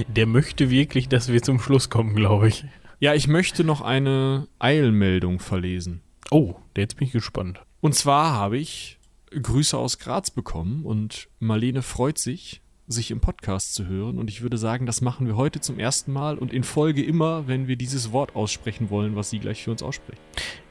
Der 0.07 0.25
möchte 0.25 0.69
wirklich, 0.69 1.07
dass 1.07 1.31
wir 1.31 1.41
zum 1.41 1.59
Schluss 1.59 1.89
kommen, 1.89 2.15
glaube 2.15 2.47
ich. 2.47 2.65
ja, 2.99 3.13
ich 3.13 3.27
möchte 3.27 3.63
noch 3.63 3.81
eine 3.81 4.47
Eilmeldung 4.59 5.39
verlesen. 5.39 6.01
Oh, 6.31 6.55
jetzt 6.75 6.97
bin 6.97 7.07
ich 7.07 7.13
gespannt. 7.13 7.61
Und 7.79 7.95
zwar 7.95 8.33
habe 8.33 8.57
ich 8.57 8.97
Grüße 9.31 9.77
aus 9.77 9.99
Graz 9.99 10.31
bekommen 10.31 10.85
und 10.85 11.27
Marlene 11.39 11.81
freut 11.81 12.17
sich, 12.17 12.61
sich 12.87 13.11
im 13.11 13.19
Podcast 13.19 13.75
zu 13.75 13.85
hören. 13.85 14.17
Und 14.17 14.29
ich 14.29 14.41
würde 14.41 14.57
sagen, 14.57 14.85
das 14.85 15.01
machen 15.01 15.27
wir 15.27 15.35
heute 15.35 15.59
zum 15.59 15.77
ersten 15.77 16.11
Mal 16.11 16.37
und 16.37 16.51
in 16.51 16.63
Folge 16.63 17.03
immer, 17.03 17.47
wenn 17.47 17.67
wir 17.67 17.75
dieses 17.75 18.11
Wort 18.11 18.35
aussprechen 18.35 18.89
wollen, 18.89 19.15
was 19.15 19.29
sie 19.29 19.39
gleich 19.39 19.63
für 19.63 19.71
uns 19.71 19.83
ausspricht. 19.83 20.21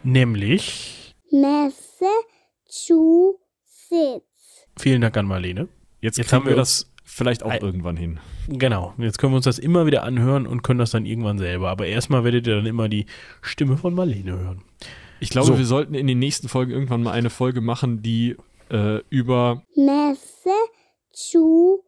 Nämlich, 0.02 1.05
Massachusetts. 1.30 3.40
vielen 4.78 5.00
Dank 5.00 5.16
an 5.16 5.26
Marlene. 5.26 5.68
Jetzt, 6.00 6.18
Jetzt 6.18 6.32
haben 6.32 6.46
wir 6.46 6.56
das 6.56 6.90
vielleicht 7.04 7.42
auch 7.42 7.50
Ei- 7.50 7.58
irgendwann 7.58 7.96
hin. 7.96 8.20
Genau, 8.48 8.94
jetzt 8.98 9.18
können 9.18 9.32
wir 9.32 9.36
uns 9.36 9.44
das 9.46 9.58
immer 9.58 9.86
wieder 9.86 10.02
anhören 10.02 10.46
und 10.46 10.62
können 10.62 10.78
das 10.78 10.90
dann 10.90 11.06
irgendwann 11.06 11.38
selber. 11.38 11.70
Aber 11.70 11.86
erstmal 11.86 12.24
werdet 12.24 12.46
ihr 12.46 12.56
dann 12.56 12.66
immer 12.66 12.88
die 12.88 13.06
Stimme 13.42 13.76
von 13.76 13.94
Marlene 13.94 14.38
hören. 14.38 14.62
Ich 15.20 15.30
glaube, 15.30 15.46
So. 15.48 15.58
wir 15.58 15.64
sollten 15.64 15.94
in 15.94 16.06
den 16.06 16.18
nächsten 16.18 16.48
Folgen 16.48 16.72
irgendwann 16.72 17.02
mal 17.02 17.12
eine 17.12 17.30
Folge 17.30 17.60
machen, 17.60 18.02
die 18.02 18.36
äh, 18.70 19.00
über 19.08 19.62
Massachusetts. 19.76 21.86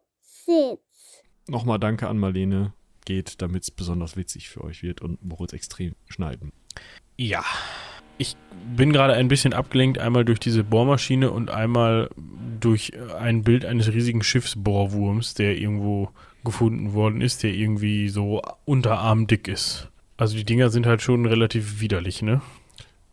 nochmal 1.49 1.79
Danke 1.79 2.09
an 2.09 2.19
Marlene 2.19 2.73
geht, 3.05 3.43
damit 3.43 3.65
es 3.65 3.71
besonders 3.71 4.17
witzig 4.17 4.49
für 4.49 4.63
euch 4.65 4.83
wird 4.83 5.01
und 5.03 5.23
Moritz 5.25 5.53
extrem 5.53 5.95
schneiden. 6.09 6.53
Ja. 7.17 7.45
Ich 8.19 8.37
bin 8.77 8.93
gerade 8.93 9.15
ein 9.15 9.29
bisschen 9.29 9.53
abgelenkt, 9.55 9.99
einmal 9.99 10.25
durch 10.25 10.41
diese 10.41 10.65
Bohrmaschine 10.65 11.31
und 11.31 11.51
einmal 11.51 12.11
durch 12.61 12.93
ein 13.19 13.43
Bild 13.45 13.65
eines 13.65 13.93
riesigen 13.93 14.23
Schiffsbohrwurms, 14.23 15.35
der 15.35 15.57
irgendwo 15.59 16.11
gefunden 16.45 16.93
worden 16.93 17.21
ist, 17.21 17.43
der 17.43 17.53
irgendwie 17.53 18.09
so 18.09 18.43
unterarmdick 18.65 19.49
ist. 19.49 19.89
Also 20.17 20.37
die 20.37 20.45
Dinger 20.45 20.71
sind 20.71 20.87
halt 20.87 21.01
schon 21.03 21.27
relativ 21.27 21.81
widerlich, 21.81 22.23
ne? 22.23 22.41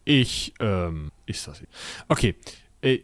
Ich, 0.04 0.54
ähm, 0.60 1.12
ist 1.26 1.48
das 1.48 1.60
hier? 1.60 1.68
Okay. 2.08 2.36
Äh, 2.82 3.00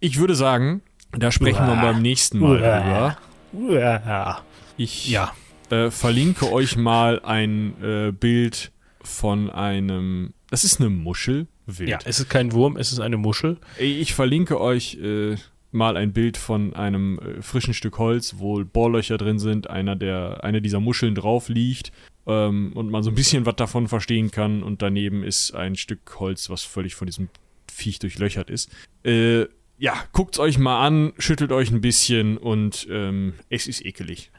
ich 0.00 0.18
würde 0.18 0.34
sagen, 0.34 0.82
da 1.12 1.30
sprechen 1.30 1.66
wir 1.66 1.74
Uah. 1.74 1.82
beim 1.82 2.02
nächsten 2.02 2.38
Mal 2.38 2.60
Uah. 2.60 3.16
drüber. 3.52 3.78
Ja. 3.80 4.40
Ich 4.76 5.08
Ja. 5.10 5.32
äh, 5.70 5.90
verlinke 5.90 6.50
euch 6.50 6.76
mal 6.76 7.20
ein 7.24 7.74
äh, 7.82 8.12
Bild 8.12 8.72
von 9.02 9.50
einem. 9.50 10.32
Das 10.52 10.64
ist 10.64 10.80
eine 10.80 10.90
Muschel. 10.90 11.46
Wild. 11.64 11.88
Ja, 11.88 11.98
es 12.04 12.20
ist 12.20 12.28
kein 12.28 12.52
Wurm, 12.52 12.76
es 12.76 12.92
ist 12.92 13.00
eine 13.00 13.16
Muschel. 13.16 13.56
Ich 13.78 14.12
verlinke 14.12 14.60
euch 14.60 14.98
äh, 15.02 15.36
mal 15.70 15.96
ein 15.96 16.12
Bild 16.12 16.36
von 16.36 16.74
einem 16.74 17.18
äh, 17.18 17.40
frischen 17.40 17.72
Stück 17.72 17.96
Holz, 17.96 18.34
wo 18.36 18.62
Bohrlöcher 18.62 19.16
drin 19.16 19.38
sind, 19.38 19.70
einer 19.70 19.96
der, 19.96 20.44
eine 20.44 20.60
dieser 20.60 20.78
Muscheln 20.78 21.14
drauf 21.14 21.48
liegt 21.48 21.90
ähm, 22.26 22.72
und 22.74 22.90
man 22.90 23.02
so 23.02 23.10
ein 23.10 23.14
bisschen 23.14 23.46
was 23.46 23.56
davon 23.56 23.88
verstehen 23.88 24.30
kann 24.30 24.62
und 24.62 24.82
daneben 24.82 25.24
ist 25.24 25.54
ein 25.54 25.74
Stück 25.74 26.20
Holz, 26.20 26.50
was 26.50 26.64
völlig 26.64 26.96
von 26.96 27.06
diesem 27.06 27.30
Viech 27.72 27.98
durchlöchert 27.98 28.50
ist. 28.50 28.70
Äh, 29.06 29.46
ja, 29.78 29.94
guckt's 30.12 30.38
euch 30.38 30.58
mal 30.58 30.86
an, 30.86 31.14
schüttelt 31.16 31.52
euch 31.52 31.70
ein 31.70 31.80
bisschen 31.80 32.36
und 32.36 32.86
ähm, 32.90 33.32
es 33.48 33.66
ist 33.66 33.82
ekelig. 33.86 34.30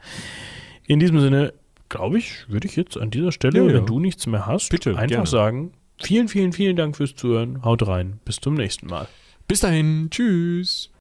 In 0.86 1.00
diesem 1.00 1.18
Sinne, 1.18 1.54
glaube 1.88 2.18
ich, 2.18 2.48
würde 2.48 2.68
ich 2.68 2.76
jetzt 2.76 2.96
an 2.96 3.10
dieser 3.10 3.32
Stelle, 3.32 3.58
Ja, 3.58 3.66
ja. 3.66 3.74
wenn 3.74 3.86
du 3.86 3.98
nichts 3.98 4.28
mehr 4.28 4.46
hast, 4.46 4.68
Bitte, 4.70 4.90
einfach 4.90 5.08
gerne. 5.08 5.26
sagen, 5.26 5.72
vielen, 6.02 6.28
vielen, 6.28 6.52
vielen 6.52 6.76
Dank 6.76 6.96
fürs 6.96 7.14
Zuhören. 7.14 7.62
Haut 7.62 7.86
rein. 7.86 8.20
Bis 8.24 8.36
zum 8.36 8.54
nächsten 8.54 8.86
Mal. 8.86 9.08
Bis 9.46 9.60
dahin, 9.60 10.08
tschüss. 10.10 10.90